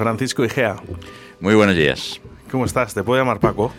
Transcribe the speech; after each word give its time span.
Francisco 0.00 0.42
Igea. 0.42 0.76
Muy 1.40 1.54
buenos 1.54 1.76
días. 1.76 2.22
¿Cómo 2.50 2.64
estás? 2.64 2.94
¿Te 2.94 3.02
puedo 3.02 3.20
llamar 3.20 3.38
Paco? 3.38 3.70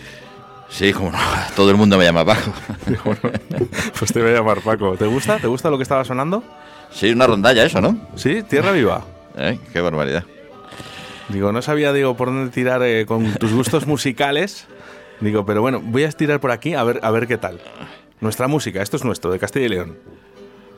Sí, 0.70 0.94
como 0.94 1.12
no, 1.12 1.18
todo 1.56 1.72
el 1.72 1.78
mundo 1.78 1.98
me 1.98 2.04
llama 2.04 2.24
Paco. 2.24 2.54
Pues 3.98 4.14
te 4.14 4.22
voy 4.22 4.30
a 4.30 4.36
llamar 4.36 4.62
Paco. 4.62 4.96
¿Te 4.98 5.08
gusta? 5.08 5.40
¿Te 5.40 5.48
gusta 5.48 5.72
lo 5.72 5.78
que 5.78 5.84
estaba 5.84 6.06
sonando? 6.06 6.44
Sí, 6.92 7.10
una 7.10 7.26
rondalla 7.26 7.64
eso, 7.64 7.82
¿no? 7.82 7.98
¿Sí? 8.14 8.44
Tierra 8.44 8.72
Viva. 8.72 9.04
¿Eh? 9.36 9.58
Qué 9.74 9.82
barbaridad. 9.82 10.24
Digo, 11.30 11.52
no 11.52 11.64
sabía, 11.64 11.92
digo, 11.92 12.16
por 12.16 12.28
dónde 12.28 12.52
tirar 12.52 12.84
eh, 12.84 13.08
con 13.08 13.34
tus 13.34 13.52
gustos 13.52 13.88
musicales. 13.88 14.68
Digo, 15.22 15.44
pero 15.44 15.62
bueno, 15.62 15.82
voy 15.84 16.04
a 16.04 16.08
estirar 16.08 16.40
por 16.40 16.52
aquí 16.52 16.76
a 16.76 16.84
ver, 16.84 17.00
a 17.02 17.10
ver 17.10 17.26
qué 17.26 17.40
tal. 17.40 17.60
Nuestra 18.20 18.48
música, 18.48 18.84
esto 18.84 18.96
es 18.96 19.04
nuestro, 19.04 19.32
de 19.32 19.40
Castilla 19.40 19.66
y 19.66 19.70
León. 19.70 19.98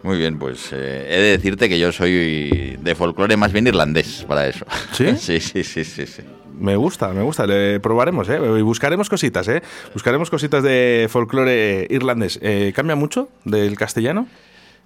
Muy 0.03 0.17
bien, 0.17 0.37
pues 0.37 0.69
eh, 0.73 1.07
he 1.09 1.17
de 1.21 1.29
decirte 1.37 1.69
que 1.69 1.79
yo 1.79 1.93
soy 1.93 2.77
de 2.79 2.93
folclore 2.93 3.37
más 3.37 3.53
bien 3.53 3.67
irlandés 3.67 4.25
para 4.27 4.47
eso. 4.47 4.65
¿Sí? 4.91 5.15
sí, 5.17 5.39
sí, 5.39 5.63
sí, 5.63 5.85
sí, 5.85 6.05
sí. 6.05 6.23
Me 6.59 6.75
gusta, 6.75 7.09
me 7.13 7.23
gusta. 7.23 7.47
Le 7.47 7.79
probaremos, 7.79 8.27
¿eh? 8.29 8.37
Y 8.57 8.61
buscaremos 8.61 9.09
cositas, 9.09 9.47
¿eh? 9.47 9.63
Buscaremos 9.93 10.29
cositas 10.29 10.61
de 10.61 11.07
folclore 11.09 11.87
irlandés. 11.89 12.37
Eh, 12.41 12.73
¿Cambia 12.75 12.95
mucho 12.95 13.29
del 13.45 13.77
castellano? 13.77 14.27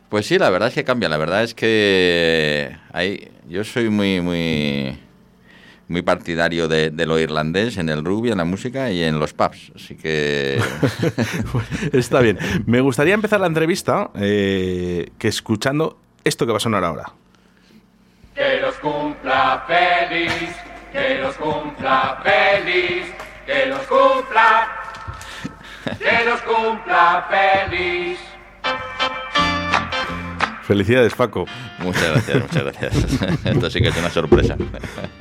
Pues 0.09 0.27
sí, 0.27 0.37
la 0.37 0.51
verdad 0.51 0.69
es 0.69 0.75
que 0.75 0.83
cambia. 0.83 1.09
La 1.09 1.17
verdad 1.17 1.43
es 1.43 1.55
que 1.55 2.77
hay, 2.93 3.29
yo 3.49 3.63
soy 3.63 3.89
muy, 3.89 4.21
muy, 4.21 4.97
muy 5.87 6.01
partidario 6.01 6.67
de, 6.67 6.89
de 6.89 7.05
lo 7.05 7.17
irlandés 7.19 7.77
en 7.77 7.89
el 7.89 8.03
rugby, 8.03 8.31
en 8.31 8.37
la 8.37 8.45
música 8.45 8.91
y 8.91 9.03
en 9.03 9.19
los 9.19 9.33
pubs. 9.33 9.71
Así 9.75 9.95
que 9.95 10.59
Está 11.93 12.19
bien. 12.19 12.37
Me 12.65 12.81
gustaría 12.81 13.13
empezar 13.13 13.39
la 13.39 13.47
entrevista 13.47 14.11
eh, 14.15 15.11
que 15.17 15.27
escuchando 15.27 15.97
esto 16.23 16.45
que 16.45 16.51
va 16.51 16.57
a 16.57 16.61
sonar 16.61 16.83
ahora. 16.83 17.11
Que 18.35 18.59
los 18.61 18.75
cumpla 18.75 19.65
feliz, 19.67 20.55
que 20.91 21.19
los 21.19 21.35
cumpla 21.37 22.21
feliz, 22.23 23.05
que 23.45 23.65
los 23.67 23.81
cumpla, 23.87 24.67
que 25.97 26.25
los 26.25 26.41
cumpla 26.41 27.27
feliz. 27.29 28.19
Felicidades, 30.67 31.13
Paco. 31.15 31.45
muchas 31.79 32.11
gracias, 32.11 32.41
muchas 32.41 32.63
gracias. 32.63 33.45
Esto 33.45 33.69
sí 33.69 33.79
que 33.81 33.87
es 33.87 33.97
una 33.97 34.09
sorpresa. 34.09 34.57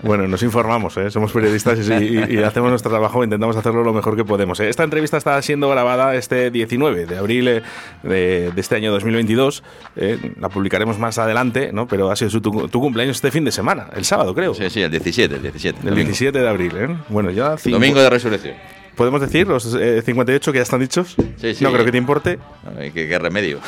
Bueno, 0.03 0.27
nos 0.27 0.43
informamos, 0.43 0.97
¿eh? 0.97 1.09
somos 1.11 1.31
periodistas 1.33 1.79
y, 1.89 1.93
y- 1.93 2.35
y 2.35 2.43
hacemos 2.43 2.71
nuestro 2.71 2.91
trabajo, 2.91 3.23
intentamos 3.23 3.57
hacerlo 3.57 3.85
lo 3.85 3.93
mejor 3.93 4.17
que 4.17 4.25
podemos. 4.25 4.59
¿eh? 4.59 4.69
Esta 4.69 4.83
entrevista 4.83 5.17
está 5.17 5.41
siendo 5.43 5.69
grabada 5.71 6.17
este 6.17 6.51
19 6.51 7.07
de 7.07 7.17
abril 7.19 7.47
eh, 7.49 7.63
de, 8.03 8.51
de 8.53 8.61
este 8.61 8.75
año 8.75 8.91
2022. 8.91 9.63
¿eh? 9.95 10.19
La 10.41 10.49
publicaremos 10.49 10.99
más 10.99 11.17
adelante, 11.19 11.71
¿no? 11.73 11.87
pero 11.87 12.11
ha 12.11 12.17
sido 12.17 12.31
su- 12.31 12.41
tu, 12.41 12.67
tu 12.69 12.81
cumpleaños 12.81 13.17
este 13.17 13.31
fin 13.31 13.45
de 13.45 13.53
semana, 13.53 13.87
el 13.95 14.05
sábado, 14.05 14.35
creo. 14.35 14.53
Sí, 14.53 14.69
sí, 14.69 14.83
el 14.83 14.91
17, 14.91 15.37
el 15.37 15.43
17. 15.43 15.79
El 15.79 15.85
domingo. 15.91 16.07
17 16.07 16.39
de 16.41 16.49
abril. 16.49 16.73
¿eh? 16.77 16.97
Bueno, 17.09 17.31
ya. 17.31 17.57
cinco- 17.57 17.77
Domingo 17.79 18.01
de 18.01 18.11
resurrección. 18.11 18.55
¿Podemos 18.97 19.21
decir 19.21 19.47
los 19.47 19.75
eh, 19.75 20.01
58 20.03 20.53
que 20.53 20.59
ya 20.59 20.63
están 20.63 20.81
dichos? 20.81 21.17
Sí, 21.37 21.55
sí. 21.55 21.63
No 21.63 21.71
creo 21.71 21.85
que 21.85 21.93
te 21.93 21.99
importe, 21.99 22.39
Ay, 22.79 22.91
¿Qué, 22.93 23.07
qué 23.07 23.19
remedio? 23.19 23.61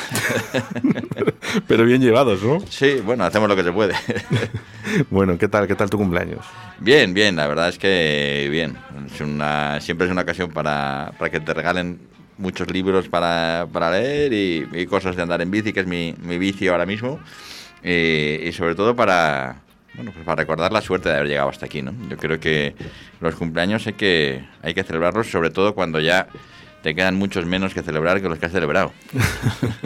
pero 1.69 1.85
bien 1.85 2.01
llevados, 2.01 2.43
¿no? 2.43 2.61
Sí, 2.71 3.03
bueno, 3.05 3.25
hacemos 3.25 3.49
lo 3.49 3.55
que 3.57 3.63
se 3.65 3.73
puede. 3.73 3.95
Bueno, 5.11 5.37
¿qué 5.37 5.49
tal, 5.49 5.67
qué 5.67 5.75
tal 5.75 5.91
tu 5.91 5.99
cumpleaños? 5.99 6.47
Bien, 6.81 7.13
bien, 7.13 7.37
la 7.37 7.47
verdad 7.47 7.69
es 7.69 7.77
que 7.79 8.49
bien. 8.51 8.79
Es 9.13 9.21
una, 9.21 9.83
siempre 9.83 10.07
es 10.07 10.11
una 10.11 10.23
ocasión 10.23 10.51
para, 10.51 11.13
para 11.19 11.31
que 11.31 11.41
te 11.41 11.53
regalen 11.53 12.01
muchos 12.39 12.71
libros 12.71 13.07
para, 13.11 13.67
para 13.71 13.91
leer 13.91 14.33
y, 14.33 14.67
y 14.73 14.87
cosas 14.87 15.15
de 15.15 15.21
andar 15.21 15.43
en 15.43 15.51
bici, 15.51 15.75
que 15.75 15.81
es 15.81 15.87
mi, 15.87 16.15
mi 16.23 16.39
vicio 16.39 16.73
ahora 16.73 16.87
mismo. 16.87 17.21
Y, 17.85 17.91
y 18.49 18.53
sobre 18.53 18.75
todo 18.75 18.97
para, 18.97 19.61
bueno, 19.99 20.13
pues 20.13 20.25
para 20.25 20.41
recordar 20.43 20.73
la 20.73 20.81
suerte 20.81 21.09
de 21.11 21.17
haber 21.17 21.29
llegado 21.29 21.51
hasta 21.51 21.67
aquí. 21.67 21.83
¿no? 21.83 21.93
Yo 22.09 22.17
creo 22.17 22.41
que 22.41 22.75
los 23.21 23.35
cumpleaños 23.35 23.87
hay 23.87 23.93
que, 23.95 24.45
hay 24.63 24.73
que 24.73 24.83
celebrarlos, 24.85 25.31
sobre 25.31 25.51
todo 25.51 25.75
cuando 25.75 26.01
ya 26.01 26.29
te 26.83 26.95
quedan 26.95 27.17
muchos 27.17 27.45
menos 27.45 27.75
que 27.75 27.83
celebrar 27.83 28.23
que 28.23 28.29
los 28.29 28.39
que 28.39 28.47
has 28.47 28.53
celebrado. 28.53 28.93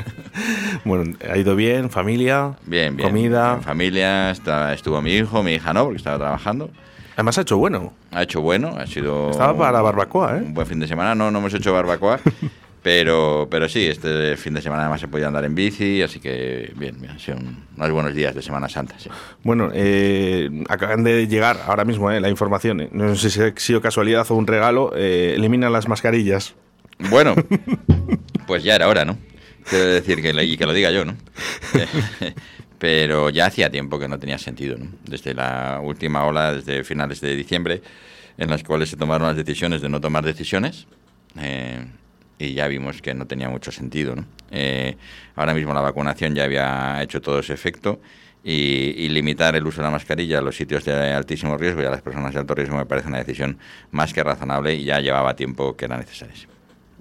Bueno, 0.85 1.17
¿ha 1.31 1.37
ido 1.37 1.55
bien? 1.55 1.91
¿Familia? 1.91 2.55
Bien, 2.67 2.97
bien. 2.97 3.09
¿Comida? 3.09 3.55
En 3.55 3.63
familia, 3.63 4.31
está- 4.31 4.73
estuvo 4.73 5.01
mi 5.01 5.13
hijo, 5.13 5.43
mi 5.43 5.53
hija 5.53 5.73
no, 5.73 5.85
porque 5.85 5.99
estaba 5.99 6.19
trabajando. 6.19 6.71
Además 7.15 7.39
ha 7.39 7.43
hecho 7.43 7.59
bueno. 7.59 7.93
Ha 8.11 8.23
hecho 8.23 8.41
bueno, 8.41 8.75
ha 8.77 8.87
sido... 8.87 9.31
Estaba 9.31 9.57
para 9.57 9.73
la 9.73 9.83
barbacoa, 9.83 10.39
¿eh? 10.39 10.43
Un 10.43 10.55
buen 10.55 10.67
fin 10.67 10.81
de 10.81 10.89
semana, 10.89 11.15
no, 11.15 11.31
no 11.31 11.39
hemos 11.39 11.53
hecho 11.55 11.73
barbacoa, 11.73 12.19
pero, 12.83 13.47
pero 13.51 13.69
sí, 13.69 13.87
este 13.87 14.37
fin 14.37 14.55
de 14.55 14.63
semana 14.63 14.83
además 14.83 15.01
se 15.01 15.09
podía 15.09 15.29
andar 15.29 15.45
en 15.45 15.55
bici, 15.55 16.03
así 16.03 16.19
que 16.21 16.73
bien, 16.77 17.01
bien, 17.01 17.13
han 17.13 17.19
sido 17.21 17.39
un- 17.39 17.65
unos 17.77 17.91
buenos 17.93 18.15
días 18.15 18.35
de 18.35 18.43
Semana 18.43 18.69
Santa, 18.69 18.97
sí. 18.99 19.09
Bueno, 19.45 19.71
eh, 19.73 20.51
acaban 20.69 21.05
de 21.05 21.27
llegar 21.29 21.61
ahora 21.67 21.85
mismo 21.85 22.11
eh, 22.11 22.21
la 22.21 22.29
información. 22.29 22.81
eh, 22.81 22.89
No 22.93 23.15
sé 23.15 23.31
si 23.31 23.41
ha 23.41 23.53
sido 23.57 23.81
casualidad 23.81 24.27
o 24.31 24.35
un 24.35 24.47
regalo. 24.47 24.93
Eh, 24.97 25.35
eliminan 25.37 25.73
las 25.73 25.87
mascarillas. 25.89 26.55
Bueno, 27.11 27.35
pues 28.47 28.63
ya 28.65 28.75
era 28.75 28.89
hora, 28.89 29.05
¿no? 29.05 29.17
Quiero 29.69 29.85
decir 29.87 30.21
que, 30.21 30.31
y 30.45 30.57
que 30.57 30.67
lo 30.67 30.73
diga 30.73 30.91
yo, 30.91 31.05
¿no? 31.05 31.17
Pero 32.79 33.31
ya 33.31 33.47
hacía 33.47 33.71
tiempo 33.71 33.99
que 33.99 34.09
no 34.09 34.19
tenía 34.19 34.39
sentido, 34.39 34.77
¿no? 34.77 34.87
Desde 35.05 35.35
la 35.35 35.81
última 35.83 36.25
ola, 36.27 36.53
desde 36.55 36.83
finales 36.83 37.21
de 37.21 37.37
diciembre, 37.37 37.81
en 38.39 38.51
las 38.51 38.65
cuales 38.65 38.89
se 38.89 38.97
tomaron 38.97 39.29
las 39.29 39.37
decisiones 39.37 39.83
de 39.83 39.89
no 39.89 40.01
tomar 40.01 40.25
decisiones, 40.25 40.87
eh, 41.41 41.85
y 42.43 42.55
ya 42.55 42.67
vimos 42.69 43.01
que 43.01 43.15
no 43.15 43.27
tenía 43.27 43.49
mucho 43.49 43.71
sentido, 43.71 44.17
¿no? 44.17 44.25
Eh, 44.51 44.97
ahora 45.37 45.55
mismo 45.55 45.73
la 45.73 45.81
vacunación 45.81 46.35
ya 46.35 46.45
había 46.45 47.03
hecho 47.03 47.21
todo 47.21 47.39
ese 47.39 47.55
efecto, 47.55 48.01
y, 48.45 49.09
limitar 49.09 49.55
el 49.55 49.67
uso 49.67 49.81
de 49.81 49.85
la 49.85 49.91
mascarilla 49.91 50.39
a 50.39 50.43
los 50.43 50.57
sitios 50.57 50.85
de 50.85 51.13
altísimo 51.13 51.57
riesgo 51.57 51.83
y 51.83 51.85
a 51.85 51.91
las 51.91 52.03
personas 52.03 52.35
de 52.35 52.41
alto 52.41 52.55
riesgo 52.55 52.77
me 52.77 52.87
parece 52.87 53.09
una 53.09 53.19
decisión 53.19 53.59
más 53.91 54.13
que 54.13 54.23
razonable 54.23 54.75
y 54.75 54.85
ya 54.85 55.01
llevaba 55.01 55.37
tiempo 55.37 55.77
que 55.77 55.85
era 55.85 55.97
necesaria. 55.97 56.35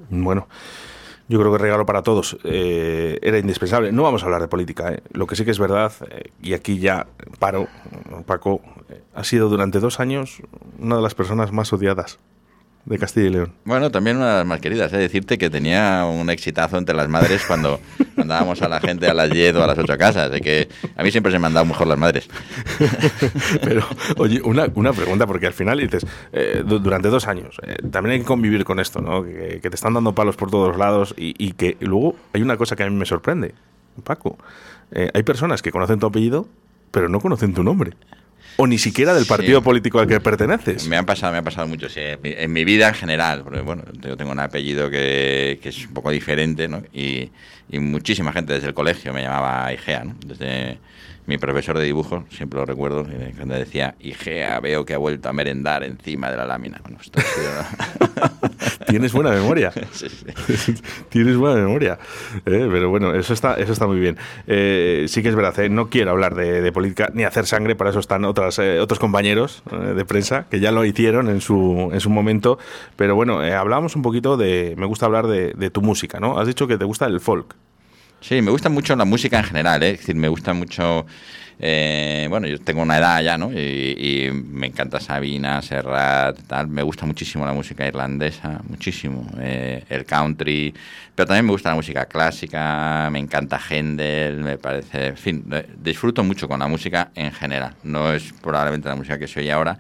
Bueno, 0.09 0.47
yo 1.28 1.40
creo 1.40 1.52
que 1.52 1.58
regalo 1.58 1.85
para 1.85 2.03
todos. 2.03 2.38
eh, 2.44 3.18
era 3.22 3.40
indispensable. 3.40 3.91
No 3.91 4.03
vamos 4.03 4.22
a 4.22 4.25
hablar 4.25 4.41
de 4.41 4.47
política. 4.47 4.91
eh. 4.94 5.02
Lo 5.13 5.25
que 5.25 5.35
sí 5.35 5.46
que 5.46 5.52
es 5.52 5.59
verdad, 5.59 5.91
eh, 6.09 6.31
y 6.41 6.53
aquí 6.53 6.79
ya 6.79 7.08
paro, 7.40 7.68
Paco, 8.25 8.62
ha 9.16 9.23
sido 9.23 9.50
durante 9.50 9.79
dos 9.79 10.00
años 10.00 10.41
una 10.79 10.97
de 10.97 11.02
las 11.02 11.16
personas 11.16 11.52
más 11.52 11.72
odiadas 11.73 12.19
de 12.86 12.97
Castilla 12.97 13.28
y 13.28 13.30
León. 13.30 13.53
Bueno, 13.64 13.92
también 13.92 14.18
una 14.18 14.31
de 14.31 14.38
las 14.40 14.46
más 14.46 14.59
queridas, 14.59 14.91
¿eh? 14.94 14.97
decirte 14.97 15.38
que 15.38 15.50
tenía 15.50 16.06
un 16.06 16.29
exitazo 16.29 16.78
entre 16.78 16.96
las 16.96 17.08
madres 17.09 17.44
cuando 17.46 17.79
mandábamos 18.16 18.61
a 18.61 18.67
la 18.70 18.79
gente 18.82 19.08
a 19.08 19.14
las 19.14 19.29
10 19.29 19.56
o 19.56 19.64
a 19.64 19.67
las 19.67 19.78
8 19.78 19.94
a 19.94 19.97
casa. 19.97 20.26
Así 20.26 20.41
que 20.41 20.67
a 20.96 21.03
mí 21.03 21.11
siempre 21.11 21.32
se 21.32 21.40
me 21.40 21.47
han 21.47 21.53
dado 21.53 21.66
mejor 21.66 21.88
las 21.88 21.97
madres. 22.00 22.28
Pero, 23.64 23.85
oye, 24.17 24.41
una, 24.44 24.67
una 24.76 24.94
pregunta, 24.94 25.28
porque 25.28 25.47
al 25.47 25.53
final 25.53 25.79
dices, 25.79 26.06
eh, 26.34 26.64
du- 26.66 26.79
durante 26.79 27.09
dos 27.09 27.28
años, 27.28 27.58
eh, 27.64 27.76
también 27.91 28.14
hay 28.14 28.20
que 28.20 28.26
convivir 28.26 28.64
con 28.64 28.79
esto, 28.79 29.02
¿no? 29.02 29.23
Que, 29.23 29.59
que 29.61 29.70
te 29.70 29.76
están 29.76 29.94
dando 29.94 30.14
palos 30.14 30.35
por 30.35 30.50
todos 30.50 30.78
lados 30.78 31.14
y, 31.17 31.34
y 31.38 31.53
que 31.53 31.78
luego 31.79 32.16
hay 32.34 32.41
una 32.41 32.58
cosa 32.58 32.76
que 32.76 32.84
a 32.84 32.90
mí 32.90 32.96
me 32.96 33.06
sorprende, 33.06 33.53
Paco. 34.03 34.38
eh, 34.91 35.09
hay 35.14 35.23
personas 35.23 35.61
que 35.61 35.72
conocen 35.72 36.00
tu 36.00 36.08
apellido, 36.08 36.47
pero 36.91 37.09
no 37.09 37.20
conocen 37.20 37.53
tu 37.53 37.64
nombre. 37.64 37.94
O 38.58 38.68
ni 38.68 38.78
siquiera 38.78 39.14
del 39.14 39.24
Sí. 39.24 39.30
partido 39.30 39.62
político 39.64 40.00
al 40.00 40.08
que 40.08 40.20
perteneces. 40.20 40.88
Me 40.88 40.98
han 40.98 41.06
pasado, 41.06 41.32
me 41.34 41.40
ha 41.40 41.42
pasado 41.42 41.68
mucho, 41.68 41.90
sí, 41.90 42.00
en 42.02 42.20
mi- 42.22 42.34
en 42.38 42.53
mi 42.53 42.64
vida 42.66 42.88
en 42.90 42.94
general, 42.94 43.42
porque 43.44 43.62
bueno, 43.62 43.84
yo 44.02 44.16
tengo 44.18 44.32
un 44.32 44.40
apellido 44.40 44.90
que, 44.90 45.59
que 45.64 45.70
es 45.70 45.88
un 45.88 45.94
poco 45.94 46.12
diferente, 46.12 46.68
¿no? 46.68 46.84
Y, 46.94 47.32
y 47.70 47.80
muchísima 47.80 48.32
gente 48.34 48.53
desde 48.53 48.68
el 48.68 48.74
colegio 48.74 49.14
me 49.14 49.22
llamaba 49.24 49.72
Igea, 49.74 50.03
¿no? 50.03 50.16
Desde 50.26 50.78
mi 51.26 51.38
profesor 51.38 51.78
de 51.78 51.85
dibujo, 51.85 52.26
siempre 52.29 52.59
lo 52.59 52.66
recuerdo, 52.66 53.06
eh, 53.09 53.34
cuando 53.35 53.56
decía, 53.56 53.96
Igea, 54.00 54.59
veo 54.59 54.85
que 54.85 54.94
ha 54.94 54.97
vuelto 54.97 55.29
a 55.29 55.34
merendar 55.34 55.84
encima 55.84 56.29
de 56.32 56.38
la 56.38 56.46
lámina. 56.46 56.79
Bueno, 56.84 56.97
esto 57.02 57.20
Tienes 58.88 59.14
buena 59.14 59.32
memoria. 59.32 59.72
Sí, 59.91 60.08
sí. 60.09 60.73
Tienes 61.09 61.38
buena 61.38 61.62
memoria. 61.62 62.00
Eh, 62.46 62.68
pero 62.72 62.90
bueno, 62.90 63.14
eso 63.14 63.34
está, 63.34 63.56
eso 63.56 63.73
está 63.73 63.88
muy 63.88 64.00
bien. 64.00 64.18
Eh, 64.47 65.06
sí 65.08 65.22
que 65.22 65.29
es 65.29 65.35
verdad, 65.35 65.58
eh, 65.59 65.70
no 65.70 65.90
quiero 65.90 66.12
hablar 66.12 66.35
de, 66.35 66.62
de 66.62 66.72
política 66.72 67.09
ni 67.14 67.23
hacer 67.23 67.46
sangre, 67.46 67.76
para 67.76 67.91
eso 67.91 68.00
están 68.00 68.26
otras, 68.26 68.58
eh, 68.59 68.79
otros 68.79 69.00
compañeros 69.00 69.64
eh, 69.72 69.94
de 69.94 70.06
prensa 70.06 70.47
que 70.50 70.59
ya 70.59 70.72
lo 70.72 70.85
hicieron 70.85 71.29
en 71.29 71.41
su, 71.41 71.90
en 71.94 72.00
su 72.00 72.09
momento. 72.09 72.58
Pero 72.96 73.16
bueno, 73.16 73.44
eh, 73.44 73.53
hablábamos 73.53 73.96
un 73.96 74.02
poquito 74.02 74.38
de. 74.38 74.76
Me 74.78 74.85
gusta 74.85 75.06
hablar 75.06 75.28
de, 75.28 75.53
de 75.53 75.70
tu 75.70 75.82
música, 75.82 76.20
¿no? 76.20 76.40
Has 76.40 76.47
dicho 76.47 76.68
que 76.68 76.78
te 76.78 76.85
gusta 76.85 77.06
el 77.06 77.20
folk. 77.20 77.56
Sí, 78.22 78.40
me 78.44 78.52
gusta 78.52 78.70
mucho 78.70 78.96
la 78.96 79.03
música 79.03 79.40
en 79.40 79.46
general, 79.46 79.82
¿eh? 79.82 79.91
es 79.91 80.00
decir, 80.00 80.16
me 80.16 80.28
gusta 80.28 80.53
mucho, 80.53 81.08
eh, 81.58 82.28
bueno, 82.29 82.46
yo 82.46 82.59
tengo 82.59 82.84
una 82.84 83.00
edad 83.00 83.20
ya, 83.23 83.35
¿no? 83.35 83.52
Y, 83.52 83.96
y 83.97 84.32
me 84.32 84.68
encanta 84.68 85.00
Sabina, 85.00 85.59
Serrat, 85.64 86.38
tal, 86.46 86.68
me 86.68 86.84
gusta 86.84 87.08
muchísimo 87.08 87.47
la 87.47 87.53
música 87.53 87.85
irlandesa, 87.88 88.62
muchísimo, 88.70 89.26
eh, 89.40 89.84
el 89.90 90.06
country, 90.06 90.72
pero 91.16 91.26
también 91.26 91.46
me 91.47 91.52
gusta 91.52 91.70
la 91.70 91.76
música 91.76 92.06
clásica, 92.06 93.09
me 93.12 93.18
encanta 93.18 93.59
Händel, 93.59 94.44
me 94.44 94.59
parece, 94.59 95.08
en 95.08 95.18
fin, 95.18 95.44
disfruto 95.79 96.23
mucho 96.23 96.47
con 96.47 96.59
la 96.59 96.68
música 96.68 97.09
en 97.16 97.32
general, 97.32 97.73
no 97.84 98.14
es 98.14 98.34
probablemente 98.34 98.88
la 98.88 98.96
música 98.96 99.18
que 99.18 99.28
soy 99.28 99.50
ahora, 99.50 99.79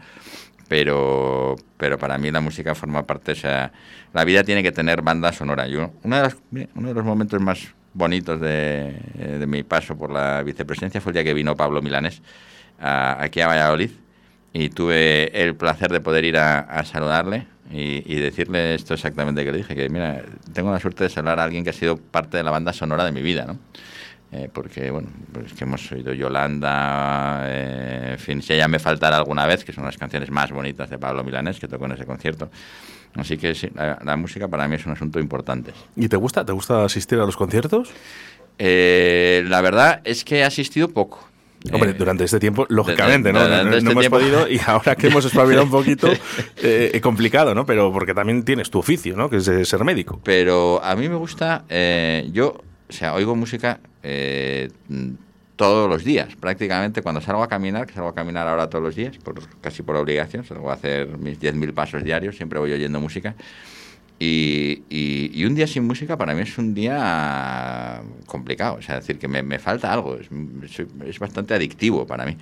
pero, 0.67 1.57
pero 1.77 1.99
para 1.99 2.17
mí 2.17 2.31
la 2.31 2.41
música 2.41 2.73
forma 2.73 3.05
parte, 3.05 3.33
o 3.33 3.35
sea, 3.35 3.71
la 4.13 4.25
vida 4.25 4.43
tiene 4.43 4.63
que 4.63 4.71
tener 4.71 5.03
banda 5.03 5.31
sonora. 5.31 5.67
Yo, 5.67 5.91
una 6.01 6.17
de 6.17 6.23
las, 6.23 6.37
uno 6.73 6.87
de 6.87 6.93
los 6.93 7.05
momentos 7.05 7.39
más 7.39 7.75
bonitos 7.93 8.39
de, 8.39 8.95
eh, 9.17 9.37
de 9.39 9.47
mi 9.47 9.63
paso 9.63 9.97
por 9.97 10.11
la 10.11 10.43
vicepresidencia 10.43 11.01
fue 11.01 11.11
el 11.11 11.15
día 11.15 11.23
que 11.23 11.33
vino 11.33 11.55
Pablo 11.55 11.81
Milanés 11.81 12.21
aquí 12.79 13.41
a 13.41 13.47
Valladolid 13.47 13.91
y 14.53 14.69
tuve 14.69 15.39
el 15.39 15.55
placer 15.55 15.91
de 15.91 16.01
poder 16.01 16.25
ir 16.25 16.37
a, 16.37 16.83
saludarle 16.83 17.45
y, 17.71 18.03
y 18.11 18.15
decirle 18.15 18.73
esto 18.73 18.95
exactamente 18.95 19.45
que 19.45 19.51
le 19.51 19.59
dije, 19.59 19.75
que 19.75 19.87
mira, 19.87 20.23
tengo 20.51 20.71
la 20.71 20.79
suerte 20.79 21.03
de 21.03 21.09
saludar 21.11 21.39
a 21.39 21.43
alguien 21.43 21.63
que 21.63 21.69
ha 21.69 21.73
sido 21.73 21.97
parte 21.97 22.37
de 22.37 22.43
la 22.43 22.49
banda 22.49 22.73
sonora 22.73 23.05
de 23.05 23.11
mi 23.11 23.21
vida, 23.21 23.45
¿no? 23.45 23.59
Eh, 24.33 24.49
porque, 24.51 24.89
bueno, 24.91 25.09
pues 25.33 25.53
que 25.53 25.65
hemos 25.65 25.91
oído 25.91 26.13
Yolanda, 26.13 27.41
eh, 27.47 28.11
en 28.13 28.19
fin, 28.19 28.41
si 28.41 28.53
ella 28.53 28.69
me 28.69 28.79
faltara 28.79 29.17
alguna 29.17 29.45
vez, 29.45 29.65
que 29.65 29.73
son 29.73 29.83
las 29.83 29.97
canciones 29.97 30.31
más 30.31 30.51
bonitas 30.51 30.89
de 30.89 30.97
Pablo 30.97 31.21
Milanés 31.23 31.59
que 31.59 31.67
tocó 31.67 31.85
en 31.85 31.93
ese 31.93 32.05
concierto. 32.05 32.49
Así 33.15 33.37
que 33.37 33.53
sí, 33.55 33.69
la, 33.75 33.99
la 34.03 34.15
música 34.15 34.47
para 34.47 34.67
mí 34.67 34.75
es 34.75 34.85
un 34.85 34.93
asunto 34.93 35.19
importante. 35.19 35.71
¿Y 35.95 36.07
te 36.07 36.15
gusta? 36.17 36.45
¿Te 36.45 36.53
gusta 36.53 36.85
asistir 36.85 37.19
a 37.19 37.25
los 37.25 37.35
conciertos? 37.35 37.89
Eh, 38.57 39.43
la 39.47 39.61
verdad 39.61 40.01
es 40.03 40.23
que 40.23 40.37
he 40.39 40.43
asistido 40.43 40.89
poco. 40.89 41.27
Hombre, 41.71 41.91
Eh, 41.91 41.93
durante 41.93 42.23
este 42.23 42.39
tiempo, 42.39 42.65
lógicamente, 42.69 43.31
¿no? 43.31 43.47
No- 43.47 43.75
este 43.75 43.91
hemos 43.91 44.01
tiempo- 44.01 44.17
podido, 44.17 44.47
y 44.49 44.59
ahora 44.65 44.95
que 44.95 45.07
hemos 45.07 45.25
espabilado 45.25 45.65
un 45.65 45.71
poquito, 45.71 46.07
eh, 46.57 46.89
es 46.93 47.01
complicado, 47.01 47.53
¿no? 47.53 47.65
Pero 47.67 47.91
porque 47.93 48.13
también 48.15 48.43
tienes 48.43 48.71
tu 48.71 48.79
oficio, 48.79 49.15
¿no? 49.15 49.29
Que 49.29 49.37
es 49.37 49.45
de 49.45 49.63
ser 49.65 49.83
médico. 49.83 50.19
Pero 50.23 50.83
a 50.83 50.95
mí 50.95 51.07
me 51.07 51.15
gusta, 51.15 51.65
eh, 51.69 52.27
yo, 52.33 52.61
o 52.89 52.91
sea, 52.93 53.13
oigo 53.13 53.35
música 53.35 53.79
eh, 54.01 54.69
todos 55.61 55.87
los 55.87 56.03
días, 56.03 56.35
prácticamente 56.37 57.03
cuando 57.03 57.21
salgo 57.21 57.43
a 57.43 57.47
caminar, 57.47 57.85
que 57.85 57.93
salgo 57.93 58.09
a 58.09 58.15
caminar 58.15 58.47
ahora 58.47 58.67
todos 58.67 58.83
los 58.83 58.95
días, 58.95 59.19
por, 59.19 59.35
casi 59.59 59.83
por 59.83 59.95
obligación, 59.95 60.43
salgo 60.43 60.71
a 60.71 60.73
hacer 60.73 61.19
mis 61.19 61.39
10.000 61.39 61.71
pasos 61.75 62.03
diarios, 62.03 62.35
siempre 62.35 62.57
voy 62.57 62.73
oyendo 62.73 62.99
música. 62.99 63.35
Y, 64.23 64.85
y- 64.89 65.31
y 65.33 65.45
un 65.45 65.55
día 65.55 65.65
sin 65.65 65.83
música 65.85 66.15
para 66.15 66.35
mí 66.35 66.41
es 66.41 66.55
un 66.59 66.75
día 66.75 68.03
complicado, 68.27 68.75
o 68.75 68.81
sea, 68.83 68.97
es 68.97 69.01
decir, 69.07 69.17
que 69.19 69.27
me, 69.27 69.41
me 69.41 69.57
falta 69.57 69.91
algo, 69.91 70.15
es, 70.17 70.29
es- 71.07 71.19
bastante 71.19 71.55
adictivo 71.55 72.05
para 72.05 72.25
mí. 72.27 72.37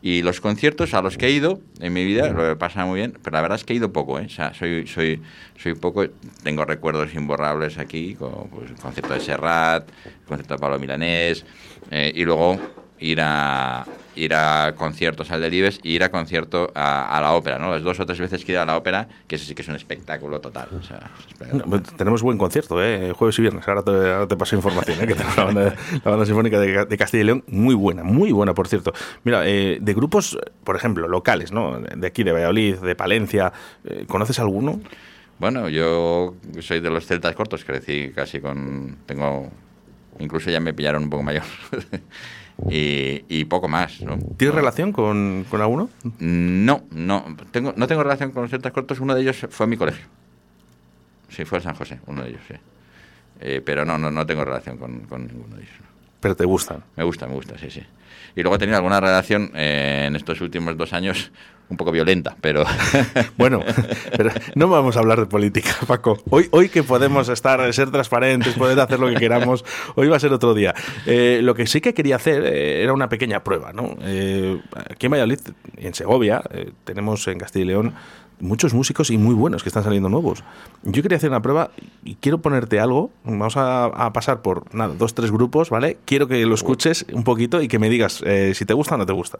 Y 0.00 0.22
los 0.22 0.40
conciertos 0.40 0.94
a 0.94 1.02
los 1.02 1.16
que 1.18 1.26
he 1.26 1.30
ido 1.32 1.60
en 1.80 1.92
mi 1.92 2.04
vida 2.04 2.28
lo 2.32 2.48
he 2.48 2.54
pasado 2.56 2.86
muy 2.86 2.98
bien, 3.00 3.18
pero 3.22 3.34
la 3.34 3.42
verdad 3.42 3.56
es 3.58 3.64
que 3.64 3.72
he 3.72 3.76
ido 3.76 3.92
poco, 3.92 4.20
¿eh? 4.20 4.26
o 4.26 4.28
sea, 4.28 4.54
soy, 4.54 4.86
soy, 4.86 5.22
soy 5.56 5.74
poco, 5.74 6.06
tengo 6.44 6.64
recuerdos 6.64 7.12
imborrables 7.14 7.78
aquí, 7.78 8.14
como 8.14 8.48
pues, 8.50 8.70
el 8.70 8.78
concierto 8.78 9.12
de 9.14 9.20
Serrat, 9.20 9.90
el 9.90 10.24
concierto 10.26 10.54
de 10.54 10.60
Pablo 10.60 10.78
Milanés, 10.78 11.44
eh, 11.90 12.12
y 12.14 12.24
luego 12.24 12.64
ir 12.98 13.18
a 13.22 13.90
ir 14.16 14.34
a 14.34 14.74
conciertos 14.76 15.30
al 15.30 15.40
Delibes 15.40 15.80
y 15.82 15.92
ir 15.94 16.04
a 16.04 16.10
concierto 16.10 16.70
a, 16.74 17.16
a 17.16 17.20
la 17.20 17.32
ópera, 17.32 17.58
¿no? 17.58 17.70
Las 17.70 17.82
dos 17.82 17.98
o 18.00 18.06
tres 18.06 18.18
veces 18.18 18.44
que 18.44 18.52
he 18.52 18.54
ido 18.54 18.62
a 18.62 18.66
la 18.66 18.76
ópera, 18.76 19.08
que 19.26 19.36
eso 19.36 19.44
sí 19.44 19.54
que 19.54 19.62
es 19.62 19.68
un 19.68 19.76
espectáculo 19.76 20.40
total. 20.40 20.68
O 20.78 20.82
sea, 20.82 21.10
es 21.18 21.26
espectacular. 21.26 21.66
Bueno, 21.66 21.84
Tenemos 21.96 22.22
buen 22.22 22.38
concierto, 22.38 22.82
¿eh? 22.82 23.12
Jueves 23.12 23.38
y 23.38 23.42
viernes. 23.42 23.66
Ahora 23.68 23.82
te, 23.82 23.90
ahora 23.90 24.28
te 24.28 24.36
paso 24.36 24.56
información, 24.56 25.00
¿eh? 25.00 25.06
Que 25.06 25.14
tenemos 25.14 25.36
la 25.36 25.44
banda, 25.44 25.74
la 26.04 26.10
banda 26.10 26.26
sinfónica 26.26 26.58
de, 26.60 26.84
de 26.86 26.96
Castilla 26.98 27.22
y 27.22 27.26
León, 27.26 27.44
muy 27.48 27.74
buena, 27.74 28.02
muy 28.04 28.32
buena, 28.32 28.54
por 28.54 28.68
cierto. 28.68 28.92
Mira, 29.24 29.46
eh, 29.46 29.78
de 29.80 29.94
grupos, 29.94 30.38
por 30.64 30.76
ejemplo, 30.76 31.08
locales, 31.08 31.52
¿no? 31.52 31.78
De 31.80 32.06
aquí, 32.06 32.22
de 32.24 32.32
Valladolid, 32.32 32.76
de 32.76 32.94
Palencia, 32.94 33.52
eh, 33.84 34.04
¿conoces 34.06 34.38
alguno? 34.38 34.80
Bueno, 35.38 35.68
yo 35.68 36.34
soy 36.60 36.80
de 36.80 36.90
los 36.90 37.06
celtas 37.06 37.34
cortos, 37.34 37.64
crecí 37.64 38.12
casi 38.14 38.40
con... 38.40 38.98
Tengo... 39.06 39.50
Incluso 40.18 40.50
ya 40.50 40.60
me 40.60 40.72
pillaron 40.74 41.04
un 41.04 41.10
poco 41.10 41.22
mayor. 41.22 41.42
y, 42.70 43.24
y 43.28 43.44
poco 43.46 43.68
más, 43.68 44.00
¿no? 44.02 44.18
¿Tienes 44.36 44.54
relación 44.54 44.92
con, 44.92 45.44
con 45.50 45.60
alguno? 45.60 45.90
No, 46.18 46.84
no. 46.90 47.36
Tengo, 47.50 47.74
no 47.76 47.86
tengo 47.86 48.02
relación 48.02 48.30
con 48.30 48.48
celtas 48.48 48.72
cortos. 48.72 49.00
Uno 49.00 49.14
de 49.14 49.22
ellos 49.22 49.46
fue 49.50 49.64
a 49.64 49.66
mi 49.68 49.76
colegio. 49.76 50.06
Sí, 51.28 51.44
fue 51.44 51.58
a 51.58 51.60
San 51.60 51.74
José, 51.74 51.98
uno 52.06 52.22
de 52.22 52.30
ellos, 52.30 52.42
sí. 52.46 52.54
Eh, 53.40 53.60
pero 53.64 53.84
no, 53.84 53.98
no, 53.98 54.10
no 54.10 54.24
tengo 54.24 54.44
relación 54.44 54.78
con, 54.78 55.00
con 55.00 55.26
ninguno 55.26 55.56
de 55.56 55.62
ellos. 55.62 55.74
no. 55.80 55.93
Pero 56.24 56.34
te 56.34 56.46
gustan. 56.46 56.82
Me 56.96 57.04
gusta, 57.04 57.26
me 57.26 57.34
gusta, 57.34 57.58
sí, 57.58 57.68
sí. 57.70 57.82
Y 58.34 58.40
luego 58.40 58.56
he 58.56 58.58
tenido 58.58 58.78
alguna 58.78 58.98
relación 58.98 59.52
eh, 59.54 60.06
en 60.06 60.16
estos 60.16 60.40
últimos 60.40 60.74
dos 60.74 60.94
años 60.94 61.30
un 61.68 61.76
poco 61.76 61.92
violenta, 61.92 62.34
pero... 62.40 62.64
Bueno, 63.36 63.60
pero 64.16 64.30
no 64.54 64.68
vamos 64.68 64.96
a 64.96 65.00
hablar 65.00 65.18
de 65.20 65.26
política, 65.26 65.70
Paco. 65.86 66.18
Hoy, 66.30 66.48
hoy 66.52 66.68
que 66.70 66.82
podemos 66.82 67.28
estar, 67.28 67.72
ser 67.74 67.90
transparentes, 67.90 68.54
poder 68.54 68.78
hacer 68.80 68.98
lo 69.00 69.08
que 69.08 69.16
queramos, 69.16 69.64
hoy 69.96 70.08
va 70.08 70.16
a 70.16 70.20
ser 70.20 70.32
otro 70.32 70.54
día. 70.54 70.74
Eh, 71.04 71.40
lo 71.42 71.54
que 71.54 71.66
sí 71.66 71.80
que 71.80 71.92
quería 71.92 72.16
hacer 72.16 72.44
eh, 72.44 72.82
era 72.82 72.94
una 72.94 73.08
pequeña 73.08 73.44
prueba, 73.44 73.72
¿no? 73.72 73.96
Eh, 74.00 74.60
aquí 74.88 75.06
en 75.06 75.12
Valladolid 75.12 75.40
y 75.76 75.86
en 75.86 75.94
Segovia 75.94 76.42
tenemos 76.84 77.28
en 77.28 77.38
Castilla 77.38 77.64
y 77.64 77.68
León 77.68 77.94
muchos 78.44 78.74
músicos 78.74 79.10
y 79.10 79.18
muy 79.18 79.34
buenos 79.34 79.62
que 79.62 79.68
están 79.68 79.82
saliendo 79.82 80.08
nuevos. 80.08 80.44
Yo 80.82 81.02
quería 81.02 81.16
hacer 81.16 81.30
una 81.30 81.42
prueba 81.42 81.70
y 82.04 82.14
quiero 82.16 82.38
ponerte 82.38 82.78
algo. 82.78 83.10
Vamos 83.24 83.54
a, 83.56 84.10
pasar 84.12 84.42
por 84.42 84.64
dos, 84.96 85.14
tres 85.14 85.32
grupos, 85.32 85.70
¿vale? 85.70 85.98
Quiero 86.04 86.28
que 86.28 86.44
lo 86.46 86.54
escuches 86.54 87.06
un 87.12 87.24
poquito 87.24 87.60
y 87.62 87.68
que 87.68 87.78
me 87.78 87.88
digas 87.88 88.22
eh, 88.24 88.52
si 88.54 88.64
te 88.64 88.74
gusta 88.74 88.94
o 88.94 88.98
no 88.98 89.06
te 89.06 89.12
gusta. 89.12 89.38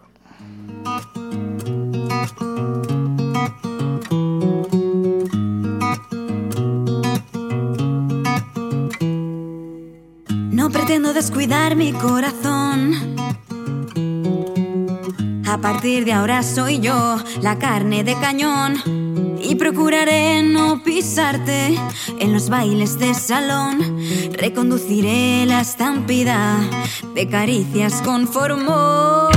No 10.50 10.70
pretendo 10.70 11.12
descuidar 11.12 11.76
mi 11.76 11.92
corazón. 11.92 13.23
A 15.54 15.58
partir 15.58 16.04
de 16.04 16.12
ahora 16.12 16.42
soy 16.42 16.80
yo 16.80 17.16
la 17.40 17.60
carne 17.60 18.02
de 18.02 18.14
cañón. 18.18 18.74
Y 19.40 19.54
procuraré 19.54 20.42
no 20.42 20.82
pisarte 20.82 21.76
en 22.18 22.32
los 22.32 22.48
bailes 22.50 22.98
de 22.98 23.14
salón. 23.14 23.78
Reconduciré 24.32 25.46
la 25.46 25.60
estampida 25.60 26.58
de 27.14 27.28
caricias 27.28 28.02
con 28.02 28.26
formol. 28.26 29.30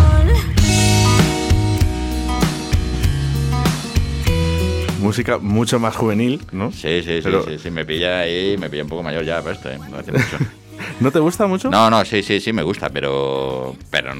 Música 5.00 5.38
mucho 5.38 5.78
más 5.78 5.96
juvenil, 5.96 6.42
¿no? 6.52 6.72
Sí, 6.72 7.04
sí, 7.04 7.18
sí, 7.18 7.20
Pero- 7.24 7.46
sí, 7.46 7.60
sí, 7.62 7.70
me 7.70 7.86
pilla 7.86 8.22
ahí, 8.22 8.58
me 8.58 8.72
pilla 8.72 8.82
un 8.82 8.90
poco 8.90 9.04
mayor 9.04 9.24
ya 9.24 9.40
para 9.44 9.54
esto, 9.54 9.70
¿eh? 9.70 9.78
No 9.92 9.98
hace 9.98 10.12
mucho. 10.12 10.38
¿No 11.00 11.12
te 11.12 11.20
gusta 11.20 11.46
mucho? 11.46 11.70
No, 11.70 11.92
no, 11.92 12.04
sí, 12.06 12.24
sí, 12.24 12.40
sí, 12.40 12.54
me 12.54 12.64
gusta, 12.64 12.90
pero, 12.90 13.76
pero 13.92 14.16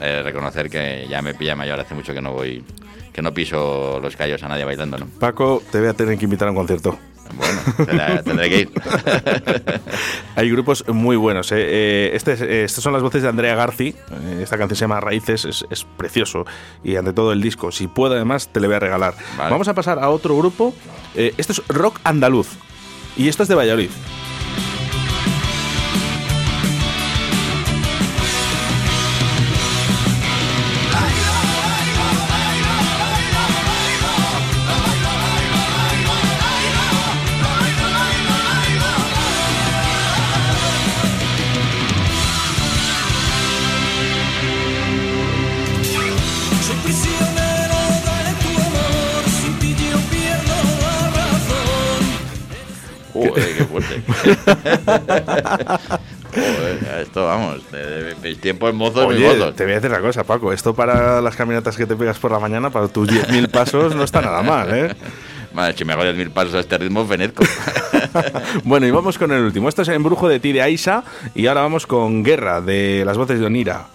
eh, 0.00 0.22
reconocer 0.22 0.68
que 0.70 1.06
ya 1.08 1.22
me 1.22 1.34
pilla 1.34 1.54
mayor, 1.56 1.78
hace 1.80 1.94
mucho 1.94 2.12
que 2.14 2.20
no 2.20 2.32
voy, 2.32 2.62
que 3.12 3.22
no 3.22 3.32
piso 3.34 3.98
los 4.00 4.16
callos 4.16 4.42
a 4.42 4.48
nadie 4.48 4.64
bailando, 4.64 4.98
¿no? 4.98 5.06
Paco, 5.18 5.62
te 5.70 5.78
voy 5.80 5.88
a 5.88 5.94
tener 5.94 6.18
que 6.18 6.24
invitar 6.24 6.48
a 6.48 6.50
un 6.50 6.56
concierto. 6.56 6.98
Bueno, 7.34 7.60
tendré, 7.76 8.22
tendré 8.22 8.48
que 8.48 8.60
ir. 8.60 8.70
Hay 10.36 10.48
grupos 10.50 10.84
muy 10.88 11.16
buenos. 11.16 11.50
¿eh? 11.50 11.56
Eh, 11.58 12.10
este 12.14 12.34
es- 12.34 12.40
eh, 12.40 12.64
estas 12.64 12.84
son 12.84 12.92
las 12.92 13.02
voces 13.02 13.22
de 13.22 13.28
Andrea 13.28 13.54
Garci. 13.56 13.94
Esta 14.40 14.56
canción 14.56 14.76
se 14.76 14.82
llama 14.82 15.00
Raíces, 15.00 15.44
es, 15.44 15.64
es 15.68 15.84
precioso. 15.96 16.44
Y 16.84 16.94
ante 16.96 17.12
todo 17.12 17.32
el 17.32 17.40
disco. 17.42 17.72
Si 17.72 17.88
puedo, 17.88 18.14
además, 18.14 18.48
te 18.52 18.60
lo 18.60 18.68
voy 18.68 18.76
a 18.76 18.80
regalar. 18.80 19.14
Vale. 19.36 19.50
Vamos 19.50 19.66
a 19.68 19.74
pasar 19.74 19.98
a 19.98 20.08
otro 20.10 20.36
grupo. 20.36 20.72
Esto 21.14 21.52
es 21.52 21.62
rock 21.68 21.98
andaluz. 22.04 22.48
Y 23.16 23.28
esto 23.28 23.42
es 23.42 23.48
de 23.48 23.54
Valladolid. 23.56 23.90
Joder, 53.36 53.56
qué 53.56 53.64
fuerte. 53.64 54.02
Joder, 56.36 57.00
esto 57.02 57.24
vamos, 57.26 57.60
mis 58.22 58.40
tiempos 58.40 58.74
mozos, 58.74 59.08
mis 59.08 59.18
Oye, 59.18 59.28
mozos. 59.28 59.56
te 59.56 59.64
voy 59.64 59.72
a 59.72 59.76
decir 59.76 59.90
una 59.90 60.00
cosa, 60.00 60.24
Paco. 60.24 60.52
Esto 60.52 60.74
para 60.74 61.20
las 61.20 61.36
caminatas 61.36 61.76
que 61.76 61.86
te 61.86 61.96
pegas 61.96 62.18
por 62.18 62.30
la 62.30 62.38
mañana, 62.38 62.70
para 62.70 62.88
tus 62.88 63.08
10.000 63.08 63.50
pasos, 63.50 63.94
no 63.94 64.04
está 64.04 64.20
nada 64.20 64.42
mal, 64.42 64.74
¿eh? 64.74 64.94
Madre, 65.54 65.74
si 65.78 65.84
me 65.86 65.94
hago 65.94 66.02
10.000 66.02 66.30
pasos 66.30 66.54
a 66.54 66.60
este 66.60 66.78
ritmo, 66.78 67.06
fenezco. 67.06 67.44
Bueno, 68.64 68.86
y 68.86 68.90
vamos 68.90 69.18
con 69.18 69.30
el 69.32 69.42
último. 69.42 69.68
Esto 69.68 69.82
es 69.82 69.88
Embrujo 69.88 70.26
de 70.28 70.40
ti 70.40 70.52
de 70.52 70.62
Aisa. 70.62 71.04
Y 71.34 71.46
ahora 71.48 71.60
vamos 71.60 71.86
con 71.86 72.22
Guerra 72.22 72.62
de 72.62 73.02
las 73.04 73.18
voces 73.18 73.38
de 73.38 73.44
Onira. 73.46 73.86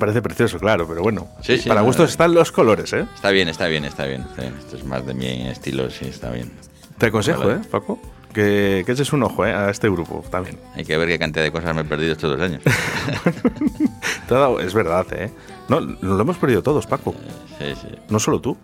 Parece 0.00 0.20
precioso, 0.22 0.58
claro, 0.58 0.88
pero 0.88 1.02
bueno. 1.02 1.28
Sí, 1.42 1.58
sí, 1.58 1.68
para 1.68 1.80
no, 1.82 1.86
gustos 1.86 2.06
no. 2.06 2.10
están 2.10 2.34
los 2.34 2.50
colores, 2.50 2.92
¿eh? 2.92 3.06
Está 3.14 3.30
bien, 3.30 3.46
está 3.48 3.68
bien, 3.68 3.84
está 3.84 4.06
bien. 4.06 4.22
está 4.22 4.42
bien. 4.42 4.54
Esto 4.58 4.76
es 4.76 4.84
más 4.84 5.06
de 5.06 5.14
mi 5.14 5.46
estilo, 5.48 5.88
sí, 5.90 6.06
está 6.08 6.30
bien. 6.30 6.50
Te 6.98 7.06
aconsejo, 7.06 7.40
Vale. 7.46 7.60
¿eh, 7.60 7.68
Paco? 7.70 8.00
Que, 8.32 8.82
que 8.86 8.92
eches 8.92 9.12
un 9.12 9.22
ojo 9.24 9.44
¿eh? 9.46 9.52
a 9.52 9.70
este 9.70 9.88
grupo 9.88 10.24
también. 10.30 10.58
Hay 10.74 10.84
que 10.84 10.96
ver 10.96 11.08
qué 11.08 11.18
cantidad 11.18 11.44
de 11.44 11.52
cosas 11.52 11.74
me 11.74 11.82
he 11.82 11.84
perdido 11.84 12.12
estos 12.12 12.30
dos 12.36 12.40
años. 12.40 12.62
Dado- 14.28 14.60
es 14.60 14.74
verdad, 14.74 15.06
¿eh? 15.12 15.30
No, 15.68 15.80
nos 15.80 16.02
lo 16.02 16.20
hemos 16.20 16.36
perdido 16.36 16.62
todos, 16.62 16.86
Paco. 16.86 17.14
Sí, 17.58 17.74
sí. 17.80 17.88
No 18.08 18.18
solo 18.18 18.40
tú. 18.40 18.56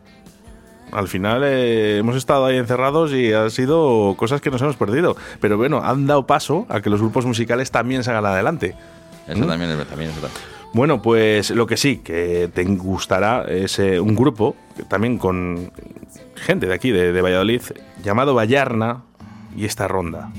Al 0.93 1.09
final 1.09 1.43
eh, 1.45 1.99
hemos 1.99 2.15
estado 2.17 2.47
ahí 2.47 2.57
encerrados 2.57 3.13
y 3.13 3.33
han 3.33 3.51
sido 3.51 4.15
cosas 4.17 4.41
que 4.41 4.51
nos 4.51 4.63
hemos 4.63 4.77
perdido. 4.77 5.17
Pero 5.41 5.57
bueno, 5.57 5.81
han 5.83 6.07
dado 6.07 6.27
paso 6.27 6.65
a 6.69 6.81
que 6.81 6.89
los 6.91 7.01
grupos 7.01 7.27
musicales 7.27 7.71
también 7.73 8.05
salgan 8.05 8.25
adelante. 8.27 8.77
Eso 9.27 9.45
también 9.47 9.71
es 9.73 9.87
también 9.89 10.11
es 10.11 10.17
verdad. 10.17 10.31
Bueno, 10.77 11.01
pues 11.01 11.53
lo 11.53 11.67
que 11.67 11.79
sí, 11.79 12.03
que 12.05 12.51
te 12.53 12.63
gustará 12.65 13.47
es 13.49 13.79
eh, 13.79 13.99
un 13.99 14.15
grupo, 14.15 14.55
también 14.89 15.17
con 15.17 15.73
gente 16.35 16.67
de 16.67 16.75
aquí, 16.75 16.91
de, 16.91 17.15
de 17.15 17.23
Valladolid, 17.23 17.63
llamado 18.05 18.35
Vallarna 18.35 19.03
y 19.57 19.65
esta 19.65 19.89
ronda. 19.89 20.31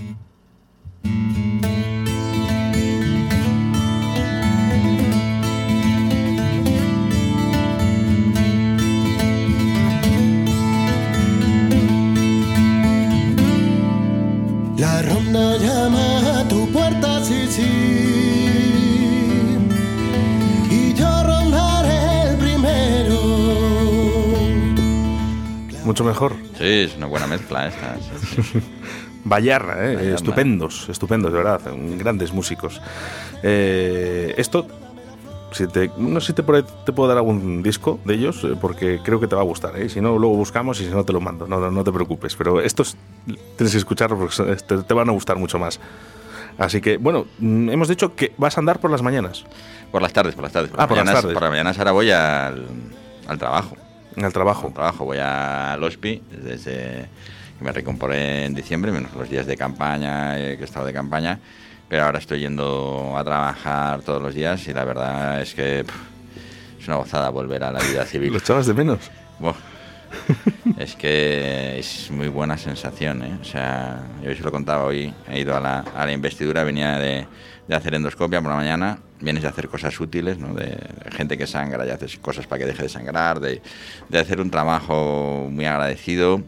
La 14.77 15.01
ronda 15.01 15.58
llama 15.58 16.41
a 16.41 16.48
tu 16.48 16.72
puerta, 16.72 17.24
sí, 17.24 17.48
sí. 17.50 18.27
Mucho 25.88 26.03
mejor. 26.03 26.34
Sí, 26.58 26.65
es 26.65 26.98
una 26.98 27.06
buena 27.06 27.27
mezcla 27.27 27.67
esta. 27.67 27.96
sí, 27.98 28.60
¿eh? 29.79 30.13
Estupendos, 30.13 30.89
estupendos, 30.89 31.32
de 31.32 31.38
verdad, 31.38 31.62
grandes 31.98 32.34
músicos. 32.34 32.82
Eh, 33.41 34.34
esto, 34.38 34.67
si 35.53 35.65
te, 35.67 35.89
no 35.98 36.20
sé 36.20 36.27
si 36.27 36.34
te, 36.34 36.44
por 36.44 36.56
puedo 36.94 37.08
dar 37.08 37.17
algún 37.17 37.63
disco 37.63 38.00
de 38.03 38.15
ellos, 38.15 38.44
eh, 38.44 38.58
porque 38.60 39.00
creo 39.01 39.20
que 39.22 39.27
te 39.27 39.36
va 39.36 39.41
a 39.44 39.46
gustar. 39.46 39.77
¿eh? 39.77 39.88
Si 39.88 40.01
no, 40.01 40.17
luego 40.20 40.36
buscamos 40.36 40.79
y 40.82 40.86
si 40.86 40.91
no, 40.91 41.06
te 41.06 41.13
lo 41.13 41.22
mando. 41.22 41.48
No, 41.48 41.58
no, 41.60 41.72
no 41.72 41.84
te 41.86 41.91
preocupes. 41.94 42.36
Pero 42.36 42.60
estos 42.62 42.98
tienes 43.56 43.72
que 43.72 43.77
escucharlos 43.77 44.20
porque 44.20 44.36
son- 44.36 44.56
te, 44.58 44.84
te 44.84 44.94
van 44.94 45.08
a 45.08 45.13
gustar 45.13 45.38
mucho 45.38 45.58
más. 45.58 45.79
Así 46.58 46.82
que, 46.82 46.98
bueno, 46.98 47.27
mm, 47.39 47.70
hemos 47.70 47.88
dicho 47.88 48.13
que 48.13 48.34
vas 48.38 48.58
a 48.58 48.60
andar 48.62 48.79
por 48.79 48.91
las 48.91 49.01
mañanas, 49.01 49.46
Por 49.91 50.01
las 50.01 50.12
tardes, 50.12 50.36
por 50.36 50.44
las 50.44 50.51
tardes. 50.51 50.70
Ah, 50.74 50.86
por 50.86 50.98
las 50.98 51.06
mañanas- 51.06 51.22
tardes. 51.22 51.34
Por 51.34 51.44
las 51.44 51.51
mañanas 51.51 51.77
ahora 51.79 51.91
voy 51.94 52.12
al, 52.12 52.65
al 53.27 53.38
trabajo. 53.38 53.77
Al 54.26 54.34
trabajo. 54.34 54.68
Al 54.68 54.74
trabajo, 54.74 55.06
voy 55.06 55.18
al 55.20 55.84
HOSPI 55.84 56.22
desde 56.44 57.08
me 57.60 57.72
recomporé 57.72 58.46
en 58.46 58.54
diciembre, 58.54 58.92
menos 58.92 59.14
los 59.14 59.30
días 59.30 59.46
de 59.46 59.58
campaña, 59.58 60.38
eh, 60.40 60.58
que 60.58 60.64
he 60.64 60.66
estado 60.66 60.86
de 60.86 60.94
campaña. 60.94 61.40
Pero 61.90 62.04
ahora 62.04 62.20
estoy 62.20 62.42
yendo 62.42 63.16
a 63.18 63.24
trabajar 63.24 64.02
todos 64.02 64.22
los 64.22 64.36
días 64.36 64.68
y 64.68 64.74
la 64.74 64.84
verdad 64.84 65.42
es 65.42 65.54
que 65.54 65.86
pff, 65.86 66.82
es 66.82 66.88
una 66.88 66.98
gozada 66.98 67.30
volver 67.30 67.64
a 67.64 67.72
la 67.72 67.80
vida 67.80 68.06
civil. 68.06 68.34
¿Los 68.34 68.44
echabas 68.44 68.68
de 68.68 68.74
menos? 68.74 69.00
Buah. 69.40 69.56
Es 70.78 70.96
que 70.96 71.80
es 71.80 72.12
muy 72.12 72.28
buena 72.28 72.58
sensación, 72.58 73.24
¿eh? 73.24 73.38
O 73.42 73.44
sea, 73.44 74.04
yo 74.24 74.32
os 74.32 74.40
lo 74.42 74.52
contaba 74.52 74.84
hoy, 74.84 75.14
he 75.28 75.40
ido 75.40 75.56
a 75.56 75.60
la, 75.60 75.80
a 75.80 76.06
la 76.06 76.12
investidura, 76.12 76.64
venía 76.64 76.98
de, 77.00 77.26
de 77.68 77.76
hacer 77.76 77.96
endoscopia 77.96 78.42
por 78.42 78.52
la 78.52 78.58
mañana, 78.58 79.00
vienes 79.20 79.44
de 79.44 79.50
hacer 79.50 79.68
cosas 79.68 80.00
útiles, 80.00 80.38
¿no? 80.38 80.54
De, 80.54 80.78
gente 81.12 81.38
que 81.38 81.48
sangra 81.48 81.86
y 81.86 81.90
haces 81.90 82.18
cosas 82.18 82.48
para 82.48 82.60
que 82.60 82.66
deje 82.66 82.84
de 82.84 82.90
sangrar, 82.90 83.40
de, 83.40 83.62
de 84.10 84.20
hacer 84.20 84.40
un 84.42 84.52
trabajo 84.52 85.48
muy 85.52 85.66
agradecido 85.66 86.42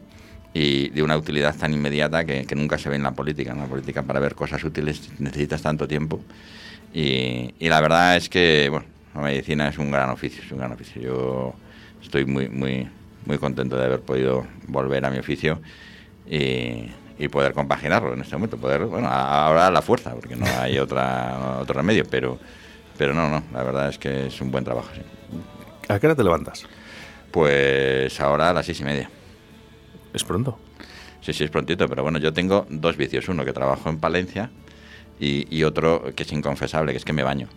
y 0.53 0.89
de 0.89 1.03
una 1.03 1.17
utilidad 1.17 1.55
tan 1.55 1.73
inmediata 1.73 2.25
que, 2.25 2.45
que 2.45 2.55
nunca 2.55 2.77
se 2.77 2.89
ve 2.89 2.95
en 2.95 3.03
la 3.03 3.11
política. 3.11 3.51
En 3.51 3.59
la 3.59 3.65
política 3.65 4.03
para 4.03 4.19
ver 4.19 4.35
cosas 4.35 4.63
útiles 4.63 5.09
necesitas 5.19 5.61
tanto 5.61 5.87
tiempo 5.87 6.21
y, 6.93 7.53
y 7.59 7.69
la 7.69 7.81
verdad 7.81 8.15
es 8.17 8.29
que, 8.29 8.67
bueno, 8.69 8.85
la 9.13 9.21
medicina 9.21 9.67
es 9.69 9.77
un 9.77 9.91
gran 9.91 10.09
oficio, 10.09 10.43
es 10.43 10.51
un 10.51 10.59
gran 10.59 10.71
oficio. 10.71 11.01
Yo 11.01 11.53
estoy 12.01 12.25
muy, 12.25 12.49
muy, 12.49 12.87
muy 13.25 13.37
contento 13.37 13.77
de 13.77 13.85
haber 13.85 14.01
podido 14.01 14.45
volver 14.67 15.05
a 15.05 15.09
mi 15.09 15.19
oficio 15.19 15.61
y, 16.27 16.89
y 17.17 17.27
poder 17.29 17.53
compaginarlo 17.53 18.13
en 18.13 18.21
este 18.21 18.35
momento. 18.35 18.57
Poder, 18.57 18.85
bueno, 18.85 19.07
ahora 19.07 19.69
la 19.69 19.81
fuerza, 19.81 20.13
porque 20.15 20.35
no 20.35 20.45
hay 20.59 20.79
otra, 20.79 21.59
otro 21.61 21.75
remedio, 21.75 22.05
pero, 22.09 22.39
pero 22.99 23.13
no, 23.13 23.29
no, 23.29 23.41
la 23.53 23.63
verdad 23.63 23.87
es 23.87 23.97
que 23.97 24.27
es 24.27 24.41
un 24.41 24.51
buen 24.51 24.65
trabajo. 24.65 24.89
sí. 24.93 25.01
¿A 25.87 25.99
qué 25.99 26.05
hora 26.05 26.15
te 26.15 26.23
levantas? 26.23 26.65
Pues 27.31 28.19
ahora 28.19 28.49
a 28.49 28.53
las 28.53 28.65
seis 28.65 28.81
y 28.81 28.83
media. 28.83 29.09
Es 30.13 30.25
pronto. 30.25 30.59
Sí, 31.21 31.31
sí, 31.31 31.45
es 31.45 31.49
prontito, 31.49 31.87
pero 31.87 32.03
bueno, 32.03 32.19
yo 32.19 32.33
tengo 32.33 32.67
dos 32.69 32.97
vicios. 32.97 33.29
Uno 33.29 33.45
que 33.45 33.53
trabajo 33.53 33.89
en 33.89 33.99
Palencia 33.99 34.51
y, 35.17 35.47
y 35.49 35.63
otro 35.63 36.13
que 36.13 36.23
es 36.23 36.31
inconfesable, 36.33 36.91
que 36.91 36.97
es 36.97 37.05
que 37.05 37.13
me 37.13 37.23
baño. 37.23 37.47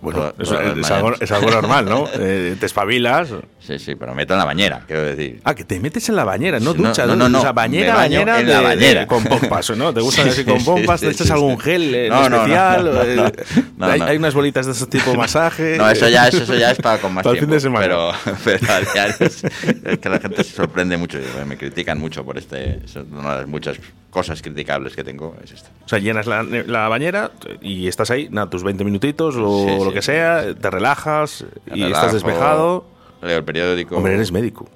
Bueno, 0.00 0.32
es, 0.38 0.48
es 0.48 0.52
algo, 0.52 1.08
mañanas. 1.08 1.20
es 1.22 1.32
algo 1.32 1.50
normal, 1.50 1.84
¿no? 1.86 2.06
Eh, 2.20 2.56
te 2.58 2.66
espabilas. 2.66 3.28
Sí, 3.60 3.78
sí, 3.78 3.94
pero 3.96 4.12
me 4.12 4.18
meto 4.18 4.32
en 4.34 4.38
la 4.38 4.44
bañera, 4.44 4.84
quiero 4.86 5.02
decir. 5.02 5.40
Ah, 5.44 5.54
que 5.54 5.64
te 5.64 5.78
metes 5.80 6.08
en 6.08 6.16
la 6.16 6.24
bañera, 6.24 6.58
no 6.60 6.72
ducha, 6.74 7.04
no, 7.06 7.16
no, 7.16 7.28
no, 7.28 7.38
O 7.38 7.42
sea, 7.42 7.52
bañera, 7.52 8.06
en 8.06 8.12
de- 8.12 8.24
la 8.24 8.58
de- 8.60 8.64
bañera. 8.64 9.06
con 9.06 9.24
pompas, 9.24 9.70
¿no? 9.76 9.92
¿Te 9.92 10.00
gusta 10.08 10.22
Sí, 10.22 10.28
así 10.30 10.44
con 10.44 10.62
pompas? 10.64 11.00
sí, 11.00 11.06
¿Te 11.06 11.12
echas 11.12 11.26
sí, 11.26 11.32
algún 11.32 11.58
gel 11.58 12.08
No, 12.08 12.22
especial? 12.22 12.90
Eh, 13.04 13.32
hay, 13.80 14.16
unas 14.16 14.34
bolitas 14.34 14.66
de 14.66 14.72
ese 14.72 14.86
tipo 14.86 15.14
masaje. 15.16 15.76
No, 15.76 15.88
eso 15.90 16.08
ya, 16.08 16.28
eso, 16.28 16.54
ya 16.54 16.70
es 16.70 16.78
para 16.78 16.98
con 16.98 17.12
más 17.14 17.24
Para 17.24 17.34
el 17.34 17.40
fin 17.40 17.48
tiempo. 17.48 17.54
de 17.54 17.60
semana. 17.60 17.86
Pero, 17.86 18.12
pero 18.44 18.72
a 18.72 18.80
diario 18.80 19.16
es, 19.20 19.44
es 19.44 19.98
que 19.98 20.08
la 20.08 20.20
gente 20.20 20.44
se 20.44 20.52
sorprende 20.54 20.96
mucho. 20.96 21.18
Me 21.46 21.56
critican 21.56 21.98
mucho 21.98 22.24
por 22.24 22.38
este. 22.38 22.80
es 22.84 22.96
Una 22.96 23.32
de 23.34 23.38
las 23.40 23.46
muchas 23.48 23.76
cosas 24.18 24.42
criticables 24.42 24.96
que 24.96 25.04
tengo 25.04 25.36
es 25.44 25.52
esta. 25.52 25.70
O 25.84 25.88
sea, 25.88 25.98
llenas 26.00 26.26
la, 26.26 26.42
la 26.42 26.88
bañera 26.88 27.30
y 27.60 27.86
estás 27.86 28.10
ahí, 28.10 28.28
nada, 28.30 28.50
tus 28.50 28.62
20 28.64 28.84
minutitos 28.84 29.36
o 29.38 29.64
Sí, 29.66 29.74
sí, 29.78 29.84
lo 29.84 29.92
que 29.92 30.02
sí. 30.02 30.06
sea, 30.06 30.54
te 30.54 30.70
relajas 30.70 31.44
y 31.74 31.84
estás 31.84 32.12
despejado. 32.12 32.84
Leo 33.22 33.38
el 33.38 33.44
periódico. 33.44 33.96
Hombre, 33.96 34.14
eres 34.14 34.32
médico. 34.32 34.68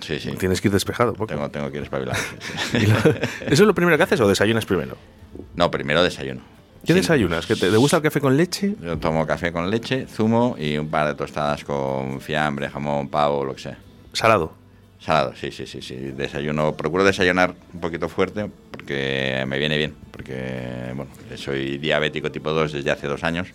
Sí, 0.00 0.18
sí. 0.18 0.32
Tienes 0.32 0.60
que 0.60 0.68
ir 0.68 0.72
despejado. 0.72 1.12
poco. 1.14 1.26
Tengo, 1.26 1.48
tengo 1.48 1.70
que 1.70 1.78
ir 1.78 1.82
espabilado. 1.84 2.18
¿Eso 2.72 3.18
es 3.48 3.60
lo 3.60 3.74
primero 3.74 3.96
que 3.96 4.02
haces 4.02 4.20
o 4.20 4.28
desayunas 4.28 4.66
primero? 4.66 4.96
No, 5.54 5.70
primero 5.70 6.02
desayuno. 6.02 6.42
¿Qué 6.84 6.92
Sí. 6.92 7.00
desayunas? 7.00 7.46
¿Que 7.46 7.56
te, 7.56 7.70
te 7.70 7.76
gusta 7.76 7.96
el 7.96 8.02
café 8.02 8.20
con 8.20 8.36
leche? 8.36 8.74
Yo 8.82 8.98
tomo 8.98 9.26
café 9.26 9.52
con 9.52 9.70
leche, 9.70 10.06
zumo 10.06 10.54
y 10.58 10.76
un 10.76 10.88
par 10.88 11.08
de 11.08 11.14
tostadas 11.14 11.64
con 11.64 12.20
fiambre, 12.20 12.68
jamón, 12.68 13.08
pavo, 13.08 13.44
lo 13.44 13.54
que 13.54 13.62
sea. 13.62 13.78
Salado. 14.12 14.52
Salado, 15.06 15.34
sí, 15.36 15.52
sí, 15.52 15.68
sí, 15.68 15.80
sí. 15.80 15.94
Desayuno, 15.94 16.72
procuro 16.72 17.04
desayunar 17.04 17.54
un 17.72 17.80
poquito 17.80 18.08
fuerte 18.08 18.50
porque 18.72 19.44
me 19.46 19.56
viene 19.56 19.78
bien, 19.78 19.94
porque 20.10 20.92
bueno, 20.96 21.12
soy 21.36 21.78
diabético 21.78 22.32
tipo 22.32 22.50
2 22.50 22.72
desde 22.72 22.90
hace 22.90 23.06
dos 23.06 23.22
años 23.22 23.46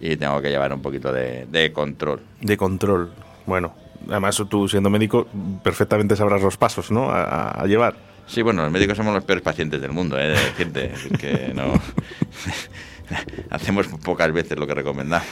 y 0.00 0.14
tengo 0.14 0.40
que 0.40 0.50
llevar 0.50 0.72
un 0.72 0.80
poquito 0.80 1.12
de, 1.12 1.46
de 1.46 1.72
control. 1.72 2.20
De 2.40 2.56
control. 2.56 3.10
Bueno, 3.44 3.74
además 4.08 4.40
tú 4.48 4.68
siendo 4.68 4.88
médico 4.88 5.26
perfectamente 5.64 6.14
sabrás 6.14 6.40
los 6.40 6.56
pasos, 6.56 6.92
¿no? 6.92 7.10
A, 7.10 7.64
llevar. 7.66 7.96
Sí, 8.28 8.42
bueno, 8.42 8.62
los 8.62 8.70
médicos 8.70 8.96
somos 8.96 9.12
los 9.12 9.24
peores 9.24 9.42
pacientes 9.42 9.80
del 9.80 9.90
mundo, 9.90 10.16
¿eh? 10.16 10.28
De 10.28 10.36
decirte, 10.36 10.92
que 11.18 11.52
no... 11.52 11.72
hacemos 13.50 13.86
pocas 14.04 14.32
veces 14.32 14.58
lo 14.58 14.66
que 14.66 14.74
recomendamos. 14.74 15.26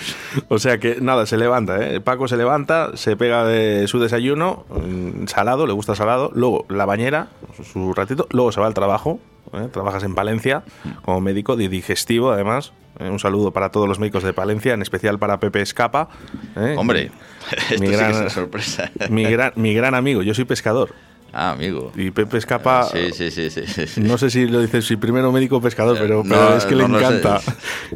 O 0.49 0.59
sea 0.59 0.79
que 0.79 0.99
nada, 1.01 1.27
se 1.27 1.37
levanta, 1.37 1.85
¿eh? 1.87 2.01
Paco 2.01 2.29
se 2.29 2.37
levanta, 2.37 2.97
se 2.97 3.17
pega 3.17 3.45
de 3.45 3.87
su 3.89 3.99
desayuno, 4.01 4.65
mm, 4.71 5.27
salado, 5.27 5.67
le 5.67 5.73
gusta 5.73 5.95
salado, 5.95 6.31
luego 6.35 6.67
la 6.69 6.85
bañera, 6.85 7.29
su- 7.73 7.93
ratito, 7.95 8.27
luego 8.31 8.53
se 8.53 8.61
va 8.61 8.67
al 8.67 8.75
trabajo, 8.75 9.21
¿eh? 9.53 9.69
trabajas 9.73 10.03
en 10.05 10.15
Palencia 10.15 10.63
como 11.03 11.21
médico 11.21 11.57
de 11.57 11.69
digestivo 11.69 12.31
además. 12.33 12.73
¿eh? 13.01 13.09
Un 13.09 13.19
saludo 13.19 13.51
para 13.53 13.71
todos 13.71 13.89
los 13.89 13.99
médicos 13.99 14.23
de 14.23 14.33
Palencia, 14.33 14.75
en 14.75 14.83
especial 14.83 15.19
para 15.19 15.41
Pepe 15.41 15.61
Escapa. 15.63 16.09
¿eh? 16.57 16.75
Hombre, 16.79 17.11
esto 17.51 17.75
mi 17.81 17.87
sí 17.87 17.93
que 17.93 17.97
gran, 17.97 18.11
es 18.13 18.17
una 18.19 18.31
sorpresa. 18.31 18.91
mi 19.11 19.25
gran, 19.25 19.53
mi 19.57 19.75
gran 19.75 19.95
amigo, 19.95 20.23
yo 20.23 20.35
soy 20.35 20.45
pescador. 20.45 20.95
Ah, 21.33 21.53
amigo. 21.53 21.93
Y 21.97 22.11
Pepe 22.11 22.37
Escapa, 22.39 22.85
Sí, 22.85 23.11
sí, 23.13 23.31
sí, 23.31 23.51
sí, 23.51 24.01
no 24.03 24.19
sé 24.19 24.29
si 24.31 24.47
lo 24.47 24.61
dices 24.61 24.87
si 24.87 24.97
primero 24.97 25.33
médico 25.33 25.57
o 25.57 25.61
pescador, 25.63 25.97
pero, 25.99 26.21
Eh, 26.21 26.25
pero 26.29 26.51
no, 26.51 26.57
es 26.57 26.65
que 26.67 26.75
no 26.75 26.89
le 26.89 26.99
encanta. 26.99 27.41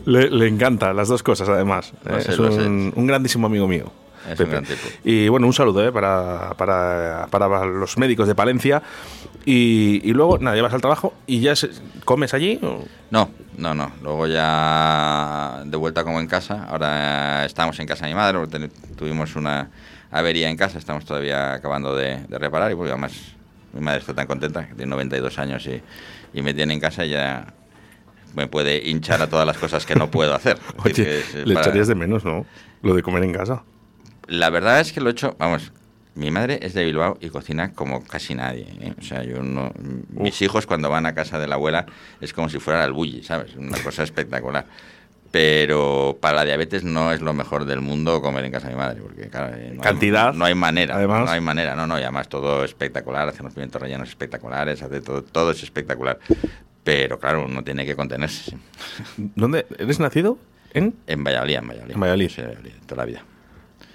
Le, 0.07 0.31
le 0.31 0.49
encanta 0.49 0.93
las 0.95 1.09
dos 1.09 1.23
cosas, 1.23 1.49
además. 1.49 1.93
Eh, 2.09 2.21
sé, 2.23 2.33
es 2.33 2.39
un, 2.39 2.93
un 2.97 3.07
grandísimo 3.07 3.47
amigo 3.47 3.69
mío. 3.69 3.93
Es 4.31 4.41
un 4.41 4.51
gran 4.51 4.65
tipo. 4.65 4.81
Y 5.05 5.29
bueno, 5.29 5.47
un 5.47 5.53
saludo 5.53 5.87
eh, 5.87 5.93
para, 5.93 6.55
para, 6.57 7.29
para 7.31 7.65
los 7.67 7.97
médicos 7.99 8.27
de 8.27 8.35
Palencia. 8.35 8.83
Y, 9.45 10.01
y 10.03 10.13
luego, 10.13 10.39
nada, 10.39 10.57
llevas 10.57 10.73
al 10.75 10.81
trabajo 10.81 11.15
y 11.27 11.41
ya 11.41 11.55
se- 11.55 11.71
comes 12.05 12.35
allí. 12.35 12.59
o- 12.63 12.85
No, 13.11 13.31
no, 13.57 13.75
no. 13.75 13.93
Luego 14.03 14.27
ya 14.27 15.63
de 15.65 15.77
vuelta 15.77 16.03
como 16.05 16.19
en 16.21 16.27
casa. 16.27 16.65
Ahora 16.69 17.45
estamos 17.45 17.79
en 17.79 17.87
casa 17.87 18.07
de 18.07 18.13
mi 18.13 18.17
madre. 18.17 18.39
porque 18.39 18.69
Tuvimos 18.97 19.37
una 19.37 19.69
avería 20.19 20.49
en 20.51 20.57
casa. 20.57 20.79
Estamos 20.79 21.05
todavía 21.05 21.53
acabando 21.55 21.95
de, 21.97 22.19
de 22.29 22.39
reparar. 22.39 22.71
Y 22.73 22.75
pues 22.75 22.91
además 22.91 23.13
mi 23.73 23.81
madre 23.81 24.01
está 24.01 24.15
tan 24.15 24.27
contenta, 24.27 24.67
que 24.69 24.75
tiene 24.75 24.91
92 24.91 25.39
años 25.39 25.67
y, 25.67 25.83
y 26.37 26.43
me 26.43 26.55
tiene 26.55 26.75
en 26.75 26.81
casa 26.81 27.05
y 27.05 27.11
ya 27.11 27.53
me 28.35 28.47
puede 28.47 28.89
hinchar 28.89 29.23
a 29.23 29.29
todas 29.29 29.47
las 29.47 29.57
cosas 29.59 29.85
que 29.87 29.95
no 29.95 30.11
puedo 30.11 30.35
hacer. 30.35 30.59
Es 30.85 30.97
decir, 30.97 31.05
Oye, 31.05 31.05
que 31.05 31.19
es- 31.41 31.47
le 31.47 31.55
para- 31.55 31.67
echarías 31.67 31.89
de 31.89 31.95
menos, 31.95 32.25
¿no? 32.25 32.47
Lo 32.83 32.95
de 32.95 33.03
comer 33.03 33.23
en 33.25 33.33
casa. 33.33 33.63
La 34.29 34.51
verdad 34.51 34.81
es 34.81 34.93
que 34.93 35.01
lo 35.01 35.09
he 35.09 35.13
hecho, 35.13 35.37
vamos, 35.39 35.73
mi 36.15 36.31
madre 36.31 36.59
es 36.63 36.75
de 36.75 36.85
Bilbao 36.85 37.17
y 37.21 37.29
cocina 37.29 37.73
como 37.73 38.03
casi 38.05 38.35
nadie. 38.35 38.67
¿eh? 38.81 38.95
O 38.99 39.03
sea, 39.03 39.23
yo 39.23 39.43
no, 39.43 39.73
mis 40.11 40.41
hijos 40.43 40.67
cuando 40.67 40.91
van 40.91 41.07
a 41.07 41.15
casa 41.15 41.39
de 41.39 41.47
la 41.47 41.55
abuela 41.57 41.87
es 42.21 42.33
como 42.33 42.49
si 42.49 42.59
fueran 42.59 42.83
al 42.83 42.93
bulli, 42.93 43.23
¿sabes? 43.23 43.55
Una 43.57 43.79
cosa 43.79 44.03
espectacular. 44.03 44.67
Pero 45.31 46.17
para 46.21 46.37
la 46.37 46.45
diabetes 46.45 46.85
no 46.85 47.13
es 47.13 47.21
lo 47.21 47.33
mejor 47.35 47.65
del 47.65 47.81
mundo 47.81 48.23
comer 48.23 48.45
en 48.45 48.53
casa 48.53 48.69
de 48.69 48.75
mi 48.75 48.79
madre, 48.79 49.01
porque 49.03 49.29
claro, 49.29 49.55
eh, 49.57 49.73
no 49.75 49.83
Cantidad, 49.83 50.31
Hay, 50.31 50.39
no 50.39 50.45
hay 50.45 50.55
manera, 50.55 50.97
además. 50.97 51.25
no 51.25 51.31
hay 51.31 51.41
manera, 51.41 51.75
no, 51.75 51.87
no, 51.87 51.99
y 51.99 52.03
además 52.03 52.29
todo 52.29 52.65
espectacular, 52.65 53.29
hace 53.29 53.43
unos 53.43 53.55
pimientos 53.55 53.81
rellenos 53.83 54.09
espectaculares, 54.09 54.83
hace 54.83 55.01
todo, 55.01 55.23
todo 55.23 55.51
es 55.51 55.63
espectacular. 55.63 56.19
Pero 56.85 57.19
claro, 57.19 57.45
uno 57.45 57.65
tiene 57.65 57.85
que 57.85 57.97
contenerse. 57.97 58.57
¿Dónde? 59.17 59.67
¿Eres 59.79 59.99
nacido? 59.99 60.39
¿En? 60.73 60.95
En 61.07 61.25
Valladolid, 61.25 61.57
en 61.57 61.69
Valladolid. 61.69 61.95
En 61.95 62.01
Valladolid. 62.01 62.29
Sí, 62.31 62.41
en 62.41 62.47
Valladolid, 62.49 62.73
toda 62.87 63.03
la 63.03 63.07
vida. 63.07 63.25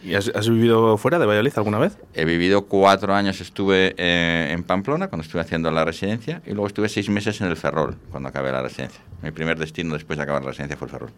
¿Y 0.04 0.16
has, 0.16 0.32
has 0.34 0.50
vivido 0.50 0.98
fuera 0.98 1.20
de 1.20 1.26
Valladolid 1.26 1.54
alguna 1.56 1.78
vez? 1.78 1.98
He 2.14 2.26
vivido 2.26 2.66
cuatro 2.66 3.14
años, 3.14 3.40
estuve 3.40 3.94
eh, 3.98 4.50
en 4.52 4.64
Pamplona 4.64 5.08
cuando 5.08 5.24
estuve 5.24 5.42
haciendo 5.42 5.70
la 5.70 5.86
residencia 5.86 6.42
y 6.46 6.52
luego 6.52 6.68
estuve 6.68 6.90
seis 6.90 7.10
meses 7.10 7.40
en 7.42 7.48
el 7.48 7.56
Ferrol 7.56 7.98
cuando 8.10 8.30
acabé 8.30 8.52
la 8.52 8.64
residencia. 8.64 9.02
Mi 9.22 9.32
primer 9.32 9.60
destino 9.60 9.94
después 9.94 10.18
de 10.18 10.24
acabar 10.24 10.42
la 10.44 10.50
residencia 10.50 10.76
fue 10.78 10.88
el 10.88 10.92
Ferrol. 10.92 11.12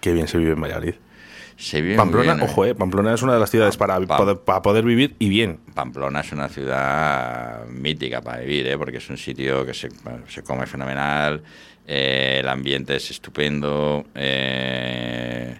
Qué 0.00 0.12
bien 0.12 0.28
se 0.28 0.38
vive 0.38 0.52
en 0.52 0.60
Valladolid. 0.60 0.94
Se 1.56 1.82
vive 1.82 1.96
Pamplona, 1.96 2.34
bien, 2.34 2.46
¿eh? 2.46 2.50
ojo, 2.50 2.64
eh, 2.64 2.74
Pamplona 2.74 3.12
es 3.14 3.22
una 3.22 3.34
de 3.34 3.40
las 3.40 3.50
ciudades 3.50 3.76
para, 3.76 4.00
poder, 4.00 4.38
para 4.38 4.62
poder 4.62 4.84
vivir 4.84 5.16
y 5.18 5.28
bien. 5.28 5.58
Pamplona 5.74 6.20
es 6.20 6.32
una 6.32 6.48
ciudad 6.48 7.66
mítica 7.66 8.20
para 8.22 8.40
vivir, 8.40 8.66
¿eh? 8.68 8.78
porque 8.78 8.98
es 8.98 9.10
un 9.10 9.18
sitio 9.18 9.66
que 9.66 9.74
se, 9.74 9.90
come 10.44 10.66
fenomenal, 10.66 11.42
el 11.86 12.48
ambiente 12.48 12.96
es 12.96 13.10
estupendo. 13.10 14.06
eh, 14.14 15.56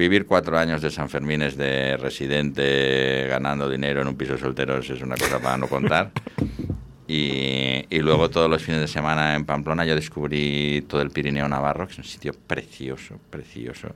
vivir 0.00 0.24
cuatro 0.24 0.56
años 0.56 0.80
de 0.80 0.90
San 0.90 1.10
Fermines 1.10 1.58
de 1.58 1.98
residente 1.98 3.26
ganando 3.28 3.68
dinero 3.68 4.00
en 4.00 4.08
un 4.08 4.16
piso 4.16 4.32
de 4.32 4.38
solteros 4.38 4.88
es 4.88 5.02
una 5.02 5.14
cosa 5.14 5.38
para 5.38 5.56
no 5.56 5.68
contar. 5.68 6.10
Y, 7.12 7.86
y 7.90 7.98
luego 7.98 8.30
todos 8.30 8.48
los 8.48 8.62
fines 8.62 8.80
de 8.80 8.86
semana 8.86 9.34
en 9.34 9.44
Pamplona 9.44 9.84
yo 9.84 9.96
descubrí 9.96 10.84
todo 10.86 11.02
el 11.02 11.10
Pirineo 11.10 11.48
Navarro, 11.48 11.88
que 11.88 11.94
es 11.94 11.98
un 11.98 12.04
sitio 12.04 12.32
precioso, 12.46 13.18
precioso. 13.30 13.88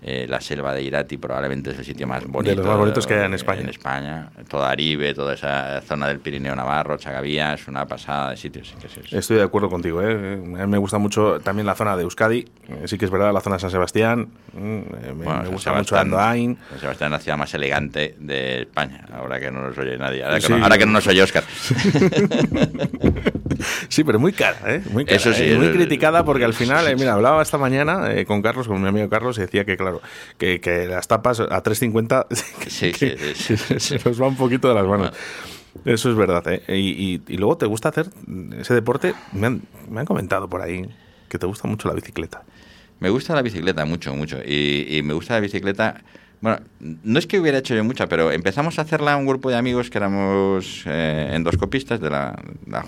Eh, 0.00 0.26
la 0.28 0.40
selva 0.40 0.72
de 0.72 0.80
Irati 0.82 1.16
probablemente 1.16 1.70
es 1.72 1.78
el 1.80 1.84
sitio 1.84 2.06
más 2.06 2.24
bonito. 2.24 2.54
los 2.54 2.66
más 2.66 2.76
bonitos 2.78 3.04
que 3.04 3.14
hay 3.14 3.24
en 3.26 3.32
eh, 3.32 3.36
España. 3.36 3.62
En 3.62 3.68
España. 3.68 4.30
Toda 4.48 4.70
Aribe, 4.70 5.12
toda 5.12 5.34
esa 5.34 5.80
zona 5.80 6.06
del 6.06 6.20
Pirineo 6.20 6.54
Navarro, 6.54 6.96
Chagavía, 6.98 7.54
es 7.54 7.66
una 7.66 7.84
pasada 7.86 8.30
de 8.30 8.36
sitios. 8.36 8.74
que. 8.80 9.18
Estoy 9.18 9.38
de 9.38 9.42
acuerdo 9.42 9.68
contigo. 9.68 10.00
¿eh? 10.00 10.34
A 10.34 10.66
mí 10.66 10.66
me 10.68 10.78
gusta 10.78 10.98
mucho 10.98 11.40
también 11.40 11.66
la 11.66 11.74
zona 11.74 11.96
de 11.96 12.04
Euskadi. 12.04 12.44
Sí 12.84 12.96
que 12.96 13.06
es 13.06 13.10
verdad, 13.10 13.32
la 13.32 13.40
zona 13.40 13.56
de 13.56 13.60
San 13.60 13.70
Sebastián. 13.72 14.28
mm, 14.52 14.58
Me, 14.60 14.82
Bueno, 15.14 15.34
me 15.38 15.42
San 15.44 15.52
gusta 15.52 15.72
mucho 15.72 15.96
Andoain. 15.98 16.56
San 16.70 16.78
Sebastián 16.80 17.08
es 17.12 17.18
la 17.18 17.18
ciudad 17.24 17.38
más 17.38 17.52
elegante 17.54 18.14
de 18.20 18.60
España, 18.62 19.04
ahora 19.12 19.40
que 19.40 19.50
no 19.50 19.62
nos 19.62 19.76
oye 19.78 19.98
nadie. 19.98 20.22
Ahora 20.22 20.36
que, 20.36 20.46
Sí. 20.46 20.52
no, 20.52 20.62
ahora 20.62 20.78
que 20.78 20.86
no 20.86 20.92
nos 20.92 21.06
oye 21.08 21.22
Oscar. 21.24 21.42
Sí, 23.98 24.04
pero 24.04 24.20
muy 24.20 24.32
cara, 24.32 24.58
¿eh? 24.76 24.80
Muy 24.92 25.04
cara, 25.04 25.16
Eso 25.16 25.32
sí, 25.32 25.42
¿eh? 25.42 25.56
Muy 25.56 25.72
criticada 25.72 26.24
porque 26.24 26.44
al 26.44 26.54
final, 26.54 26.86
eh, 26.86 26.94
mira, 26.94 27.14
hablaba 27.14 27.42
esta 27.42 27.58
mañana 27.58 28.12
eh, 28.14 28.24
con 28.24 28.42
Carlos, 28.42 28.68
con 28.68 28.80
mi 28.80 28.86
amigo 28.86 29.08
Carlos, 29.08 29.36
y 29.38 29.40
decía 29.40 29.64
que, 29.64 29.76
claro, 29.76 30.00
que, 30.38 30.60
que 30.60 30.86
las 30.86 31.08
tapas 31.08 31.40
a 31.40 31.46
3.50 31.64 32.26
que- 32.96 33.34
Sí, 33.34 33.56
se 33.80 33.98
nos 34.08 34.22
va 34.22 34.28
un 34.28 34.36
poquito 34.36 34.68
de 34.68 34.74
las 34.76 34.86
manos. 34.86 35.10
Ah. 35.12 35.80
Eso 35.84 36.10
es 36.10 36.16
verdad, 36.16 36.46
¿eh? 36.46 36.62
Y, 36.68 37.14
y- 37.16 37.22
y 37.26 37.36
luego 37.38 37.56
te 37.58 37.66
gusta 37.66 37.88
hacer 37.88 38.06
ese 38.60 38.72
deporte. 38.72 39.14
Me 39.32 39.48
han, 39.48 39.62
me 39.90 39.98
han 39.98 40.06
comentado 40.06 40.48
por 40.48 40.62
ahí 40.62 40.88
que 41.28 41.38
te 41.38 41.46
gusta 41.46 41.66
mucho 41.66 41.88
la 41.88 41.94
bicicleta. 41.94 42.44
Me 43.00 43.10
gusta 43.10 43.34
la 43.34 43.42
bicicleta 43.42 43.84
mucho, 43.84 44.14
mucho. 44.14 44.38
Y, 44.46 44.86
y 44.96 45.02
me 45.02 45.12
gusta 45.14 45.34
la 45.34 45.40
bicicleta. 45.40 46.02
Bueno, 46.40 46.60
no 46.78 47.18
es 47.18 47.26
que 47.26 47.40
hubiera 47.40 47.58
hecho 47.58 47.74
yo 47.74 47.82
mucha, 47.82 48.08
pero 48.08 48.30
empezamos 48.30 48.78
a 48.78 48.82
hacerla 48.82 49.16
un 49.16 49.26
grupo 49.26 49.50
de 49.50 49.56
amigos 49.56 49.90
que 49.90 49.98
éramos 49.98 50.84
eh, 50.86 51.30
endoscopistas 51.32 52.00
de 52.00 52.10
la, 52.10 52.36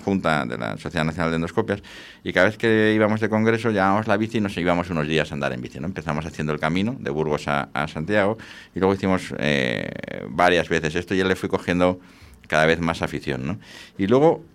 Junta 0.05 0.45
de 0.45 0.57
la 0.57 0.77
Sociedad 0.77 1.03
Nacional 1.03 1.31
de 1.31 1.35
Endoscopias. 1.35 1.83
Y 2.23 2.31
cada 2.31 2.45
vez 2.45 2.57
que 2.57 2.93
íbamos 2.95 3.19
de 3.19 3.27
congreso, 3.27 3.69
llevábamos 3.69 4.07
la 4.07 4.15
bici 4.15 4.37
y 4.37 4.41
nos 4.41 4.55
íbamos 4.55 4.89
unos 4.89 5.05
días 5.05 5.31
a 5.31 5.33
andar 5.33 5.51
en 5.51 5.61
bici. 5.61 5.81
¿no? 5.81 5.87
Empezamos 5.87 6.25
haciendo 6.25 6.53
el 6.53 6.59
camino 6.59 6.95
de 6.97 7.09
Burgos 7.09 7.49
a, 7.49 7.67
a 7.73 7.89
Santiago 7.89 8.37
y 8.73 8.79
luego 8.79 8.93
hicimos 8.93 9.33
eh, 9.37 9.89
varias 10.29 10.69
veces 10.69 10.95
esto 10.95 11.13
y 11.13 11.17
ya 11.17 11.25
le 11.25 11.35
fui 11.35 11.49
cogiendo 11.49 11.99
cada 12.47 12.65
vez 12.65 12.79
más 12.79 13.01
afición. 13.01 13.45
¿no? 13.45 13.59
Y 13.97 14.07
luego 14.07 14.45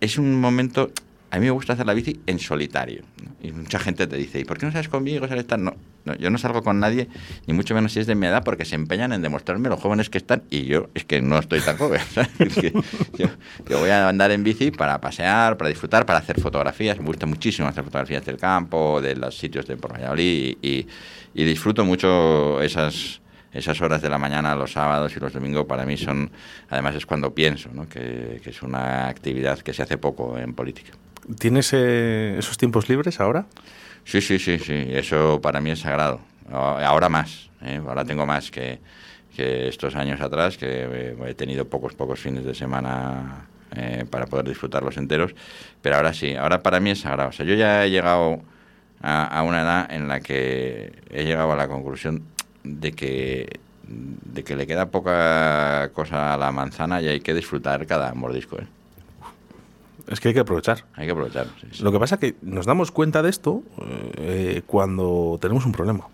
es 0.00 0.18
un 0.18 0.40
momento. 0.40 0.92
A 1.30 1.38
mí 1.38 1.46
me 1.46 1.50
gusta 1.50 1.72
hacer 1.72 1.86
la 1.86 1.94
bici 1.94 2.20
en 2.26 2.38
solitario. 2.38 3.02
Y 3.42 3.52
mucha 3.52 3.78
gente 3.78 4.06
te 4.06 4.16
dice, 4.16 4.40
¿y 4.40 4.44
por 4.44 4.58
qué 4.58 4.66
no 4.66 4.72
sales 4.72 4.88
conmigo? 4.88 5.26
¿Sales? 5.26 5.46
No, 5.58 5.74
no, 6.04 6.14
yo 6.16 6.30
no 6.30 6.38
salgo 6.38 6.62
con 6.62 6.78
nadie, 6.78 7.08
ni 7.46 7.54
mucho 7.54 7.74
menos 7.74 7.92
si 7.92 8.00
es 8.00 8.06
de 8.06 8.14
mi 8.14 8.26
edad, 8.26 8.44
porque 8.44 8.64
se 8.64 8.76
empeñan 8.76 9.12
en 9.12 9.22
demostrarme 9.22 9.68
los 9.68 9.80
jóvenes 9.80 10.08
que 10.08 10.18
están 10.18 10.44
y 10.50 10.64
yo 10.64 10.88
es 10.94 11.04
que 11.04 11.20
no 11.20 11.38
estoy 11.38 11.60
tan 11.60 11.76
joven. 11.76 12.00
Es 12.38 12.54
yo, 12.54 13.28
yo 13.68 13.78
voy 13.78 13.90
a 13.90 14.08
andar 14.08 14.30
en 14.30 14.44
bici 14.44 14.70
para 14.70 15.00
pasear, 15.00 15.56
para 15.56 15.68
disfrutar, 15.68 16.06
para 16.06 16.20
hacer 16.20 16.40
fotografías. 16.40 16.98
Me 16.98 17.06
gusta 17.06 17.26
muchísimo 17.26 17.68
hacer 17.68 17.84
fotografías 17.84 18.24
del 18.24 18.36
campo, 18.36 19.00
de 19.00 19.16
los 19.16 19.36
sitios 19.36 19.66
de 19.66 19.76
por 19.76 19.92
Valladolid 19.92 20.56
y 20.62 20.86
disfruto 21.34 21.84
mucho 21.84 22.62
esas 22.62 23.20
esas 23.56 23.80
horas 23.80 24.02
de 24.02 24.08
la 24.08 24.18
mañana, 24.18 24.54
los 24.54 24.72
sábados 24.72 25.16
y 25.16 25.20
los 25.20 25.32
domingos, 25.32 25.66
para 25.66 25.84
mí 25.84 25.96
son, 25.96 26.30
además 26.68 26.94
es 26.94 27.06
cuando 27.06 27.34
pienso, 27.34 27.70
¿no? 27.72 27.88
que, 27.88 28.40
que 28.42 28.50
es 28.50 28.62
una 28.62 29.08
actividad 29.08 29.58
que 29.60 29.72
se 29.72 29.82
hace 29.82 29.98
poco 29.98 30.38
en 30.38 30.54
política. 30.54 30.92
¿Tienes 31.38 31.72
eh, 31.72 32.36
esos 32.38 32.56
tiempos 32.56 32.88
libres 32.88 33.18
ahora? 33.20 33.46
Sí, 34.04 34.20
sí, 34.20 34.38
sí, 34.38 34.58
sí, 34.58 34.86
eso 34.90 35.40
para 35.42 35.60
mí 35.60 35.70
es 35.70 35.80
sagrado. 35.80 36.20
Ahora 36.52 37.08
más, 37.08 37.50
¿eh? 37.62 37.80
ahora 37.84 38.04
tengo 38.04 38.24
más 38.24 38.52
que, 38.52 38.78
que 39.34 39.66
estos 39.66 39.96
años 39.96 40.20
atrás, 40.20 40.56
que 40.56 40.66
eh, 40.68 41.16
he 41.26 41.34
tenido 41.34 41.68
pocos, 41.68 41.94
pocos 41.94 42.20
fines 42.20 42.44
de 42.44 42.54
semana 42.54 43.48
eh, 43.74 44.04
para 44.08 44.26
poder 44.26 44.46
disfrutarlos 44.46 44.96
enteros, 44.96 45.34
pero 45.82 45.96
ahora 45.96 46.14
sí, 46.14 46.36
ahora 46.36 46.62
para 46.62 46.78
mí 46.78 46.90
es 46.90 47.00
sagrado. 47.00 47.30
O 47.30 47.32
sea, 47.32 47.44
yo 47.44 47.54
ya 47.54 47.84
he 47.84 47.90
llegado 47.90 48.42
a, 49.02 49.24
a 49.26 49.42
una 49.42 49.62
edad 49.62 49.92
en 49.92 50.06
la 50.06 50.20
que 50.20 50.92
he 51.10 51.24
llegado 51.24 51.50
a 51.50 51.56
la 51.56 51.66
conclusión 51.66 52.22
de 52.66 52.92
que 52.92 53.60
de 53.88 54.42
que 54.42 54.56
le 54.56 54.66
queda 54.66 54.86
poca 54.90 55.90
cosa 55.94 56.34
a 56.34 56.36
la 56.36 56.50
manzana 56.50 57.00
y 57.00 57.06
hay 57.08 57.20
que 57.20 57.32
disfrutar 57.34 57.86
cada 57.86 58.12
mordisco. 58.14 58.56
¿eh? 58.58 58.66
Es 60.08 60.20
que 60.20 60.28
hay 60.28 60.34
que 60.34 60.40
aprovechar. 60.40 60.84
Hay 60.94 61.06
que 61.06 61.12
aprovechar. 61.12 61.46
sí, 61.60 61.68
sí. 61.72 61.82
Lo 61.84 61.92
que 61.92 61.98
pasa 62.00 62.16
es 62.16 62.20
que 62.20 62.34
nos 62.42 62.66
damos 62.66 62.90
cuenta 62.90 63.22
de 63.22 63.30
esto 63.30 63.62
eh, 64.18 64.62
cuando 64.66 65.38
tenemos 65.40 65.64
un 65.66 65.72
problema. 65.72 66.04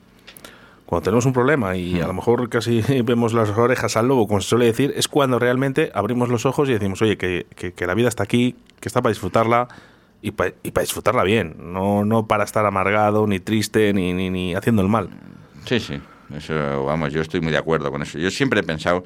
Cuando 0.86 1.04
tenemos 1.04 1.24
un 1.24 1.32
problema 1.32 1.74
y 1.76 2.00
a 2.00 2.06
lo 2.06 2.12
mejor 2.12 2.48
casi 2.50 2.82
vemos 3.04 3.32
las 3.32 3.48
orejas 3.50 3.96
al 3.96 4.08
lobo, 4.08 4.28
como 4.28 4.40
se 4.42 4.48
suele 4.50 4.66
decir, 4.66 4.92
es 4.94 5.08
cuando 5.08 5.38
realmente 5.38 5.90
abrimos 5.94 6.28
los 6.28 6.44
ojos 6.44 6.68
y 6.68 6.72
decimos, 6.74 7.00
oye, 7.00 7.16
que, 7.16 7.46
que- 7.56 7.72
que 7.72 7.86
la 7.86 7.94
vida 7.94 8.08
está 8.08 8.22
aquí, 8.22 8.54
que 8.80 8.88
está 8.88 9.00
para 9.00 9.10
disfrutarla 9.12 9.68
y 10.20 10.30
para 10.32 10.52
disfrutarla 10.82 11.24
bien, 11.24 11.56
no, 11.58 12.04
no 12.04 12.26
para 12.26 12.44
estar 12.44 12.64
amargado, 12.66 13.26
ni 13.26 13.40
triste, 13.40 13.92
ni, 13.94 14.12
ni, 14.12 14.28
ni 14.30 14.54
haciendo 14.54 14.82
el 14.82 14.88
mal. 14.88 15.08
Sí, 15.64 15.80
sí, 15.80 15.98
eso, 16.36 16.84
vamos, 16.84 17.12
yo 17.12 17.20
estoy 17.20 17.40
muy 17.40 17.52
de 17.52 17.58
acuerdo 17.58 17.90
con 17.90 18.02
eso. 18.02 18.18
Yo 18.18 18.30
siempre 18.30 18.60
he 18.60 18.62
pensado, 18.62 19.04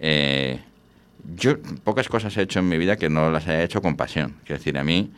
eh, 0.00 0.58
yo 1.36 1.58
pocas 1.84 2.08
cosas 2.08 2.36
he 2.36 2.42
hecho 2.42 2.58
en 2.60 2.68
mi 2.68 2.78
vida 2.78 2.96
que 2.96 3.08
no 3.08 3.30
las 3.30 3.46
haya 3.46 3.62
hecho 3.62 3.80
con 3.82 3.96
pasión. 3.96 4.34
Quiero 4.44 4.58
decir, 4.58 4.76
a 4.78 4.84
mí, 4.84 5.10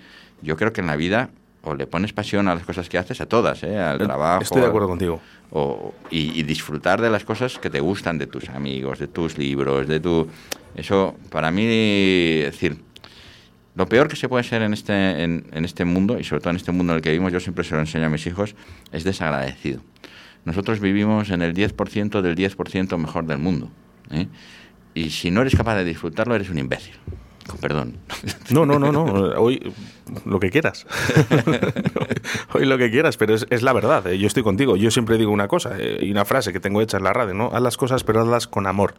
yo 0.43 0.57
creo 0.57 0.73
que 0.73 0.81
en 0.81 0.87
la 0.87 0.97
vida 0.97 1.31
o 1.63 1.75
le 1.75 1.87
pones 1.87 2.13
pasión 2.13 2.49
a 2.49 2.55
las 2.55 2.65
cosas 2.65 2.89
que 2.89 2.97
haces, 2.99 3.21
a 3.21 3.27
todas, 3.27 3.63
¿eh? 3.65 3.77
al 3.79 3.99
trabajo. 3.99 4.43
Estoy 4.43 4.61
de 4.63 4.69
acuerdo 4.69 4.89
contigo. 4.89 5.21
o- 5.51 5.93
y, 6.11 6.39
y 6.39 6.43
disfrutar 6.45 7.01
de 7.01 7.11
las 7.11 7.25
cosas 7.25 7.59
que 7.59 7.69
te 7.71 7.81
gustan, 7.81 8.17
de 8.19 8.27
tus 8.27 8.49
amigos, 8.49 8.99
de 8.99 9.09
tus 9.09 9.37
libros, 9.39 9.87
de 9.89 9.99
tu... 10.01 10.29
Eso, 10.77 11.17
para 11.31 11.51
mí, 11.51 11.65
es 11.67 12.53
decir, 12.53 12.77
lo 13.75 13.87
peor 13.89 14.09
que 14.09 14.17
se 14.17 14.29
puede 14.29 14.45
ser 14.45 14.63
en 14.63 14.73
este, 14.73 15.23
en, 15.25 15.47
en 15.53 15.65
este 15.65 15.85
mundo, 15.85 16.19
y 16.19 16.25
sobre 16.25 16.41
todo 16.41 16.51
en 16.51 16.57
este 16.57 16.71
mundo 16.73 16.93
en 16.93 16.97
el 16.99 17.03
que 17.03 17.11
vivimos, 17.11 17.33
yo 17.33 17.41
siempre 17.41 17.65
se 17.65 17.75
lo 17.75 17.81
enseño 17.81 18.07
a 18.07 18.09
mis 18.09 18.27
hijos, 18.27 18.55
es 18.93 19.05
desagradecido. 19.05 19.81
Nosotros 20.45 20.81
vivimos 20.81 21.31
en 21.31 21.43
el 21.43 21.55
10% 21.55 22.21
del 22.23 22.37
10% 22.37 22.97
mejor 22.97 23.27
del 23.27 23.39
mundo. 23.39 23.71
¿eh? 24.11 24.29
Y 24.95 25.11
si 25.11 25.31
no 25.31 25.43
eres 25.43 25.55
capaz 25.55 25.77
de 25.77 25.85
disfrutarlo, 25.85 26.35
eres 26.35 26.49
un 26.51 26.59
imbécil. 26.59 26.95
Con 27.47 27.59
perdón. 27.59 27.97
No, 28.51 28.67
no, 28.67 28.79
no, 28.79 28.93
no. 28.93 29.05
Hoy 29.41 29.73
lo 30.25 30.39
que 30.41 30.51
quieras. 30.51 30.87
Hoy 32.55 32.67
lo 32.67 32.79
que 32.79 32.91
quieras, 32.91 33.17
pero 33.17 33.35
es, 33.35 33.47
es 33.51 33.63
la 33.63 33.73
verdad. 33.73 34.07
eh. 34.07 34.19
Yo 34.19 34.27
estoy 34.27 34.43
contigo. 34.43 34.77
Yo 34.77 34.91
siempre 34.91 35.17
digo 35.19 35.31
una 35.33 35.49
cosa 35.49 35.73
eh, 35.79 35.99
y 36.03 36.11
una 36.11 36.25
frase 36.25 36.53
que 36.53 36.61
tengo 36.61 36.81
hecha 36.81 36.99
en 36.99 37.05
la 37.05 37.13
radio, 37.13 37.35
¿no? 37.35 37.51
Haz 37.53 37.63
las 37.63 37.77
cosas, 37.77 38.05
pero 38.05 38.21
hazlas 38.21 38.47
con 38.47 38.67
amor. 38.67 38.95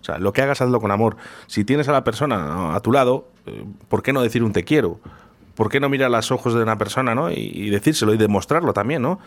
O 0.00 0.04
sea, 0.04 0.18
lo 0.18 0.32
que 0.32 0.40
hagas, 0.42 0.62
hazlo 0.62 0.80
con 0.80 0.90
amor. 0.90 1.16
Si 1.46 1.64
tienes 1.64 1.88
a 1.88 1.92
la 1.92 2.02
persona 2.04 2.74
a 2.74 2.80
tu 2.80 2.92
lado, 2.92 3.28
eh, 3.46 3.64
¿por 3.88 4.02
qué 4.02 4.12
no 4.12 4.22
decir 4.22 4.42
un 4.42 4.52
te 4.52 4.64
quiero? 4.64 5.00
¿Por 5.54 5.68
qué 5.68 5.80
no 5.80 5.88
mirar 5.90 6.06
a 6.06 6.16
los 6.16 6.30
ojos 6.32 6.54
de 6.54 6.62
una 6.62 6.78
persona, 6.78 7.14
¿no? 7.14 7.30
Y, 7.30 7.34
y 7.52 7.68
decírselo 7.70 8.14
y 8.14 8.16
demostrarlo 8.16 8.72
también, 8.72 9.02
¿no? 9.02 9.18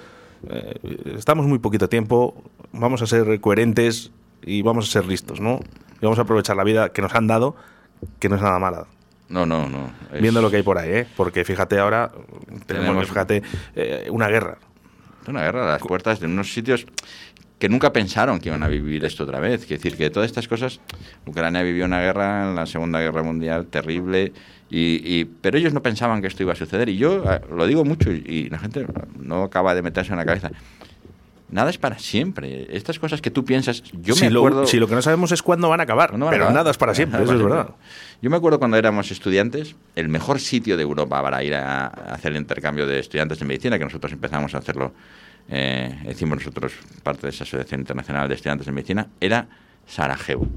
Eh, 0.50 1.16
estamos 1.18 1.46
muy 1.46 1.60
poquito 1.60 1.90
tiempo, 1.90 2.36
vamos 2.72 3.02
a 3.02 3.08
ser 3.08 3.40
coherentes 3.42 4.12
y 4.44 4.62
vamos 4.62 4.88
a 4.88 4.92
ser 4.92 5.06
listos, 5.06 5.40
¿no? 5.40 5.60
Y 5.96 6.04
vamos 6.06 6.20
a 6.20 6.24
aprovechar 6.24 6.56
la 6.56 6.64
vida 6.64 6.90
que 6.90 7.02
nos 7.02 7.14
han 7.16 7.28
dado, 7.28 7.56
que 8.20 8.30
no 8.30 8.36
es 8.36 8.42
nada 8.42 8.60
mala 8.60 8.86
No, 9.30 9.46
no, 9.46 9.68
no. 9.70 9.90
es- 10.14 10.22
viendo 10.22 10.42
lo 10.42 10.50
que 10.52 10.58
hay 10.58 10.64
por 10.64 10.78
ahí, 10.78 10.90
¿eh? 10.92 11.08
Porque 11.16 11.44
fíjate 11.44 11.80
ahora, 11.80 12.12
tenemos, 12.48 12.66
Tenemos- 12.68 13.08
fíjate, 13.08 13.44
eh, 13.76 14.08
una 14.12 14.28
guerra. 14.28 14.58
una 15.28 15.42
guerra 15.44 15.64
a 15.64 15.72
las 15.72 15.82
puertas 15.82 16.20
de 16.20 16.28
unos 16.28 16.54
sitios 16.54 16.86
que 17.60 17.70
nunca 17.70 17.94
pensaron 17.94 18.40
que 18.40 18.50
iban 18.50 18.64
a 18.64 18.68
vivir 18.68 19.06
esto 19.06 19.24
otra 19.24 19.40
vez. 19.40 19.66
Quiero 19.66 19.82
decir 19.82 19.98
que 19.98 20.10
todas 20.10 20.28
estas 20.30 20.48
cosas, 20.48 20.80
Ucrania 21.26 21.64
vivió 21.64 21.86
una 21.86 22.02
guerra 22.02 22.50
en 22.50 22.56
la 22.56 22.66
Segunda 22.66 23.00
Guerra 23.00 23.24
Mundial 23.24 23.68
terrible, 23.68 24.34
y, 24.70 25.20
y- 25.20 25.26
pero 25.26 25.58
ellos 25.58 25.74
no 25.74 25.82
pensaban 25.82 26.22
que 26.22 26.28
esto 26.28 26.44
iba 26.44 26.54
a 26.54 26.56
suceder. 26.56 26.90
Y 26.90 26.98
yo 26.98 27.24
eh, 27.32 27.40
lo 27.56 27.66
digo 27.66 27.86
mucho 27.86 28.12
y, 28.12 28.24
y 28.28 28.50
la 28.50 28.60
gente 28.60 28.86
no 29.20 29.44
acaba 29.44 29.74
de 29.74 29.82
meterse 29.82 30.12
en 30.12 30.18
la 30.18 30.26
cabeza. 30.26 30.52
Nada 31.48 31.70
es 31.70 31.78
para 31.78 32.00
siempre. 32.00 32.68
Estas 32.76 32.98
cosas 32.98 33.22
que 33.22 33.30
tú 33.30 33.46
piensas, 33.46 33.84
yo 34.02 34.16
si, 34.16 34.22
me 34.28 34.36
acuerdo... 34.36 34.62
lo, 34.62 34.68
si 34.68 34.78
lo 34.80 34.88
que 34.88 34.96
no 34.96 35.02
sabemos 35.04 35.32
es 35.32 35.44
cuándo 35.44 35.70
van 35.70 35.80
a 35.80 35.84
acabar, 35.84 36.10
¿Cuándo 36.10 36.26
van 36.26 36.34
a 36.34 36.36
pero 36.36 36.44
acabar? 36.46 36.60
nada 36.60 36.72
es 36.72 36.78
para 36.78 36.96
siempre, 36.96 37.20
Nada 37.20 37.32
eso 37.32 37.38
es 37.40 37.44
verdad. 37.48 37.70
Yo 38.22 38.30
me 38.32 38.36
acuerdo 38.36 38.58
cuando 38.58 38.76
éramos 38.78 39.12
estudiantes, 39.12 39.76
el 39.96 40.10
mejor 40.10 40.40
sitio 40.40 40.76
de 40.76 40.84
Europa 40.84 41.22
para 41.22 41.44
ir 41.44 41.54
a, 41.54 41.86
a 41.86 41.88
hacer 42.16 42.32
el 42.32 42.40
intercambio 42.40 42.88
de 42.88 43.00
estudiantes 43.00 43.38
de 43.40 43.46
medicina, 43.46 43.78
que 43.78 43.84
nosotros 43.86 44.12
empezamos 44.12 44.56
a 44.56 44.58
hacerlo, 44.58 44.92
eh, 45.50 45.94
hicimos 46.10 46.38
nosotros 46.40 46.74
parte 47.04 47.28
de 47.28 47.30
esa 47.30 47.44
Asociación 47.44 47.82
Internacional 47.82 48.28
de 48.28 48.36
Estudiantes 48.36 48.66
de 48.66 48.72
Medicina, 48.72 49.08
era 49.20 49.48
Sarajevo. 49.88 50.48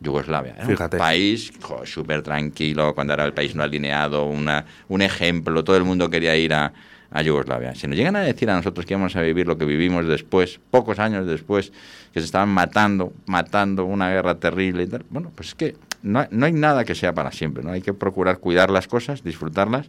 Yugoslavia. 0.00 0.54
Era 0.56 0.66
Fíjate. 0.66 0.96
Un 0.96 1.00
país 1.00 1.52
súper 1.84 2.22
tranquilo, 2.22 2.94
cuando 2.94 3.12
era 3.14 3.24
el 3.24 3.32
país 3.32 3.54
no 3.54 3.62
alineado, 3.62 4.26
una, 4.26 4.64
un 4.88 5.00
ejemplo, 5.02 5.62
todo 5.62 5.76
el 5.76 5.84
mundo 5.84 6.10
quería 6.10 6.36
ir 6.36 6.52
a, 6.54 6.72
a 7.10 7.22
Yugoslavia. 7.22 7.74
Si 7.76 7.86
nos 7.86 7.96
llegan 7.96 8.16
a 8.16 8.20
decir 8.20 8.50
a 8.50 8.56
nosotros 8.56 8.84
que 8.84 8.94
íbamos 8.94 9.14
a 9.14 9.22
vivir 9.22 9.46
lo 9.46 9.56
que 9.56 9.64
vivimos 9.64 10.06
después, 10.08 10.58
pocos 10.72 10.98
años 10.98 11.26
después, 11.28 11.70
que 12.12 12.18
se 12.18 12.26
estaban 12.26 12.48
matando, 12.48 13.12
matando, 13.26 13.84
una 13.84 14.10
guerra 14.10 14.34
terrible 14.40 14.82
y 14.82 14.86
tal, 14.88 15.04
bueno, 15.08 15.30
pues 15.36 15.48
es 15.50 15.54
que 15.54 15.76
no, 16.02 16.18
hay- 16.18 16.28
no 16.32 16.46
hay 16.46 16.52
nada 16.52 16.84
que 16.84 16.96
sea 16.96 17.14
para 17.14 17.30
siempre, 17.30 17.62
¿no? 17.62 17.70
Hay 17.70 17.80
que 17.80 17.94
procurar 17.94 18.38
cuidar 18.38 18.70
las 18.70 18.88
cosas, 18.88 19.22
disfrutarlas 19.22 19.88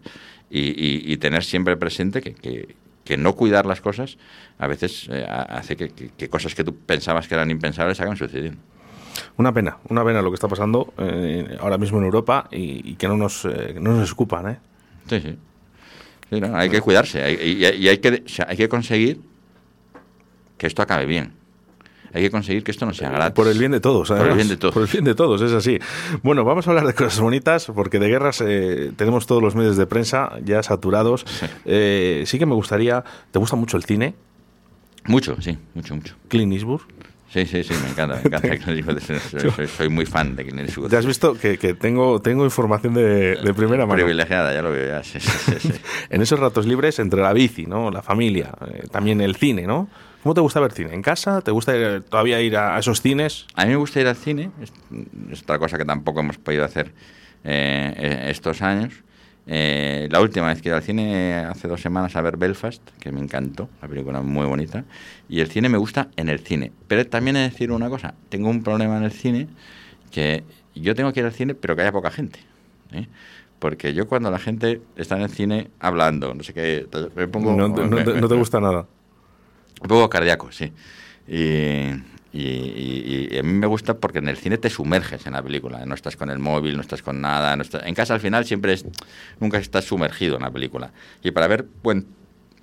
y, 0.51 0.59
y- 0.59 1.12
y 1.12 1.17
tener 1.17 1.43
siempre 1.43 1.75
presente 1.75 2.21
que, 2.21 2.36
que- 2.36 2.75
que 3.04 3.18
no 3.18 3.34
cuidar 3.36 3.66
las 3.66 3.82
cosas 3.82 4.18
a 4.58 4.68
veces 4.68 5.08
eh, 5.12 5.26
ha- 5.28 5.42
hace 5.44 5.76
que, 5.76 5.89
que- 5.89 6.10
que 6.10 6.30
cosas 6.30 6.56
que 6.56 6.63
tú 6.63 6.76
pensabas 6.76 7.28
que 7.28 7.36
eran 7.36 7.52
impensables 7.52 8.00
hagan 8.00 8.16
sucediendo. 8.18 8.60
Una 9.38 9.54
pena, 9.54 9.78
una 9.89 10.04
pena 10.04 10.22
lo 10.22 10.30
que 10.32 10.36
está 10.36 10.48
pasando 10.48 10.94
eh, 10.98 11.58
ahora 11.60 11.78
mismo 11.78 11.98
en 12.00 12.06
Europa 12.06 12.48
y, 12.52 12.92
y 12.92 12.96
que 12.96 13.08
no 13.08 13.18
nos, 13.18 13.46
eh, 13.46 13.76
no 13.80 13.94
nos 13.94 14.04
escupan, 14.10 14.50
¿eh? 14.50 14.58
Sí, 15.10 15.20
sí. 15.22 15.38
Sí, 16.30 16.42
no, 16.42 16.56
hay 16.56 16.70
que 16.70 16.82
cuidarse 16.82 17.22
hay- 17.24 17.36
y, 17.36 17.66
y 17.84 17.88
hay, 17.89 17.98
que, 18.00 18.24
o 18.26 18.30
sea, 18.30 18.48
hay 18.50 18.58
que 18.58 18.68
conseguir 18.70 19.20
que 20.58 20.68
esto 20.68 20.82
acabe 20.82 21.06
bien. 21.06 21.34
Hay 22.13 22.21
que 22.21 22.30
conseguir 22.32 22.63
que 22.63 22.71
esto 22.71 22.86
no 22.86 22.93
sea 22.93 23.10
gratis. 23.10 23.34
Por 23.36 23.47
el 23.47 23.58
bien 23.58 23.71
de 23.71 23.80
todos, 23.80 24.08
Por 24.10 24.17
el 24.17 24.21
además. 24.21 24.38
bien 24.38 24.47
de 24.49 24.58
todos. 24.58 24.73
Por 24.73 24.84
el 24.84 24.89
bien 24.89 25.04
de 25.04 25.15
todos, 25.15 25.41
es 25.41 25.52
así. 25.52 25.80
Bueno, 26.21 26.43
vamos 26.43 26.67
a 26.67 26.69
hablar 26.71 26.86
de 26.86 26.93
cosas 26.93 27.19
bonitas, 27.19 27.71
porque 27.73 27.97
de 27.99 28.08
guerras 28.08 28.41
eh, 28.45 28.91
tenemos 28.95 29.26
todos 29.26 29.41
los 29.41 29.56
medios 29.56 29.78
de 29.78 29.86
prensa 29.88 30.34
ya 30.45 30.62
saturados. 30.63 31.26
Eh, 31.65 32.23
sí 32.28 32.38
que 32.38 32.45
me 32.45 32.54
gustaría. 32.56 33.04
¿Te 33.32 33.39
gusta 33.39 33.56
mucho 33.56 33.78
el 33.78 33.84
cine? 33.84 34.13
Mucho, 35.06 35.36
sí, 35.41 35.58
mucho, 35.73 35.95
mucho. 35.95 36.15
Clint 36.28 36.54
Eastwood. 36.54 36.82
Sí, 37.30 37.47
sí, 37.47 37.63
sí, 37.63 37.73
me 37.84 37.89
encanta, 37.89 38.15
me 38.17 38.21
encanta. 38.21 39.02
Soy, 39.32 39.49
soy- 39.49 39.67
soy 39.67 39.89
muy 39.89 40.06
fan 40.06 40.36
de 40.36 40.43
Clint 40.45 40.60
Eastwood. 40.67 40.91
Ya 40.91 40.99
has 40.99 41.06
visto 41.08 41.34
que, 41.34 41.58
que 41.58 41.73
tengo, 41.73 42.21
tengo 42.21 42.45
información 42.45 42.93
de, 42.93 43.36
de 43.38 43.54
primera 43.56 43.88
mano. 43.88 43.95
Privilegiada, 43.95 44.54
ya 44.54 44.62
lo 44.62 44.69
veo, 44.71 44.88
ya. 44.88 45.04
Sí, 45.04 45.19
sí, 45.19 45.30
sí, 45.30 45.56
sí. 45.60 45.73
En 46.12 46.21
esos 46.21 46.39
ratos 46.39 46.67
libres, 46.67 46.99
entre 46.99 47.21
la 47.21 47.34
bici, 47.34 47.65
¿no? 47.65 47.89
La 47.89 48.04
familia, 48.04 48.52
eh, 48.71 48.84
también 48.91 49.19
el 49.19 49.36
cine, 49.36 49.63
¿no? 49.65 49.89
¿Cómo 50.23 50.33
te 50.33 50.41
gusta 50.41 50.59
ver 50.62 50.71
cine? 50.71 50.93
¿En 50.93 51.01
casa? 51.01 51.41
¿Te 51.41 51.51
gusta 51.51 51.75
eh, 51.75 52.01
todavía 52.01 52.41
ir 52.41 52.55
a, 52.55 52.75
a 52.75 52.79
esos 52.79 53.01
cines? 53.01 53.45
A 53.55 53.65
mí 53.65 53.71
me 53.71 53.75
gusta 53.75 53.99
ir 53.99 54.07
al 54.07 54.15
cine, 54.15 54.51
es, 54.62 54.71
es 55.31 55.41
otra 55.43 55.59
cosa 55.59 55.77
que 55.77 55.86
tampoco 55.86 56.21
hemos 56.21 56.38
podido 56.38 56.63
hacer 56.63 56.93
eh, 57.43 57.93
eh, 57.97 58.25
estos 58.29 58.62
años. 58.62 58.93
Eh, 59.45 60.07
la 60.09 60.21
última 60.21 60.47
vez 60.47 60.62
que 60.62 60.69
iba 60.69 60.77
al 60.77 60.83
cine 60.83 61.36
hace 61.39 61.67
dos 61.67 61.81
semanas 61.81 62.15
a 62.15 62.21
ver 62.21 62.38
Belfast, 62.38 62.81
que 63.01 63.12
me 63.12 63.19
encantó, 63.19 63.67
una 63.81 63.89
película 63.89 64.21
muy 64.21 64.45
bonita. 64.45 64.86
Y 65.27 65.41
el 65.41 65.49
cine 65.49 65.67
me 65.67 65.77
gusta 65.77 66.07
en 66.15 66.29
el 66.29 66.39
cine. 66.39 66.71
Pero 66.88 67.05
también 67.05 67.36
he 67.36 67.39
de 67.39 67.49
decir 67.49 67.71
una 67.73 67.89
cosa, 67.89 68.13
tengo 68.29 68.49
un 68.49 68.63
problema 68.63 68.95
en 68.97 69.03
el 69.03 69.12
cine 69.12 69.47
que 70.12 70.45
yo 70.73 70.95
tengo 70.95 71.12
que 71.12 71.19
ir 71.19 71.25
al 71.25 71.33
cine 71.33 71.53
pero 71.55 71.75
que 71.75 71.81
haya 71.81 71.91
poca 71.91 72.12
gente. 72.12 72.39
¿eh? 72.93 73.07
Porque 73.59 73.93
yo 73.93 74.07
cuando 74.07 74.31
la 74.31 74.39
gente 74.39 74.81
está 74.95 75.15
en 75.17 75.23
el 75.23 75.29
cine 75.29 75.69
hablando, 75.79 76.33
no 76.33 76.43
sé 76.43 76.53
qué, 76.53 76.88
me 77.15 77.27
pongo... 77.27 77.55
No, 77.57 77.73
te- 77.75 77.81
no 77.89 77.97
te- 77.97 78.21
no 78.21 78.27
te 78.29 78.36
gusta 78.36 78.59
nada. 78.62 78.86
Un 79.84 79.88
poco 79.88 80.10
cardíaco, 80.10 80.52
sí. 80.52 80.72
Y, 81.28 81.36
y- 82.34 82.41
y- 82.41 83.28
y 83.32 83.38
a 83.38 83.43
mí 83.43 83.52
me 83.54 83.67
gusta 83.67 83.93
porque 83.96 84.19
en 84.19 84.28
el 84.28 84.38
cine 84.38 84.58
te 84.58 84.69
sumerges 84.69 85.26
en 85.28 85.34
la 85.34 85.41
película. 85.43 85.86
No 85.86 85.93
estás 85.96 86.15
con 86.15 86.30
el 86.30 86.39
móvil, 86.39 86.76
no 86.76 86.82
estás 86.82 87.02
con 87.04 87.22
nada. 87.22 87.56
No 87.56 87.62
estás- 87.62 87.84
en 87.86 87.93
casa 87.93 88.13
al 88.13 88.19
final 88.19 88.46
siempre 88.46 88.74
es, 88.74 88.86
nunca 89.39 89.58
estás 89.60 89.86
sumergido 89.86 90.36
en 90.38 90.41
la 90.43 90.52
película. 90.52 90.91
Y 91.24 91.32
para 91.32 91.48
ver 91.48 91.65
buen, 91.84 92.08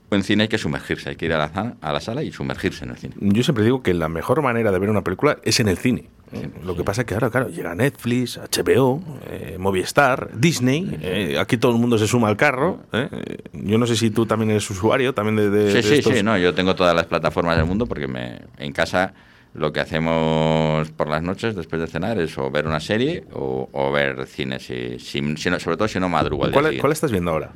buen 0.08 0.22
cine 0.24 0.44
hay 0.44 0.48
que 0.48 0.58
sumergirse. 0.58 1.10
Hay 1.10 1.16
que 1.16 1.26
ir 1.26 1.32
a 1.34 1.38
la, 1.38 1.76
a 1.80 1.92
la 1.92 2.00
sala 2.00 2.22
y 2.22 2.32
sumergirse 2.32 2.84
en 2.84 2.90
el 2.90 2.96
cine. 2.96 3.14
Yo 3.20 3.42
siempre 3.42 3.64
digo 3.64 3.82
que 3.82 3.94
la 3.94 4.08
mejor 4.08 4.42
manera 4.42 4.72
de 4.72 4.78
ver 4.78 4.90
una 4.90 5.02
película 5.04 5.38
es 5.44 5.60
en 5.60 5.68
el 5.68 5.78
cine. 5.78 6.08
¿Eh? 6.32 6.48
Lo 6.64 6.76
que 6.76 6.84
pasa 6.84 7.02
es 7.02 7.06
que 7.06 7.14
ahora, 7.14 7.30
claro, 7.30 7.48
llega 7.48 7.74
Netflix, 7.74 8.38
HBO, 8.38 9.02
eh, 9.28 9.56
Movistar, 9.58 10.30
Disney. 10.38 10.98
eh, 11.02 11.36
aquí 11.38 11.56
todo 11.56 11.72
el 11.72 11.78
mundo 11.78 11.98
se 11.98 12.06
suma 12.06 12.28
al 12.28 12.36
carro. 12.36 12.80
Yo 13.52 13.78
no 13.78 13.86
sé 13.86 13.96
si 13.96 14.10
tú 14.10 14.26
también 14.26 14.50
eres 14.50 14.68
usuario 14.70 15.12
también 15.14 15.36
de, 15.36 15.50
de- 15.50 15.70
Sí, 15.70 15.76
de 15.76 15.82
sí, 15.82 15.94
estos- 15.96 16.16
sí. 16.16 16.22
No, 16.22 16.36
yo 16.38 16.54
tengo 16.54 16.74
todas 16.74 16.94
las 16.94 17.06
plataformas 17.06 17.56
del 17.56 17.66
mundo 17.66 17.86
porque 17.86 18.06
me, 18.08 18.40
en 18.58 18.72
casa 18.72 19.12
lo 19.54 19.72
que 19.72 19.80
hacemos 19.80 20.90
por 20.92 21.08
las 21.08 21.22
noches 21.22 21.56
después 21.56 21.80
de 21.80 21.88
cenar 21.88 22.20
es 22.20 22.38
o 22.38 22.50
ver 22.52 22.66
una 22.66 22.78
serie 22.78 23.24
o, 23.32 23.68
o 23.72 23.90
ver 23.90 24.26
cine. 24.26 24.60
Si, 24.60 24.98
si- 24.98 25.36
si 25.36 25.50
no- 25.50 25.58
sobre 25.58 25.76
todo 25.76 25.88
si 25.88 25.98
no 25.98 26.08
madrugo 26.08 26.44
al 26.44 26.52
¿Cuál, 26.52 26.76
cuál 26.78 26.92
estás 26.92 27.10
viendo 27.10 27.30
ahora? 27.32 27.50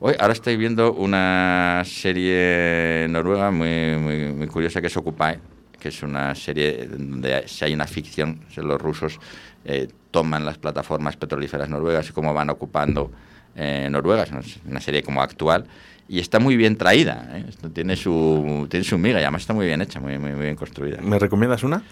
Hoy, 0.00 0.14
ahora 0.18 0.32
estoy 0.34 0.56
viendo 0.56 0.92
una 0.92 1.82
serie 1.84 3.06
noruega 3.08 3.50
muy, 3.50 3.96
muy, 3.96 4.32
muy 4.32 4.46
curiosa 4.48 4.80
que 4.80 4.88
es 4.88 4.96
Occupy, 4.96 5.38
que 5.84 5.90
es 5.90 6.02
una 6.02 6.34
serie 6.34 6.86
donde 6.86 7.46
si 7.46 7.62
hay 7.62 7.74
una 7.74 7.86
ficción, 7.86 8.40
los 8.56 8.80
rusos 8.80 9.18
eh, 9.66 9.86
toman 10.10 10.42
las 10.42 10.56
plataformas 10.56 11.14
petrolíferas 11.18 11.68
noruegas 11.68 12.08
y 12.08 12.12
cómo 12.14 12.32
van 12.32 12.48
ocupando 12.48 13.12
eh, 13.54 13.86
Noruega, 13.90 14.22
es 14.22 14.30
una- 14.64 14.80
serie 14.80 15.02
como 15.02 15.20
actual, 15.20 15.66
y 16.08 16.20
está 16.20 16.38
muy 16.40 16.56
bien 16.56 16.78
traída, 16.78 17.28
¿eh? 17.34 17.44
Esto 17.50 17.70
tiene, 17.70 17.96
su, 17.96 18.66
tiene 18.70 18.82
su 18.82 18.96
miga 18.96 19.20
y 19.20 19.24
además 19.24 19.42
está 19.42 19.52
muy 19.52 19.66
bien 19.66 19.82
hecha, 19.82 20.00
muy, 20.00 20.16
muy, 20.18 20.32
muy 20.32 20.44
bien 20.44 20.56
construida. 20.56 21.02
¿Me 21.02 21.18
recomiendas 21.18 21.62
una? 21.62 21.82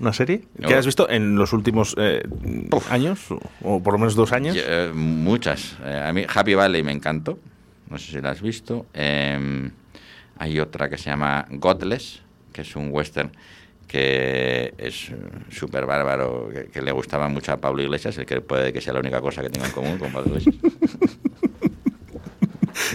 ¿Una 0.00 0.14
serie? 0.14 0.46
No. 0.56 0.66
¿Que 0.68 0.74
has 0.74 0.86
visto 0.86 1.10
en 1.10 1.36
los 1.36 1.52
últimos 1.52 1.94
eh, 1.98 2.22
años? 2.88 3.20
O, 3.62 3.82
por 3.82 3.92
lo 3.92 3.98
menos 3.98 4.14
dos 4.14 4.32
años. 4.32 4.56
Yo, 4.56 4.94
muchas. 4.94 5.76
A 5.80 6.10
mí 6.14 6.24
Happy 6.26 6.54
Valley 6.54 6.82
me 6.82 6.92
encantó. 6.92 7.38
No 7.90 7.98
sé 7.98 8.12
si 8.12 8.20
la 8.22 8.30
has 8.30 8.40
visto. 8.40 8.86
Eh, 8.94 9.70
hay 10.38 10.58
otra 10.58 10.88
que 10.88 10.96
se 10.96 11.10
llama 11.10 11.46
Godless, 11.50 12.21
que 12.52 12.62
es 12.62 12.76
un 12.76 12.88
western 12.90 13.32
que 13.88 14.72
es 14.78 15.10
súper 15.50 15.84
bárbaro, 15.84 16.48
que, 16.52 16.64
que 16.66 16.80
le 16.80 16.92
gustaba 16.92 17.28
mucho 17.28 17.52
a 17.52 17.58
Pablo 17.58 17.82
Iglesias, 17.82 18.16
el 18.16 18.24
que 18.24 18.40
puede 18.40 18.72
que 18.72 18.80
sea 18.80 18.94
la 18.94 19.00
única 19.00 19.20
cosa 19.20 19.42
que 19.42 19.50
tengo 19.50 19.66
en 19.66 19.72
común 19.72 19.98
con 19.98 20.10
Pablo 20.12 20.30
Iglesias. 20.36 20.54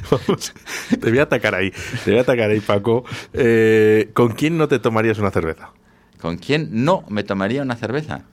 Vamos, 0.10 0.54
te 0.90 1.10
voy 1.10 1.20
a 1.20 1.24
atacar 1.24 1.56
ahí. 1.56 1.72
Te 2.04 2.12
voy 2.12 2.20
a 2.20 2.22
atacar 2.24 2.50
ahí, 2.50 2.60
Paco. 2.60 3.04
Eh, 3.34 4.10
¿Con 4.14 4.30
quién 4.30 4.58
no 4.58 4.68
te 4.68 4.80
tomarías 4.80 5.20
una 5.20 5.32
cerveza? 5.32 5.72
¿Con 6.20 6.38
quién 6.38 6.70
no 6.72 7.04
me 7.10 7.24
tomaría 7.24 7.62
una 7.62 7.76
cerveza? 7.76 8.24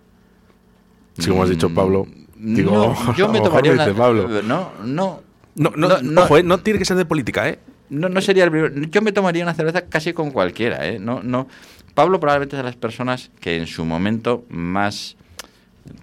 Sí, 1.18 1.28
como 1.28 1.42
has 1.42 1.50
dicho, 1.50 1.68
Pablo. 1.72 2.06
Digo, 2.36 2.72
no, 2.72 3.14
yo 3.16 3.28
me 3.28 3.40
tomaría 3.40 3.72
una... 3.72 3.92
Pablo. 3.94 4.42
No, 4.42 4.72
no. 4.84 5.22
No, 5.56 5.72
no, 5.76 5.88
No, 5.88 6.02
no. 6.02 6.22
ojo, 6.22 6.38
eh, 6.38 6.42
no 6.42 6.58
tiene 6.58 6.78
que 6.78 6.84
ser 6.84 6.96
de 6.96 7.04
política, 7.04 7.48
¿eh? 7.48 7.58
No, 7.94 8.08
no 8.08 8.20
sería 8.20 8.44
el 8.44 8.50
primero. 8.50 8.74
Yo 8.90 9.02
me 9.02 9.12
tomaría 9.12 9.42
una 9.44 9.54
cerveza 9.54 9.82
casi 9.86 10.12
con 10.12 10.30
cualquiera, 10.30 10.86
¿eh? 10.88 10.98
No, 10.98 11.22
no. 11.22 11.48
Pablo 11.94 12.18
probablemente 12.20 12.56
es 12.56 12.58
de 12.58 12.64
las 12.64 12.76
personas 12.76 13.30
que 13.40 13.56
en 13.56 13.66
su 13.66 13.84
momento 13.84 14.44
más... 14.48 15.16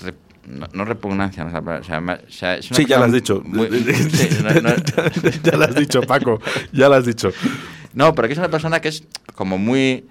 re- 0.04 0.14
no, 0.48 0.68
no 0.74 0.86
repugnancia, 0.86 1.44
no 1.44 1.50
o 1.80 1.84
sea, 1.84 2.02
más- 2.02 2.20
o 2.28 2.32
sea, 2.32 2.56
es 2.56 2.70
una 2.72 2.78
Sí, 2.78 2.86
ya 2.86 2.98
lo 2.98 3.06
has 3.06 3.12
dicho. 3.12 3.42
muy- 3.46 3.68
sí, 3.70 4.30
no, 4.44 4.62
no- 4.62 4.76
ya 5.44 5.58
lo 5.58 5.64
has 5.66 5.76
dicho, 5.76 6.02
Paco. 6.02 6.40
Ya 6.72 6.90
lo 6.90 6.96
has 6.96 7.06
dicho. 7.06 7.32
No, 7.94 8.16
pero 8.16 8.28
que 8.28 8.34
es 8.34 8.38
una 8.40 8.50
persona 8.50 8.80
que 8.80 8.88
es 8.90 9.04
como 9.36 9.58
muy 9.58 10.06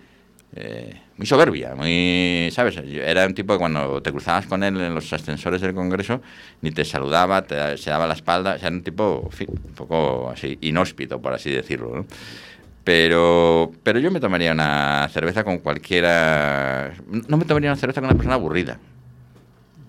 eh, 0.55 1.01
muy 1.21 1.27
soberbia, 1.27 1.75
muy, 1.75 2.49
¿sabes? 2.51 2.79
Era 2.79 3.27
un 3.27 3.35
tipo 3.35 3.53
que 3.53 3.59
cuando 3.59 4.01
te 4.01 4.11
cruzabas 4.11 4.47
con 4.47 4.63
él 4.63 4.81
en 4.81 4.95
los 4.95 5.13
ascensores 5.13 5.61
del 5.61 5.75
Congreso 5.75 6.23
ni 6.63 6.71
te 6.71 6.83
saludaba, 6.83 7.43
te, 7.43 7.77
se 7.77 7.91
daba 7.91 8.07
la 8.07 8.15
espalda, 8.15 8.55
o 8.55 8.59
sea, 8.59 8.69
era 8.69 8.77
un 8.77 8.83
tipo, 8.83 9.29
un 9.47 9.75
poco 9.75 10.31
así, 10.31 10.57
inhóspito, 10.63 11.21
por 11.21 11.35
así 11.35 11.51
decirlo, 11.51 11.95
¿no? 11.95 12.07
Pero, 12.85 13.71
pero 13.83 13.99
yo 13.99 14.11
me 14.11 14.19
tomaría 14.19 14.51
una 14.51 15.11
cerveza 15.13 15.45
con 15.45 15.59
cualquiera... 15.59 16.95
No 17.29 17.37
me 17.37 17.45
tomaría 17.45 17.69
una 17.69 17.77
cerveza 17.77 18.01
con 18.01 18.09
una 18.09 18.17
persona 18.17 18.37
aburrida. 18.37 18.79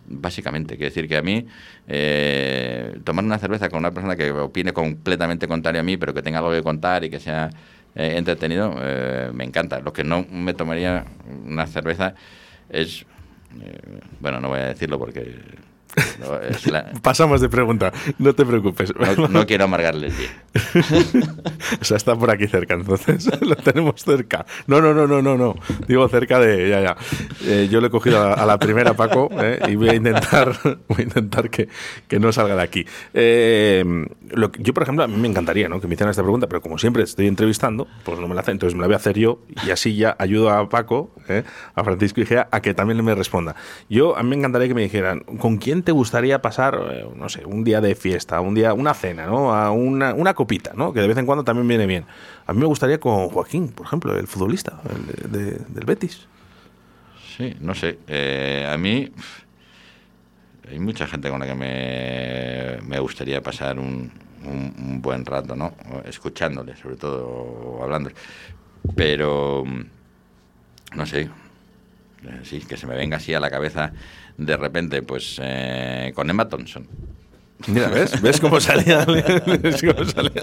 Básicamente, 0.08 0.76
quiere 0.76 0.90
decir 0.90 1.08
que 1.08 1.16
a 1.16 1.22
mí 1.22 1.48
eh, 1.88 3.00
tomar 3.06 3.24
una 3.24 3.40
cerveza 3.40 3.70
con 3.70 3.80
una 3.80 3.92
persona 3.92 4.18
que 4.18 4.32
opine 4.32 4.74
completamente 4.74 5.48
contrario 5.48 5.80
a 5.80 5.84
mí, 5.86 5.96
pero 5.96 6.14
que 6.14 6.22
tenga 6.22 6.40
algo 6.40 6.52
que 6.52 6.62
contar 6.62 7.06
y 7.06 7.10
que 7.10 7.22
sea 7.22 7.50
eh, 7.96 8.16
entretenido, 8.18 8.74
eh, 8.82 9.32
me 9.34 9.44
encanta. 9.44 9.80
Lo 9.80 9.94
que 9.94 10.04
no 10.04 10.26
me 10.30 10.54
tomaría 10.54 11.06
una 11.46 11.68
cerveza 11.68 12.16
es, 12.70 13.06
eh, 13.62 14.00
bueno, 14.20 14.40
no 14.40 14.50
voy 14.50 14.60
a 14.60 14.68
decirlo 14.68 14.98
porque 14.98 15.40
no, 16.20 16.40
es 16.40 16.68
la- 16.68 16.92
Pasamos 17.02 17.42
de 17.42 17.50
pregunta, 17.50 17.92
no 18.20 18.34
te 18.34 18.46
preocupes. 18.46 18.94
no, 19.18 19.28
no 19.28 19.46
quiero 19.48 19.66
amargarle 19.66 20.08
el 20.08 20.14
día. 20.18 20.30
o 21.82 21.84
sea, 21.84 21.98
está 21.98 22.16
por 22.16 22.30
aquí 22.32 22.48
cerca, 22.48 22.74
entonces 22.74 23.30
lo 23.42 23.56
tenemos 23.56 24.02
cerca. 24.04 24.46
No, 24.68 24.82
no, 24.82 24.94
no, 24.94 25.08
no, 25.08 25.22
no, 25.22 25.38
no. 25.38 25.56
Digo 25.88 26.08
cerca 26.10 26.40
de. 26.40 26.70
Ya, 26.70 26.82
ya. 26.82 26.98
Eh, 27.46 27.68
yo 27.72 27.82
le 27.82 27.88
he 27.88 27.90
cogido 27.90 28.20
a, 28.22 28.34
a 28.34 28.46
la 28.46 28.58
primera, 28.60 28.94
Paco, 28.94 29.30
eh, 29.42 29.60
y 29.70 29.76
voy 29.76 29.90
a 29.90 29.96
intentar, 29.96 30.58
voy 30.88 31.00
a 31.00 31.02
intentar 31.04 31.50
que, 31.50 31.68
que 32.08 32.20
no 32.20 32.32
salga 32.32 32.56
de 32.56 32.62
aquí. 32.62 32.86
Eh, 33.14 33.84
lo 34.32 34.52
que- 34.52 34.62
yo, 34.64 34.74
por 34.74 34.84
ejemplo, 34.84 35.04
a 35.04 35.08
mí 35.08 35.18
me 35.18 35.28
encantaría 35.28 35.68
¿no? 35.70 35.80
que 35.82 35.88
me 35.88 35.94
hicieran 35.96 36.12
esta 36.12 36.24
pregunta, 36.24 36.48
pero 36.48 36.62
como 36.62 36.78
siempre 36.78 37.04
estoy 37.04 37.28
entrevistando, 37.28 37.88
pues 38.04 38.20
no 38.20 38.28
me 38.28 38.36
la 38.36 38.42
hacen, 38.42 38.54
entonces 38.54 38.76
me 38.76 38.82
la 38.82 38.88
voy 38.88 38.94
a 38.94 38.98
hacer 38.98 39.18
yo 39.18 39.40
y 39.66 39.72
así 39.72 39.96
ya 39.96 40.16
ayudo 40.20 40.50
a 40.52 40.70
Paco, 40.70 41.12
a 41.76 41.84
Francisco 41.84 42.22
Igea, 42.22 42.48
a 42.52 42.62
que 42.62 42.74
también 42.74 43.04
me 43.04 43.16
responda. 43.16 43.56
Yo, 43.90 44.18
a 44.18 44.24
mí 44.24 44.30
me 44.30 44.36
encantaría 44.38 44.68
que 44.68 44.74
me 44.74 44.82
dijeran, 44.84 45.20
¿con 45.40 45.58
quién 45.58 45.81
te 45.82 45.92
gustaría 45.92 46.42
pasar, 46.42 46.80
eh, 46.92 47.06
no 47.16 47.30
sé, 47.30 47.46
un 47.46 47.64
día 47.64 47.82
de 47.82 47.96
fiesta, 47.96 48.42
un 48.42 48.54
día, 48.56 48.74
una 48.74 48.94
cena, 48.94 49.26
¿no? 49.26 49.54
A 49.54 49.72
una, 49.72 50.14
una 50.14 50.34
copita, 50.34 50.72
¿no? 50.76 50.94
Que 50.94 51.02
de 51.02 51.08
vez 51.08 51.18
en 51.18 51.26
cuando 51.26 51.44
también 51.44 51.68
viene 51.68 51.86
bien. 51.86 52.06
A 52.46 52.54
mí 52.54 52.60
me 52.60 52.66
gustaría 52.66 53.00
con 53.00 53.30
Joaquín, 53.30 53.70
por 53.70 53.86
ejemplo, 53.86 54.18
el 54.18 54.28
futbolista 54.28 54.82
el 54.90 55.32
de- 55.32 55.40
de- 55.40 55.58
del 55.68 55.86
Betis. 55.86 56.28
Sí, 57.38 57.56
no 57.62 57.74
sé. 57.76 58.00
eh, 58.08 58.70
a 58.72 58.78
mí 58.78 59.12
hay 60.70 60.80
mucha 60.80 61.08
gente 61.08 61.30
con 61.30 61.40
la 61.40 61.46
que 61.48 61.56
me, 61.56 62.88
me 62.88 63.00
gustaría 63.00 63.42
pasar 63.42 63.80
un, 63.80 64.12
un- 64.46 64.74
un 64.78 65.02
buen 65.02 65.26
rato, 65.26 65.56
¿no? 65.56 65.74
Escuchándole, 66.06 66.76
sobre 66.76 66.96
todo, 66.98 67.80
hablando. 67.82 68.12
Pero, 68.96 69.64
mm, 69.66 69.82
no 70.96 71.06
sé. 71.06 71.22
eh, 72.24 72.40
Sí, 72.44 72.60
que 72.60 72.78
se 72.78 72.86
me 72.88 72.96
venga 72.96 73.18
así 73.18 73.34
a 73.34 73.40
la 73.40 73.50
cabeza 73.50 73.94
de 74.38 74.58
repente, 74.58 75.02
pues 75.02 75.38
eh, 75.42 76.12
con 76.16 76.30
Emma 76.30 76.48
Thompson. 76.48 76.88
Mira, 77.68 77.90
¿ves? 77.90 78.20
¿Ves 78.24 78.40
cómo 78.42 78.60
salía 78.60 79.06
cómo 79.06 80.06
salía, 80.06 80.42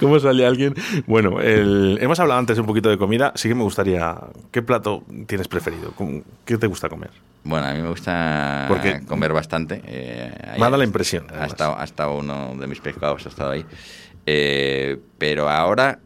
cómo 0.00 0.18
salía 0.18 0.48
alguien? 0.48 0.74
Bueno, 1.06 1.40
el- 1.40 1.96
hemos 2.00 2.18
hablado 2.18 2.40
antes 2.40 2.58
un 2.58 2.66
poquito 2.66 2.88
de 2.90 2.98
comida. 2.98 3.32
Sí 3.36 3.48
que 3.48 3.54
me 3.54 3.62
gustaría... 3.62 4.16
¿Qué 4.50 4.60
plato 4.62 5.04
tienes 5.28 5.46
preferido? 5.46 5.92
¿Cómo- 5.92 6.22
¿Qué 6.44 6.58
te 6.58 6.66
gusta 6.66 6.88
comer? 6.88 7.10
Bueno, 7.44 7.66
a 7.68 7.72
mí 7.72 7.80
me 7.80 7.88
gusta 7.88 8.64
Porque- 8.68 9.00
comer 9.06 9.32
bastante. 9.32 9.80
eh, 9.86 10.32
Me 10.58 10.62
ha 10.62 10.64
dado 10.64 10.78
la 10.78 10.84
impresión, 10.84 11.26
Ha 11.38 11.46
estado, 11.46 11.78
ha 11.78 11.84
estado 11.84 12.16
uno 12.16 12.52
de 12.56 12.66
mis 12.66 12.80
pescados, 12.80 13.24
ha 13.26 13.28
estado 13.28 13.50
ahí. 13.52 13.64
Eh, 14.26 14.98
pero 15.18 15.48
ahora, 15.48 16.00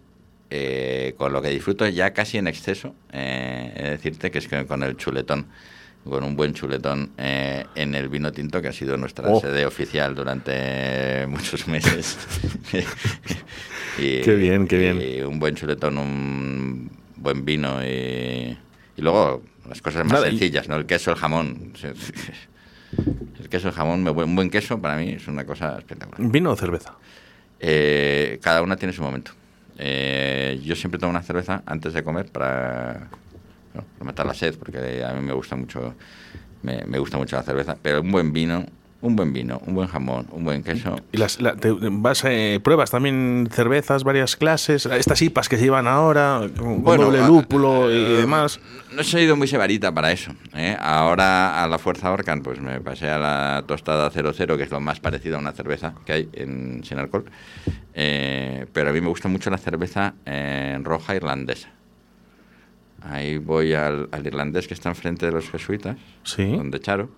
eh, 0.51 1.15
con 1.17 1.33
lo 1.33 1.41
que 1.41 1.49
disfruto 1.49 1.89
ya 1.89 2.13
casi 2.13 2.37
en 2.37 2.49
exceso, 2.49 2.95
eh, 3.13 3.73
he 3.77 3.83
de 3.85 3.91
decirte 3.93 4.31
que 4.31 4.39
es 4.41 4.47
que 4.49 4.67
con 4.67 4.83
el 4.83 4.97
chuletón, 4.99 5.47
con 6.05 6.25
un 6.25 6.35
buen 6.37 6.53
chuletón 6.55 7.11
eh, 7.17 7.65
en 7.75 7.95
el 7.95 8.09
vino 8.09 8.33
tinto, 8.33 8.61
que 8.61 8.69
ha 8.69 8.73
sido 8.73 8.97
nuestra 8.97 9.29
Oh. 9.29 9.41
sede 9.41 9.65
oficial 9.67 10.15
durante 10.15 11.27
muchos 11.29 11.69
meses. 11.69 12.19
y, 13.99 14.21
Qué 14.23 14.35
bien, 14.35 14.67
qué 14.67 14.79
bien. 14.79 15.01
y 15.01 15.21
un 15.23 15.39
buen 15.39 15.55
chuletón, 15.55 15.99
un 15.99 16.91
buen 17.17 17.45
vino 17.45 17.85
y, 17.85 18.57
y 18.97 19.03
luego 19.03 19.43
las 19.69 19.81
cosas 19.81 20.05
más 20.05 20.15
Nada, 20.15 20.27
sencillas, 20.27 20.69
¿no? 20.69 20.77
El 20.77 20.87
queso, 20.87 21.13
el 21.13 21.17
jamón. 21.17 21.73
El 23.41 23.49
queso, 23.49 23.69
el 23.69 23.75
jamón, 23.75 24.07
un 24.07 24.35
buen 24.37 24.51
queso 24.51 24.81
para 24.81 24.97
mí 24.97 25.11
es 25.13 25.29
una 25.29 25.45
cosa 25.47 25.79
espectacular. 25.79 26.31
¿Vino 26.31 26.51
o 26.51 26.57
cerveza? 26.57 26.95
Eh, 27.61 28.39
cada 28.43 28.61
una 28.63 28.77
tiene 28.77 28.93
su 28.93 29.03
momento. 29.03 29.33
Eh, 29.79 30.61
yo 30.65 30.75
siempre 30.77 30.99
tomo 30.99 31.11
una 31.11 31.23
cerveza 31.23 31.63
antes 31.65 31.93
de 31.95 32.03
comer 32.03 32.27
para, 32.27 33.09
bueno, 33.75 33.89
para 33.99 34.05
matar 34.05 34.27
la 34.27 34.35
sed, 34.35 34.57
porque 34.59 35.03
a 35.05 35.13
mí 35.15 35.21
me 35.21 35.33
gusta 35.33 35.57
mucho, 35.57 35.95
me, 36.63 36.85
me 36.87 36.99
gusta 36.99 37.17
mucho 37.19 37.37
la 37.37 37.43
cerveza. 37.43 37.77
Pero 37.81 38.01
un 38.03 38.11
buen 38.13 38.33
vino, 38.33 38.65
un 39.01 39.17
buen 39.17 39.33
vino, 39.33 39.61
un 39.67 39.75
buen 39.75 39.89
jamón, 39.89 40.27
un 40.31 40.45
buen 40.45 40.63
queso. 40.63 40.97
¿Y 41.11 41.17
las, 41.17 41.41
la- 41.41 41.57
te- 41.57 41.73
vas, 41.73 42.23
eh, 42.25 42.61
pruebas 42.63 42.91
también 42.93 43.49
cervezas, 43.51 44.05
varias 44.05 44.37
clases? 44.37 44.87
Estas 44.87 45.21
IPAs 45.23 45.49
que 45.49 45.57
se 45.57 45.65
llevan 45.65 45.89
ahora, 45.89 46.41
con 46.57 46.83
Bueno, 46.85 47.07
doble 47.07 47.19
a- 47.21 47.27
lúpulo 47.27 47.91
y 47.91 47.97
eh, 47.97 48.17
demás. 48.19 48.61
No 48.95 49.01
he 49.01 49.05
sido 49.05 49.35
muy 49.37 49.49
sevarita 49.49 49.91
para 49.93 50.13
eso. 50.13 50.33
¿eh? 50.55 50.77
Ahora 50.79 51.65
a 51.65 51.67
la 51.67 51.79
Fuerza 51.79 52.13
Orcan 52.13 52.43
pues 52.43 52.61
me 52.61 52.79
pasé 52.81 53.09
a 53.09 53.19
la 53.19 53.65
tostada 53.67 54.09
00, 54.11 54.57
que 54.57 54.63
es 54.65 54.71
lo 54.71 54.81
más 54.81 55.01
parecido 55.01 55.37
a 55.37 55.39
una 55.41 55.53
cerveza 55.53 55.95
que 56.07 56.13
hay 56.13 56.29
en, 56.35 56.85
sin 56.85 56.99
alcohol. 56.99 57.25
Eh, 57.95 58.67
pero 58.73 58.91
a 58.91 58.93
mí 58.93 59.01
me 59.01 59.09
gusta 59.09 59.29
mucho 59.29 59.51
la 59.51 59.59
cerveza 59.59 60.15
eh, 60.27 60.79
roja 60.83 61.15
irlandesa. 61.17 61.71
Ahí 63.05 63.39
voy 63.39 63.75
al, 63.75 64.09
al 64.13 64.27
irlandés 64.27 64.69
que 64.69 64.75
está 64.75 64.89
enfrente 64.89 65.27
de 65.27 65.33
los 65.33 65.51
jesuitas, 65.51 65.97
Sí. 66.23 66.57
donde 66.57 66.79
Charo. 66.81 67.09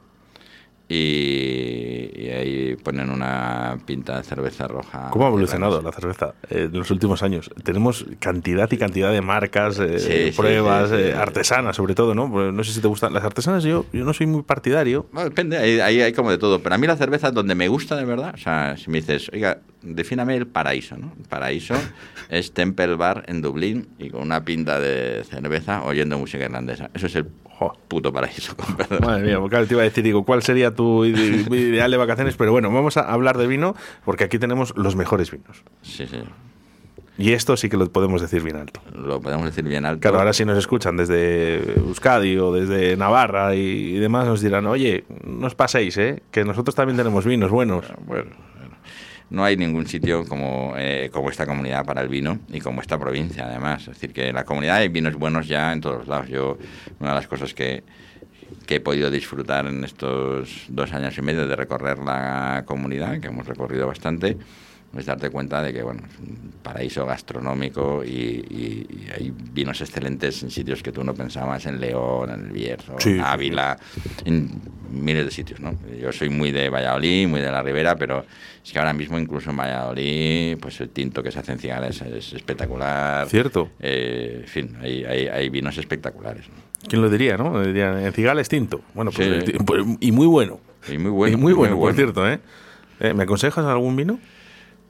Y, 0.88 2.10
y 2.14 2.28
ahí 2.30 2.76
ponen 2.76 3.08
una 3.10 3.78
pinta 3.86 4.18
de 4.18 4.22
cerveza 4.22 4.68
roja. 4.68 5.08
¿Cómo 5.10 5.24
ha 5.24 5.28
evolucionado 5.28 5.80
la 5.80 5.92
cerveza 5.92 6.34
eh, 6.50 6.68
en 6.70 6.78
los 6.78 6.90
últimos 6.90 7.22
años? 7.22 7.50
Tenemos 7.62 8.04
cantidad 8.18 8.70
y 8.70 8.76
cantidad 8.76 9.10
de 9.10 9.22
marcas, 9.22 9.78
eh, 9.78 9.98
Sí, 9.98 10.36
pruebas, 10.36 10.90
sí, 10.90 10.96
sí. 10.96 11.02
eh, 11.04 11.14
artesanas 11.14 11.76
sobre 11.76 11.94
todo, 11.94 12.14
¿no? 12.14 12.30
Pues 12.30 12.52
no 12.52 12.62
sé 12.64 12.72
si 12.72 12.80
te 12.80 12.88
gustan. 12.88 13.12
Las 13.14 13.24
artesanas 13.24 13.64
yo, 13.64 13.86
yo 13.92 14.04
no 14.04 14.12
soy 14.12 14.26
muy 14.26 14.42
partidario. 14.42 15.06
Bueno, 15.12 15.30
depende, 15.30 15.56
ahí, 15.56 15.80
ahí 15.80 16.00
hay 16.02 16.12
como 16.12 16.30
de 16.30 16.38
todo. 16.38 16.60
Pero 16.62 16.74
a 16.74 16.78
mí 16.78 16.86
la 16.86 16.96
cerveza 16.96 17.30
donde 17.30 17.54
me 17.54 17.68
gusta 17.68 17.96
de 17.96 18.04
verdad, 18.04 18.32
o 18.34 18.38
sea, 18.38 18.76
si 18.76 18.90
me 18.90 19.00
dices, 19.00 19.30
oiga, 19.32 19.58
defíname 19.82 20.36
el 20.36 20.46
paraíso, 20.46 20.96
¿no? 20.98 21.12
El 21.18 21.26
paraíso 21.28 21.74
es 22.28 22.52
Temple 22.52 22.96
Bar 22.96 23.24
en 23.28 23.40
Dublín 23.42 23.88
y 23.98 24.10
con 24.10 24.22
una 24.22 24.44
pinta 24.44 24.78
de 24.80 25.24
cerveza 25.24 25.82
oyendo 25.84 26.18
música 26.18 26.44
irlandesa. 26.44 26.90
Eso 26.94 27.06
es 27.06 27.16
el 27.16 27.26
Jo. 27.68 27.78
puto 27.88 28.12
paraíso, 28.12 28.56
con 28.56 28.76
perdón. 28.76 29.00
Madre 29.04 29.24
mía, 29.26 29.40
porque 29.40 29.56
te 29.66 29.74
iba 29.74 29.82
a 29.82 29.84
decir, 29.84 30.04
digo, 30.04 30.24
¿cuál 30.24 30.42
sería 30.42 30.74
tu 30.74 31.04
ide- 31.04 31.46
ideal 31.56 31.90
de 31.90 31.96
vacaciones? 31.96 32.36
Pero 32.36 32.52
bueno, 32.52 32.70
vamos 32.70 32.96
a 32.96 33.00
hablar 33.12 33.38
de 33.38 33.46
vino 33.46 33.74
porque 34.04 34.24
aquí 34.24 34.38
tenemos 34.38 34.72
los 34.76 34.96
mejores 34.96 35.30
vinos. 35.30 35.62
Sí, 35.82 36.06
sí. 36.06 36.18
Y 37.16 37.30
esto 37.32 37.56
sí 37.56 37.68
que 37.68 37.76
lo 37.76 37.88
podemos 37.92 38.20
decir 38.20 38.42
bien 38.42 38.56
alto. 38.56 38.80
Lo 38.92 39.20
podemos 39.20 39.46
decir 39.46 39.62
bien 39.62 39.84
alto. 39.86 40.00
Claro, 40.00 40.18
ahora 40.18 40.32
si 40.32 40.44
nos 40.44 40.58
escuchan 40.58 40.96
desde 40.96 41.78
Euskadi 41.78 42.36
o 42.38 42.52
desde 42.52 42.96
Navarra 42.96 43.54
y, 43.54 43.60
y 43.60 43.98
demás, 44.00 44.26
nos 44.26 44.40
dirán, 44.40 44.66
oye, 44.66 45.04
no 45.24 45.46
os 45.46 45.54
paséis, 45.54 45.96
¿eh? 45.98 46.24
que 46.32 46.44
nosotros 46.44 46.74
también 46.74 46.96
tenemos 46.96 47.24
vinos 47.24 47.52
buenos. 47.52 47.86
Bueno, 48.04 48.04
bueno. 48.06 48.30
No 49.30 49.44
hay 49.44 49.56
ningún 49.56 49.86
sitio 49.86 50.24
como, 50.26 50.74
eh, 50.76 51.10
como 51.12 51.30
esta 51.30 51.46
comunidad 51.46 51.84
para 51.84 52.02
el 52.02 52.08
vino 52.08 52.38
y 52.48 52.60
como 52.60 52.80
esta 52.80 52.98
provincia, 52.98 53.46
además. 53.46 53.82
Es 53.82 53.88
decir, 53.88 54.12
que 54.12 54.28
en 54.28 54.34
la 54.34 54.44
comunidad 54.44 54.76
hay 54.76 54.88
vinos 54.88 55.14
buenos 55.14 55.48
ya 55.48 55.72
en 55.72 55.80
todos 55.80 56.06
lados. 56.06 56.28
Yo, 56.28 56.58
una 57.00 57.10
de 57.10 57.16
las 57.16 57.26
cosas 57.26 57.54
que, 57.54 57.82
que 58.66 58.76
he 58.76 58.80
podido 58.80 59.10
disfrutar 59.10 59.66
en 59.66 59.84
estos 59.84 60.66
dos 60.68 60.92
años 60.92 61.16
y 61.18 61.22
medio 61.22 61.46
de 61.46 61.56
recorrer 61.56 61.98
la 61.98 62.64
comunidad, 62.66 63.20
que 63.20 63.28
hemos 63.28 63.46
recorrido 63.46 63.86
bastante, 63.86 64.36
es 65.00 65.06
darte 65.06 65.30
cuenta 65.30 65.62
de 65.62 65.72
que 65.72 65.82
bueno, 65.82 66.02
es 66.10 66.18
un 66.18 66.52
paraíso 66.62 67.04
gastronómico 67.06 68.02
y, 68.04 68.08
y- 68.08 68.86
y 68.90 69.08
hay 69.14 69.32
vinos 69.52 69.80
excelentes 69.80 70.42
en 70.42 70.50
sitios 70.50 70.82
que 70.82 70.92
tú 70.92 71.04
no 71.04 71.14
pensabas, 71.14 71.66
en 71.66 71.80
León, 71.80 72.30
en 72.30 72.46
el 72.46 72.52
Bierzo, 72.52 72.96
Sí, 72.98 73.10
en 73.10 73.20
Ávila, 73.20 73.78
en 74.24 74.50
miles 74.90 75.24
de 75.24 75.30
sitios. 75.30 75.60
¿no? 75.60 75.74
Yo 76.00 76.12
soy 76.12 76.28
muy 76.30 76.50
de 76.52 76.68
Valladolid, 76.70 77.26
muy 77.28 77.40
de 77.40 77.50
la 77.50 77.62
Ribera, 77.62 77.96
pero 77.96 78.24
es 78.64 78.72
que 78.72 78.78
ahora 78.78 78.92
mismo 78.92 79.18
incluso 79.18 79.50
en 79.50 79.56
Valladolid, 79.56 80.56
pues 80.58 80.80
el 80.80 80.88
tinto 80.90 81.22
que 81.22 81.30
se 81.30 81.38
hace 81.40 81.52
en 81.52 81.58
Cigales 81.58 82.00
es 82.02 82.32
espectacular. 82.32 83.28
Cierto. 83.28 83.70
Eh, 83.80 84.38
en 84.42 84.48
fin, 84.48 84.76
hay, 84.80 85.04
hay, 85.04 85.26
hay 85.28 85.48
vinos 85.50 85.76
espectaculares. 85.78 86.48
¿no? 86.48 86.54
¿Quién 86.88 87.02
lo 87.02 87.10
diría, 87.10 87.36
no? 87.36 87.60
Dirían, 87.62 87.98
en 87.98 88.12
Cigales 88.12 88.48
tinto. 88.48 88.80
Bueno, 88.94 89.10
pues, 89.10 89.26
Sí. 89.26 89.34
el 89.34 89.44
ti- 89.44 89.52
pues, 89.64 89.84
y 90.00 90.12
muy 90.12 90.26
bueno. 90.26 90.60
Y 90.88 90.98
muy 90.98 91.10
bueno. 91.10 91.36
y 91.36 91.40
muy 91.40 91.52
bueno, 91.54 91.78
por 91.78 91.94
cierto, 91.94 92.28
¿eh? 92.28 92.40
Eh, 93.00 93.14
¿Me 93.14 93.22
aconsejas 93.24 93.64
algún 93.64 93.96
vino? 93.96 94.20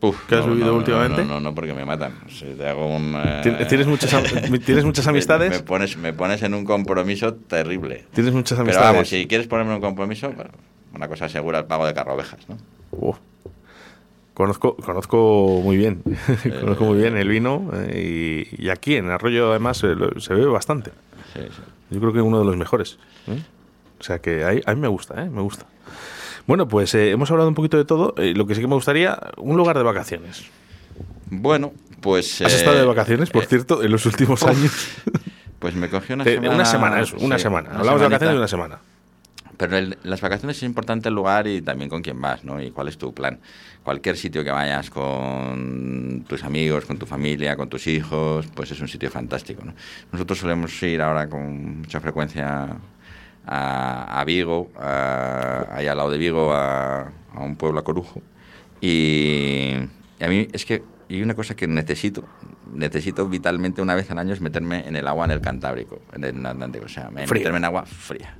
Uf, 0.00 0.26
¿Qué 0.28 0.34
has 0.34 0.44
no, 0.46 0.52
vivido 0.52 0.72
no, 0.72 0.76
últimamente? 0.78 1.24
No, 1.24 1.34
no, 1.34 1.40
no, 1.40 1.54
porque 1.54 1.72
me 1.72 1.84
matan. 1.84 2.12
Si 2.28 2.44
te 2.44 2.68
hago 2.68 2.86
un, 2.94 3.14
eh, 3.16 3.40
¿Tien- 3.42 3.66
¿Tienes 3.68 3.86
muchas, 3.86 4.10
¿tienes 4.66 4.84
muchas 4.84 5.06
amistades? 5.06 5.50
Me, 5.50 5.60
pones, 5.60 5.96
me 5.96 6.12
pones 6.12 6.42
en 6.42 6.52
un 6.54 6.64
compromiso 6.64 7.34
terrible. 7.34 8.04
¿Tienes 8.12 8.34
muchas 8.34 8.58
Pero 8.58 8.62
amistades? 8.68 8.92
vamos, 8.92 9.08
si 9.08 9.26
quieres 9.26 9.46
ponerme 9.46 9.70
en 9.72 9.76
un 9.76 9.82
compromiso, 9.82 10.30
bueno, 10.32 10.50
una 10.94 11.08
cosa 11.08 11.28
segura, 11.28 11.60
el 11.60 11.64
pago 11.64 11.86
de 11.86 11.94
carro 11.94 12.14
ovejas, 12.14 12.40
¿no? 12.48 12.58
Uf. 12.90 13.16
Conozco, 14.34 14.74
conozco 14.76 15.60
muy 15.62 15.76
bien, 15.76 16.02
conozco 16.60 16.84
muy 16.86 16.98
bien 16.98 17.16
el 17.16 17.28
vino 17.28 17.70
eh, 17.72 18.48
y, 18.58 18.64
y 18.64 18.68
aquí 18.70 18.96
en 18.96 19.08
Arroyo 19.08 19.50
además 19.50 19.76
se, 19.78 19.94
se 20.20 20.34
bebe 20.34 20.46
bastante. 20.50 20.90
Sí, 21.32 21.40
sí. 21.50 21.62
Yo 21.90 22.00
creo 22.00 22.12
que 22.12 22.20
uno 22.20 22.40
de 22.40 22.44
los 22.44 22.56
mejores. 22.56 22.98
¿eh? 23.28 23.40
O 24.00 24.02
sea 24.02 24.18
que 24.18 24.44
ahí- 24.44 24.60
a 24.66 24.74
mí 24.74 24.80
me 24.80 24.88
gusta, 24.88 25.22
¿eh? 25.22 25.30
me 25.30 25.40
gusta. 25.40 25.66
Bueno, 26.46 26.68
pues 26.68 26.94
eh, 26.94 27.10
hemos 27.10 27.30
hablado 27.30 27.48
un 27.48 27.54
poquito 27.54 27.76
de 27.76 27.84
todo. 27.84 28.14
Eh, 28.18 28.34
lo 28.34 28.46
que 28.46 28.54
sí 28.54 28.60
que 28.60 28.66
me 28.66 28.74
gustaría, 28.74 29.18
un 29.38 29.56
lugar 29.56 29.76
de 29.76 29.82
vacaciones. 29.82 30.44
Bueno, 31.30 31.72
pues... 32.00 32.42
¿Has 32.42 32.52
eh, 32.52 32.56
estado 32.56 32.76
de 32.76 32.84
vacaciones, 32.84 33.30
por 33.30 33.44
eh, 33.44 33.46
cierto, 33.48 33.82
en 33.82 33.90
los 33.90 34.04
últimos 34.06 34.42
uf, 34.42 34.48
años? 34.50 34.88
Pues 35.58 35.74
me 35.76 35.88
cogí 35.88 36.12
una 36.12 36.24
semana... 36.24 36.54
una 36.54 36.64
semana, 36.66 37.00
eso, 37.00 37.16
una 37.20 37.38
sí, 37.38 37.44
semana. 37.44 37.70
una 37.70 37.78
Hablamos 37.78 38.00
de 38.02 38.06
vacaciones 38.08 38.34
de 38.34 38.38
una 38.38 38.48
semana. 38.48 38.78
Pero 39.56 39.78
el- 39.78 39.96
las 40.02 40.20
vacaciones 40.20 40.58
es 40.58 40.62
importante 40.62 41.08
el 41.08 41.14
lugar 41.14 41.46
y 41.46 41.62
también 41.62 41.88
con 41.88 42.02
quién 42.02 42.20
vas, 42.20 42.44
¿no? 42.44 42.60
Y 42.60 42.70
cuál 42.70 42.88
es 42.88 42.98
tu 42.98 43.14
plan. 43.14 43.38
Cualquier 43.82 44.18
sitio 44.18 44.44
que 44.44 44.50
vayas 44.50 44.90
con 44.90 46.26
tus 46.28 46.44
amigos, 46.44 46.84
con 46.84 46.98
tu 46.98 47.06
familia, 47.06 47.56
con 47.56 47.70
tus 47.70 47.86
hijos, 47.86 48.46
pues 48.54 48.72
es 48.72 48.80
un 48.80 48.88
sitio 48.88 49.10
fantástico, 49.10 49.62
¿no? 49.64 49.72
Nosotros 50.12 50.38
solemos 50.38 50.82
ir 50.82 51.00
ahora 51.00 51.30
con 51.30 51.78
mucha 51.78 51.98
frecuencia 51.98 52.68
a, 53.46 54.20
a 54.20 54.24
Vigo, 54.24 54.70
a- 54.78 55.66
ahí 55.72 55.86
al 55.86 55.96
lado 55.96 56.10
de 56.10 56.18
Vigo, 56.18 56.52
a, 56.54 57.02
a 57.32 57.40
un 57.40 57.56
pueblo, 57.56 57.80
a 57.80 57.84
Corujo. 57.84 58.22
Y, 58.80 59.74
y 60.20 60.24
a 60.24 60.28
mí 60.28 60.48
es 60.52 60.64
que 60.64 60.82
y 61.08 61.22
una 61.22 61.34
cosa 61.34 61.54
que 61.54 61.66
necesito, 61.68 62.24
necesito 62.72 63.28
vitalmente 63.28 63.82
una 63.82 63.94
vez 63.94 64.10
al 64.10 64.18
año 64.18 64.32
es 64.32 64.40
meterme 64.40 64.86
en 64.88 64.96
el 64.96 65.06
agua 65.06 65.26
en 65.26 65.32
el 65.32 65.40
Cantábrico, 65.40 66.00
en 66.12 66.24
el 66.24 66.46
Atlántico, 66.46 66.86
o 66.86 66.88
sea, 66.88 67.10
me- 67.10 67.26
meterme 67.26 67.58
en 67.58 67.64
agua 67.66 67.84
fría. 67.86 68.38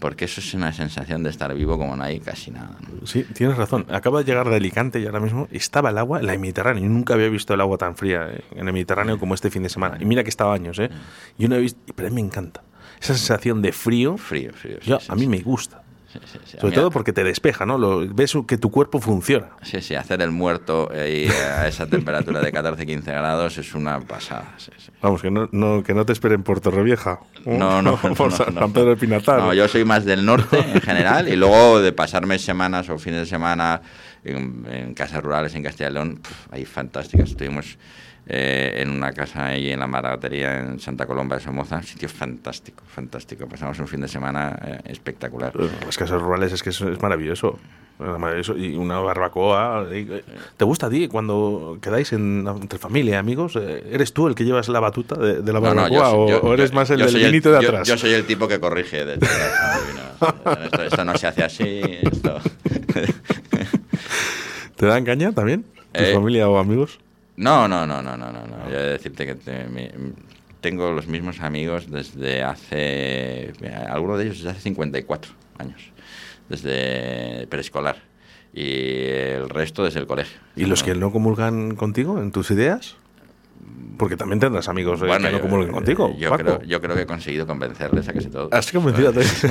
Porque 0.00 0.24
eso 0.24 0.40
es 0.40 0.52
una 0.54 0.72
sensación 0.72 1.22
de 1.22 1.30
estar 1.30 1.54
vivo 1.54 1.78
como 1.78 1.94
no 1.96 2.02
hay 2.02 2.18
casi 2.20 2.50
nada. 2.50 2.76
¿no? 3.00 3.06
Sí, 3.06 3.22
tienes 3.32 3.56
razón. 3.56 3.86
Acabo 3.90 4.18
de 4.18 4.24
llegar 4.24 4.48
de 4.50 4.56
Alicante 4.56 4.98
y 4.98 5.06
ahora 5.06 5.20
mismo 5.20 5.46
estaba 5.52 5.90
el 5.90 5.98
agua 5.98 6.20
en 6.20 6.28
el 6.28 6.38
Mediterráneo. 6.38 6.82
Yo 6.82 6.90
nunca 6.90 7.14
había 7.14 7.28
visto 7.28 7.54
el 7.54 7.60
agua 7.60 7.78
tan 7.78 7.96
fría 7.96 8.28
eh, 8.30 8.42
en 8.56 8.66
el 8.66 8.72
Mediterráneo 8.74 9.18
como 9.20 9.34
este 9.34 9.50
fin 9.50 9.62
de 9.62 9.68
semana. 9.68 9.96
Y 10.00 10.04
mira 10.04 10.24
que 10.24 10.30
estaba 10.30 10.52
años, 10.52 10.78
¿eh? 10.80 10.90
Yo 11.38 11.48
no 11.48 11.54
he 11.54 11.60
visto, 11.60 11.80
pero 11.94 12.08
a 12.08 12.10
mí 12.10 12.16
me 12.16 12.26
encanta. 12.26 12.62
Esa 13.04 13.14
sensación 13.14 13.60
de 13.62 13.72
frío, 13.72 14.16
Frío, 14.16 14.52
frío. 14.52 14.78
sí, 14.82 14.88
yo- 14.90 14.98
sí, 15.00 15.06
a 15.08 15.14
mí 15.14 15.26
me 15.26 15.38
gusta. 15.40 15.82
Sí, 16.12 16.20
sí, 16.44 16.58
Sobre 16.60 16.72
todo 16.76 16.92
porque 16.92 17.12
te 17.12 17.24
despeja, 17.24 17.66
¿no? 17.66 17.76
Lo, 17.76 18.06
ves 18.14 18.34
que 18.46 18.56
tu 18.56 18.70
cuerpo 18.70 19.00
funciona. 19.00 19.48
Sí, 19.62 19.80
sí, 19.80 19.96
hacer 19.96 20.22
el 20.22 20.30
muerto 20.30 20.88
eh, 20.92 21.28
a 21.58 21.66
esa 21.66 21.88
temperatura 21.88 22.40
de 22.40 22.52
14-15 22.52 23.02
grados 23.06 23.58
es 23.58 23.74
una 23.74 23.98
pasada. 24.00 24.54
sí. 24.56 24.70
Vamos, 25.02 25.20
que 25.22 25.32
no, 25.32 25.48
no- 25.50 25.82
que 25.82 25.92
no 25.92 26.06
te 26.06 26.12
esperen 26.12 26.44
por 26.44 26.60
Torrevieja. 26.60 27.18
No, 27.44 27.82
no, 27.82 27.98
no, 28.02 28.14
por 28.14 28.30
no, 28.30 28.36
San 28.36 28.72
Pedro 28.72 28.90
de 28.90 28.96
Pinatar. 28.96 29.40
No, 29.40 29.52
yo 29.54 29.66
soy 29.66 29.84
más 29.84 30.04
del 30.04 30.24
norte 30.24 30.56
en 30.60 30.80
general 30.80 31.26
y 31.28 31.34
luego 31.34 31.80
de 31.80 31.92
pasarme 31.92 32.38
semanas 32.38 32.88
o 32.90 32.98
fines 32.98 33.18
de 33.18 33.26
semana 33.26 33.82
en, 34.22 34.64
en 34.70 34.94
casas 34.94 35.20
rurales 35.20 35.52
en 35.56 35.64
Castilla 35.64 35.90
y 35.90 35.94
León, 35.94 36.20
pf, 36.22 36.48
ahí 36.52 36.64
fantásticas. 36.64 37.30
Estuvimos 37.30 37.76
eh, 38.26 38.74
en 38.78 38.90
una 38.90 39.12
casa 39.12 39.46
ahí 39.46 39.70
en 39.70 39.80
la 39.80 39.86
Maragatería 39.86 40.60
en 40.60 40.80
Santa 40.80 41.06
Colomba 41.06 41.36
de 41.36 41.42
Somoza, 41.42 41.82
sitio 41.82 42.08
fantástico, 42.08 42.82
fantástico. 42.86 43.46
Pasamos 43.46 43.78
un 43.78 43.86
fin 43.88 44.00
de 44.00 44.08
semana 44.08 44.58
eh, 44.64 44.80
espectacular. 44.86 45.52
Las 45.84 45.96
casas 45.98 46.20
rurales 46.22 46.52
es 46.52 46.62
que 46.62 46.70
es, 46.70 46.80
es 46.80 47.00
maravilloso. 47.02 47.58
Es 48.00 48.18
maravilloso. 48.18 48.56
Y 48.56 48.74
una 48.74 48.98
barbacoa. 48.98 49.86
eh, 49.90 50.24
¿Te 50.56 50.64
gusta 50.64 50.86
a 50.86 50.90
ti 50.90 51.06
cuando 51.06 51.78
quedáis 51.80 52.12
en- 52.12 52.44
entre 52.48 52.78
familia, 52.78 53.18
amigos? 53.20 53.54
Eh, 53.56 53.84
¿Eres 53.92 54.12
tú 54.12 54.26
el 54.26 54.34
que 54.34 54.44
llevas 54.44 54.68
la 54.68 54.80
batuta 54.80 55.14
de, 55.16 55.42
de 55.42 55.52
la 55.52 55.60
No, 55.60 55.74
no, 55.74 55.82
barbacoa 55.82 56.10
yo- 56.10 56.16
o, 56.18 56.28
yo- 56.28 56.40
o 56.40 56.54
eres 56.54 56.70
yo- 56.70 56.74
más 56.76 56.90
el 56.90 56.98
del 57.00 57.14
vinito 57.14 57.52
de 57.52 57.58
atrás? 57.58 57.86
Yo, 57.86 57.96
soy 57.96 58.12
el 58.14 58.24
tipo 58.24 58.48
que 58.48 58.58
corrige. 58.58 59.04
de- 59.04 59.16
de- 59.18 59.26
no, 59.26 60.52
esto, 60.64 60.82
esto 60.82 61.04
no 61.04 61.16
se 61.16 61.26
hace 61.28 61.44
así. 61.44 61.80
Esto. 62.02 62.40
¿Te 64.76 64.86
dan 64.86 65.04
caña 65.04 65.32
también? 65.32 65.62
¿Tu 65.92 66.00
Eh, 66.02 66.12
familia 66.14 66.48
o 66.48 66.58
amigos? 66.58 66.98
No, 67.36 67.66
no, 67.68 67.86
no, 67.86 68.00
no, 68.02 68.16
no, 68.16 68.30
no. 68.32 68.46
no. 68.46 68.70
Yo 68.70 68.78
he 68.78 68.82
de 68.82 68.90
decirte 68.92 69.26
que 69.26 69.34
te- 69.34 69.64
mi- 69.68 69.90
tengo 70.60 70.92
los 70.92 71.06
mismos 71.08 71.40
amigos 71.40 71.90
desde 71.90 72.42
hace, 72.42 73.52
mira, 73.60 73.92
algunos 73.92 74.18
de 74.18 74.24
ellos 74.24 74.36
desde 74.38 74.50
hace 74.50 74.60
54 74.60 75.32
años, 75.58 75.80
desde 76.48 77.46
preescolar 77.48 77.96
y 78.52 78.62
el 79.08 79.48
resto 79.50 79.84
desde 79.84 80.00
el 80.00 80.06
colegio. 80.06 80.38
¿Y 80.56 80.64
los 80.66 80.82
que 80.82 80.94
no 80.94 81.10
comulgan 81.12 81.74
contigo 81.74 82.18
en 82.20 82.30
tus 82.32 82.50
ideas? 82.50 82.96
Porque 83.98 84.16
también 84.16 84.40
tendrás 84.40 84.68
amigos 84.68 85.00
eh, 85.02 85.06
que 85.20 85.30
no 85.32 85.40
comulguen 85.40 85.72
contigo. 85.72 86.14
Yo 86.18 86.30
Paco. 86.30 86.42
creo, 86.44 86.62
yo 86.62 86.80
creo 86.80 86.96
que 86.96 87.02
he 87.02 87.06
conseguido 87.06 87.46
convencerles 87.46 88.08
a 88.08 88.12
que 88.12 88.20
se 88.20 88.30
todo. 88.30 88.48
Has 88.52 88.70
convencido 88.72 89.10
a 89.10 89.12
todos. 89.12 89.26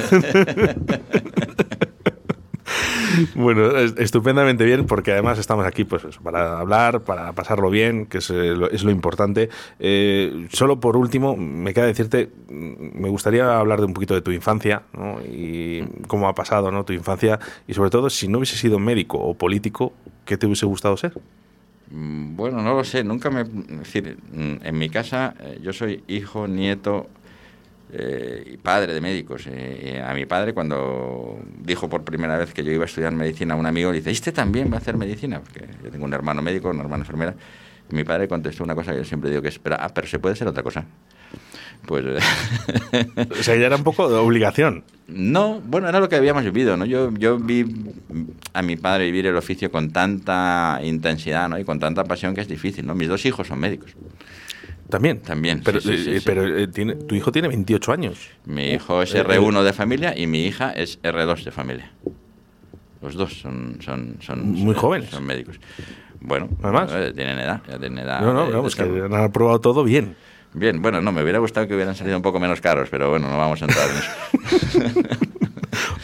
Bueno, 3.36 3.78
es- 3.78 3.96
estupendamente 3.98 4.63
bien, 4.65 4.86
porque 4.86 5.12
además 5.12 5.38
estamos 5.39 5.65
aquí 5.65 5.84
pues 5.84 6.04
para 6.24 6.60
hablar, 6.60 7.02
para 7.02 7.32
pasarlo 7.34 7.69
bien, 7.69 8.06
que 8.06 8.17
es, 8.19 8.30
eh, 8.30 8.56
lo, 8.56 8.69
es 8.69 8.84
lo 8.84 8.91
importante. 8.91 9.50
Eh, 9.80 10.48
solo 10.52 10.80
por 10.80 10.98
último, 10.98 11.36
me 11.38 11.74
queda 11.74 11.86
decirte, 11.86 12.30
mm, 12.50 13.00
me 13.02 13.10
gustaría 13.10 13.58
hablar 13.60 13.80
de 13.80 13.86
un 13.86 13.93
poquito 13.93 14.13
de 14.13 14.22
tu 14.22 14.32
infancia 14.32 14.84
¿no? 14.93 15.19
y 15.22 15.84
cómo 16.08 16.28
ha 16.28 16.34
pasado 16.36 16.72
¿no? 16.72 16.84
tu 16.86 16.93
infancia 16.93 17.39
y 17.67 17.74
sobre 17.74 17.89
todo, 17.89 18.10
si 18.10 18.28
no 18.28 18.39
hubiese 18.39 18.58
sido 18.58 18.80
médico 18.80 19.17
o 19.19 19.34
político, 19.36 19.93
¿qué 20.26 20.38
te 20.38 20.46
hubiese 20.46 20.65
gustado 20.65 20.98
ser? 20.98 21.13
Mm, 21.91 22.36
Bueno, 22.36 22.62
no 22.62 22.74
lo 22.76 22.84
sé, 22.84 23.04
nunca 23.04 23.30
me... 23.30 23.41
Es 23.41 23.80
decir, 23.80 24.17
mm, 24.34 24.65
en 24.65 24.78
mi 24.78 24.89
casa 24.89 25.36
eh, 25.39 25.60
yo 25.62 25.74
soy 25.74 26.04
hijo, 26.08 26.48
nieto 26.48 27.08
eh, 27.95 28.53
y 28.53 28.58
padre 28.58 28.93
de 28.93 29.01
médicos. 29.01 29.45
Eh, 29.47 29.93
y 29.95 29.97
a 29.99 30.13
mi 30.13 30.25
padre 30.25 30.53
cuando 30.53 31.39
dijo 31.60 31.88
por 31.88 32.03
primera 32.03 32.38
vez 32.38 32.51
que 32.53 32.63
yo 32.63 32.71
iba 32.71 32.84
a 32.84 32.88
estudiar 32.88 33.13
medicina, 33.13 33.56
un 33.56 33.67
amigo 33.67 33.91
le 33.91 33.99
dice, 33.99 34.10
¿este 34.10 34.32
también 34.32 34.71
va 34.71 34.77
a 34.77 34.79
hacer 34.79 34.97
medicina? 34.97 35.39
Porque 35.39 35.67
yo 35.84 35.91
tengo 35.91 36.06
un 36.06 36.13
hermano 36.13 36.41
médico, 36.41 36.69
una 36.69 36.82
hermana 36.82 37.03
enfermera. 37.03 37.36
Y 37.91 37.95
mi 37.95 38.03
padre 38.03 38.27
contestó 38.27 38.63
una 38.63 38.73
cosa 38.73 38.93
que 38.93 38.97
yo 38.97 39.06
siempre 39.06 39.29
digo 39.29 39.43
que 39.43 39.49
es, 39.49 39.60
pero, 39.60 39.77
ah, 39.79 39.89
pero 39.93 40.08
se 40.08 40.17
puede 40.17 40.36
ser 40.36 40.47
otra 40.47 40.63
cosa. 40.63 40.86
Pues... 41.86 42.03
O 43.39 43.43
sea, 43.43 43.56
ya 43.56 43.65
era 43.65 43.75
un 43.75 43.84
poco 43.84 44.10
de 44.10 44.15
obligación. 44.15 44.84
No, 45.08 45.62
bueno, 45.62 45.89
era 45.89 45.99
lo 45.99 46.10
que 46.10 46.15
habíamos 46.15 46.43
vivido, 46.43 46.77
¿no? 46.77 46.86
Yo, 46.86 47.12
yo 47.13 47.38
vi 47.38 47.65
a 48.53 48.62
mi 48.62 48.75
padre 48.75 49.06
vivir 49.06 49.27
el 49.27 49.36
oficio 49.36 49.69
con 49.71 49.91
tanta 49.91 50.79
intensidad, 50.82 51.49
¿no? 51.49 51.60
Y 51.60 51.65
con 51.65 51.79
tanta 51.79 52.06
pasión 52.06 52.34
que 52.34 52.41
es 52.41 52.47
difícil, 52.47 52.86
¿no? 52.86 52.95
Mis 52.95 53.10
dos 53.10 53.25
hijos 53.25 53.47
son 53.47 53.60
médicos. 53.60 53.95
También. 54.93 55.21
También, 55.21 55.62
Pero, 55.65 55.82
sí, 55.82 55.97
sí, 55.97 56.03
sí, 56.03 56.12
eh, 56.12 56.19
sí. 56.19 56.23
pero 56.23 56.45
eh, 56.56 56.67
tiene, 56.67 56.93
tu 56.93 57.15
hijo 57.15 57.32
tiene 57.32 57.47
28 57.47 57.91
años. 57.91 58.29
Mi 58.45 58.73
hijo 58.73 59.01
es 59.01 59.15
Eh, 59.15 59.23
R1 59.25 59.63
de 59.63 59.73
familia 59.73 60.13
y 60.15 60.27
mi 60.27 60.45
hija 60.45 60.71
es 60.71 61.01
R2 61.01 61.43
de 61.45 61.49
familia. 61.51 61.91
Los 63.01 63.15
dos 63.15 63.34
son, 63.34 63.79
son, 63.82 64.17
son 64.21 64.51
Muy 64.51 64.73
son- 64.75 64.82
jóvenes. 64.82 65.10
Son 65.10 65.25
médicos. 65.25 65.60
Bueno, 66.21 66.47
Además. 66.62 66.91
eh, 66.93 67.12
tienen 67.15 67.39
edad, 67.39 67.62
ya 67.67 67.79
tienen 67.79 67.97
edad. 68.06 68.21
No, 68.21 68.34
no, 68.34 68.51
vamos, 68.51 68.75
que 68.75 68.84
han 68.84 69.32
probado 69.32 69.60
todo 69.60 69.84
bien. 69.84 70.15
Bien, 70.53 70.79
bueno, 70.79 71.01
no, 71.01 71.12
me 71.12 71.23
hubiera 71.23 71.39
gustado 71.39 71.67
que 71.67 71.73
hubieran 71.73 71.95
salido 71.95 72.15
un 72.15 72.21
poco 72.21 72.39
menos 72.39 72.62
caros, 72.62 72.88
pero 72.91 73.10
bueno, 73.10 73.27
no 73.29 73.38
vamos 73.39 73.63
a 73.63 73.65
entrar 73.65 73.88
en 73.89 73.97
eso. 73.97 75.10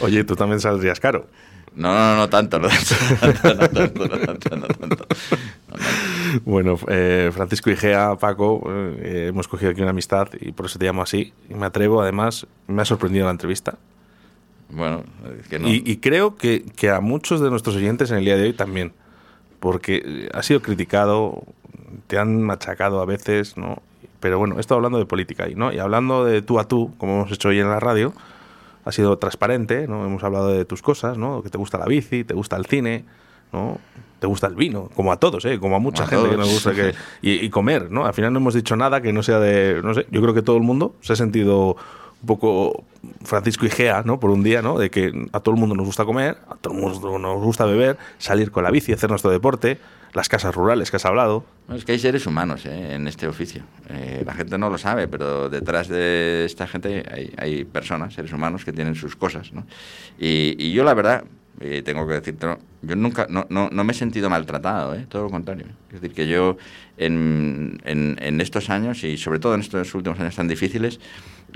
Oye, 0.00 0.24
tú 0.24 0.34
también 0.34 0.58
saldrías 0.60 0.98
caro. 0.98 1.28
No, 1.74 1.94
no, 1.94 2.16
no 2.16 2.28
tanto, 2.28 2.58
no 2.58 2.68
tanto, 2.68 2.94
no 3.54 3.68
tanto, 3.68 4.06
no 4.06 4.18
tanto, 4.18 4.56
no 4.56 4.66
tanto. 4.66 4.78
No 4.80 4.88
tanto. 4.88 5.06
Bueno, 6.44 6.78
eh, 6.88 7.30
Francisco 7.32 7.70
Igea, 7.70 8.16
Paco, 8.16 8.62
eh, 8.98 9.26
hemos 9.28 9.48
cogido 9.48 9.70
aquí 9.70 9.80
una 9.80 9.90
amistad 9.90 10.28
y 10.40 10.52
por 10.52 10.66
eso 10.66 10.78
te 10.78 10.84
llamo 10.84 11.02
así. 11.02 11.32
Y 11.48 11.54
me 11.54 11.66
atrevo, 11.66 12.02
además, 12.02 12.46
me 12.66 12.82
ha 12.82 12.84
sorprendido 12.84 13.26
la 13.26 13.32
entrevista. 13.32 13.78
Bueno, 14.68 15.04
es 15.40 15.48
que 15.48 15.58
no. 15.58 15.68
Y, 15.68 15.82
y 15.84 15.96
creo 15.96 16.36
que, 16.36 16.64
que 16.76 16.90
a 16.90 17.00
muchos 17.00 17.40
de 17.40 17.50
nuestros 17.50 17.76
oyentes 17.76 18.10
en 18.10 18.18
el 18.18 18.24
día 18.24 18.36
de 18.36 18.44
hoy 18.44 18.52
también, 18.52 18.92
porque 19.58 20.02
eh, 20.04 20.28
has 20.32 20.46
sido 20.46 20.62
criticado, 20.62 21.42
te 22.06 22.18
han 22.18 22.42
machacado 22.42 23.00
a 23.00 23.06
veces, 23.06 23.56
¿no? 23.56 23.82
Pero 24.20 24.38
bueno, 24.38 24.60
esto 24.60 24.74
hablando 24.74 24.98
de 24.98 25.06
política 25.06 25.48
y, 25.48 25.54
¿no? 25.54 25.72
y 25.72 25.78
hablando 25.78 26.24
de 26.24 26.42
tú 26.42 26.58
a 26.60 26.68
tú, 26.68 26.92
como 26.98 27.14
hemos 27.14 27.32
hecho 27.32 27.48
hoy 27.48 27.58
en 27.58 27.70
la 27.70 27.80
radio, 27.80 28.12
ha 28.84 28.92
sido 28.92 29.18
transparente, 29.18 29.86
¿no? 29.86 30.04
Hemos 30.04 30.22
hablado 30.24 30.48
de 30.48 30.64
tus 30.64 30.82
cosas, 30.82 31.18
¿no? 31.18 31.42
Que 31.42 31.50
te 31.50 31.58
gusta 31.58 31.78
la 31.78 31.86
bici, 31.86 32.24
te 32.24 32.34
gusta 32.34 32.56
el 32.56 32.66
cine, 32.66 33.04
¿no? 33.52 33.78
Te 34.18 34.26
gusta 34.26 34.46
el 34.46 34.54
vino, 34.54 34.90
como 34.94 35.12
a 35.12 35.16
todos, 35.16 35.44
¿eh? 35.44 35.58
Como 35.58 35.76
a 35.76 35.78
mucha 35.78 36.04
a 36.04 36.06
gente 36.06 36.28
que 36.28 36.36
nos 36.36 36.50
gusta 36.50 36.74
que... 36.74 36.94
Y, 37.22 37.44
y 37.44 37.50
comer, 37.50 37.90
¿no? 37.90 38.06
Al 38.06 38.14
final 38.14 38.32
no 38.32 38.38
hemos 38.38 38.54
dicho 38.54 38.76
nada 38.76 39.00
que 39.00 39.12
no 39.12 39.22
sea 39.22 39.38
de... 39.38 39.80
No 39.82 39.94
sé, 39.94 40.06
yo 40.10 40.20
creo 40.20 40.34
que 40.34 40.42
todo 40.42 40.56
el 40.56 40.62
mundo 40.62 40.94
se 41.00 41.14
ha 41.14 41.16
sentido 41.16 41.76
un 42.22 42.26
poco 42.26 42.84
Francisco 43.24 43.66
Igea, 43.66 44.02
¿no? 44.04 44.20
Por 44.20 44.30
un 44.30 44.42
día, 44.42 44.62
¿no? 44.62 44.78
De 44.78 44.90
que 44.90 45.28
a 45.32 45.40
todo 45.40 45.54
el 45.54 45.60
mundo 45.60 45.74
nos 45.74 45.86
gusta 45.86 46.04
comer, 46.04 46.38
a 46.48 46.56
todo 46.56 46.74
el 46.74 46.80
mundo 46.80 47.18
nos 47.18 47.42
gusta 47.42 47.64
beber, 47.64 47.96
salir 48.18 48.50
con 48.50 48.64
la 48.64 48.70
bici, 48.70 48.92
hacer 48.92 49.08
nuestro 49.08 49.30
deporte, 49.30 49.78
las 50.12 50.28
casas 50.28 50.54
rurales 50.54 50.90
que 50.90 50.96
has 50.96 51.04
hablado. 51.04 51.44
No, 51.68 51.76
es 51.76 51.84
que 51.84 51.92
hay 51.92 51.98
seres 51.98 52.26
humanos 52.26 52.66
¿eh? 52.66 52.94
en 52.94 53.06
este 53.06 53.26
oficio. 53.28 53.62
Eh, 53.88 54.22
la 54.26 54.34
gente 54.34 54.58
no 54.58 54.70
lo 54.70 54.78
sabe, 54.78 55.08
pero 55.08 55.48
detrás 55.48 55.88
de 55.88 56.44
esta 56.44 56.66
gente 56.66 57.04
hay, 57.10 57.32
hay 57.36 57.64
personas, 57.64 58.14
seres 58.14 58.32
humanos 58.32 58.64
que 58.64 58.72
tienen 58.72 58.94
sus 58.94 59.16
cosas. 59.16 59.52
¿no? 59.52 59.66
Y, 60.18 60.56
y 60.58 60.72
yo, 60.72 60.84
la 60.84 60.94
verdad, 60.94 61.24
Y 61.60 61.82
tengo 61.82 62.06
que 62.06 62.14
decirte, 62.14 62.46
yo 62.82 62.96
nunca, 62.96 63.26
no, 63.28 63.44
no, 63.50 63.68
no 63.70 63.84
me 63.84 63.92
he 63.92 63.94
sentido 63.94 64.30
maltratado, 64.30 64.94
¿eh? 64.94 65.04
todo 65.08 65.24
lo 65.24 65.30
contrario. 65.30 65.66
Es 65.88 66.00
decir, 66.00 66.14
que 66.14 66.26
yo 66.26 66.56
en, 66.96 67.80
en, 67.84 68.16
en 68.18 68.40
estos 68.40 68.70
años 68.70 69.04
y 69.04 69.18
sobre 69.18 69.38
todo 69.40 69.54
en 69.54 69.60
estos 69.60 69.94
últimos 69.94 70.18
años 70.20 70.36
tan 70.36 70.48
difíciles, 70.48 71.00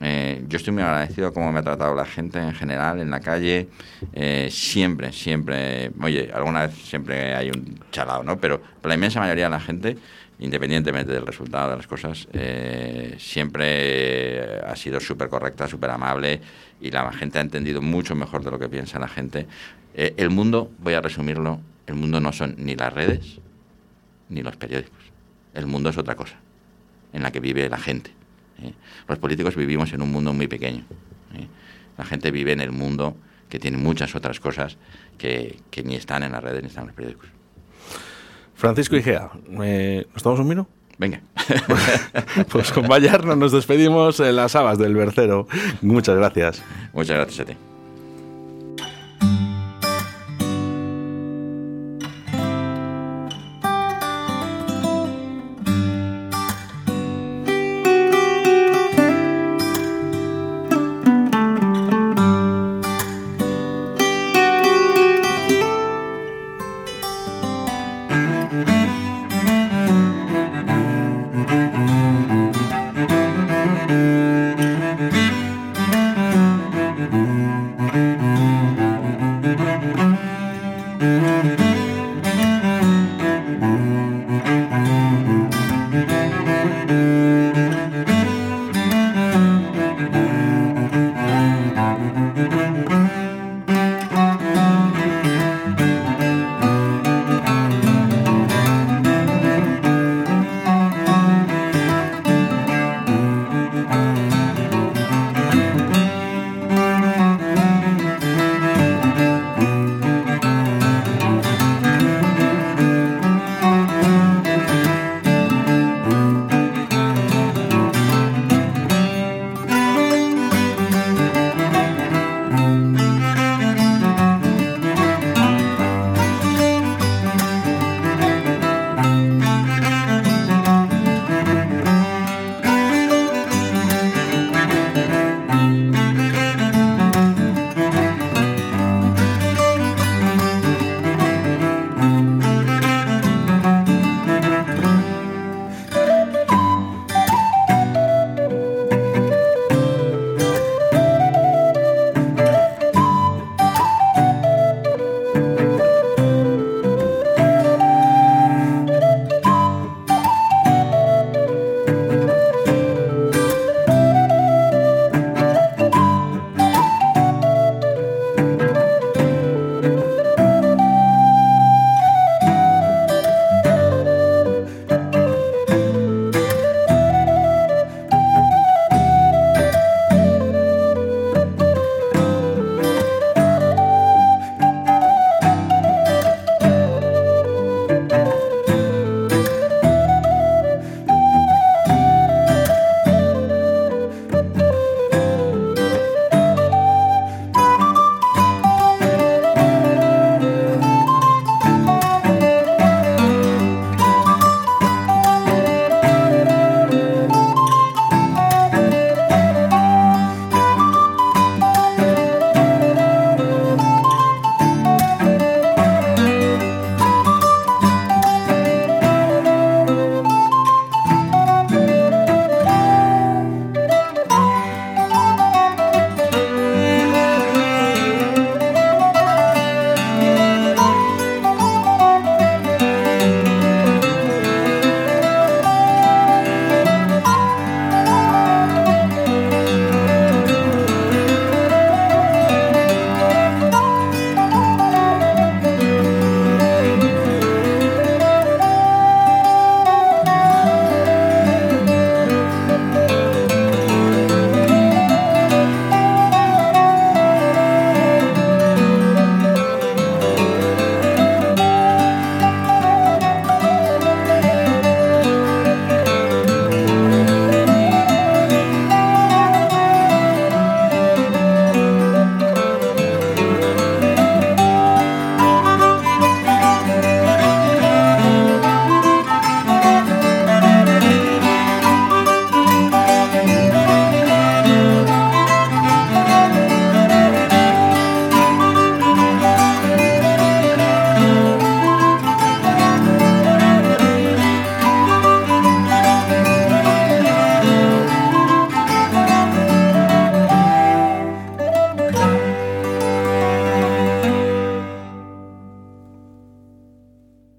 eh, 0.00 0.44
yo 0.48 0.56
estoy 0.56 0.72
muy 0.72 0.82
agradecido 0.82 1.32
cómo 1.32 1.52
me 1.52 1.60
ha 1.60 1.62
tratado 1.62 1.94
la 1.94 2.04
gente 2.04 2.38
en 2.38 2.54
general, 2.54 3.00
en 3.00 3.10
la 3.10 3.20
calle, 3.20 3.68
eh, 4.12 4.48
siempre, 4.50 5.12
siempre, 5.12 5.90
oye, 6.00 6.30
alguna 6.32 6.66
vez 6.66 6.74
siempre 6.76 7.34
hay 7.34 7.50
un 7.50 7.78
chalado, 7.90 8.22
¿no? 8.22 8.38
Pero, 8.38 8.60
pero 8.60 8.88
la 8.88 8.94
inmensa 8.94 9.20
mayoría 9.20 9.44
de 9.44 9.50
la 9.50 9.60
gente, 9.60 9.96
independientemente 10.38 11.12
del 11.12 11.26
resultado 11.26 11.70
de 11.70 11.76
las 11.76 11.86
cosas, 11.86 12.28
eh, 12.32 13.14
siempre 13.18 14.60
ha 14.60 14.74
sido 14.76 15.00
súper 15.00 15.28
correcta, 15.28 15.68
súper 15.68 15.90
amable 15.90 16.40
y 16.80 16.90
la 16.90 17.10
gente 17.12 17.38
ha 17.38 17.42
entendido 17.42 17.80
mucho 17.80 18.14
mejor 18.14 18.44
de 18.44 18.50
lo 18.50 18.58
que 18.58 18.68
piensa 18.68 18.98
la 18.98 19.08
gente. 19.08 19.46
Eh, 19.94 20.14
el 20.16 20.30
mundo, 20.30 20.70
voy 20.78 20.94
a 20.94 21.00
resumirlo, 21.00 21.60
el 21.86 21.94
mundo 21.94 22.20
no 22.20 22.32
son 22.32 22.56
ni 22.58 22.74
las 22.74 22.92
redes 22.92 23.40
ni 24.28 24.42
los 24.42 24.56
periódicos. 24.56 24.98
El 25.54 25.66
mundo 25.66 25.90
es 25.90 25.98
otra 25.98 26.16
cosa, 26.16 26.36
en 27.12 27.22
la 27.22 27.30
que 27.30 27.40
vive 27.40 27.68
la 27.68 27.78
gente. 27.78 28.10
¿Eh? 28.62 28.72
Los 29.08 29.18
políticos 29.18 29.56
vivimos 29.56 29.92
en 29.92 30.02
un 30.02 30.10
mundo 30.12 30.32
muy 30.32 30.48
pequeño. 30.48 30.84
¿eh? 31.34 31.46
La 31.98 32.04
gente 32.04 32.30
vive 32.30 32.52
en 32.52 32.60
el 32.60 32.72
mundo 32.72 33.16
que 33.48 33.58
tiene 33.58 33.76
muchas 33.76 34.14
otras 34.14 34.40
cosas 34.40 34.76
que, 35.18 35.60
que 35.70 35.82
ni 35.82 35.94
están 35.94 36.22
en 36.22 36.32
las 36.32 36.42
redes 36.42 36.62
ni 36.62 36.68
están 36.68 36.82
en 36.82 36.88
los 36.88 36.96
periódicos. 36.96 37.28
Francisco 38.54 38.96
Igea, 38.96 39.30
eh, 39.62 40.06
¿nos 40.12 40.22
tomamos 40.22 40.40
un 40.40 40.48
vino? 40.48 40.68
Venga. 40.98 41.20
Pues 42.50 42.72
con 42.72 42.88
Bayarno 42.88 43.36
nos 43.36 43.52
despedimos 43.52 44.20
en 44.20 44.36
las 44.36 44.54
habas 44.56 44.78
del 44.78 44.94
Bercero. 44.94 45.46
Muchas 45.82 46.16
gracias. 46.16 46.62
Muchas 46.92 47.16
gracias 47.16 47.40
a 47.40 47.44
ti. 47.44 47.56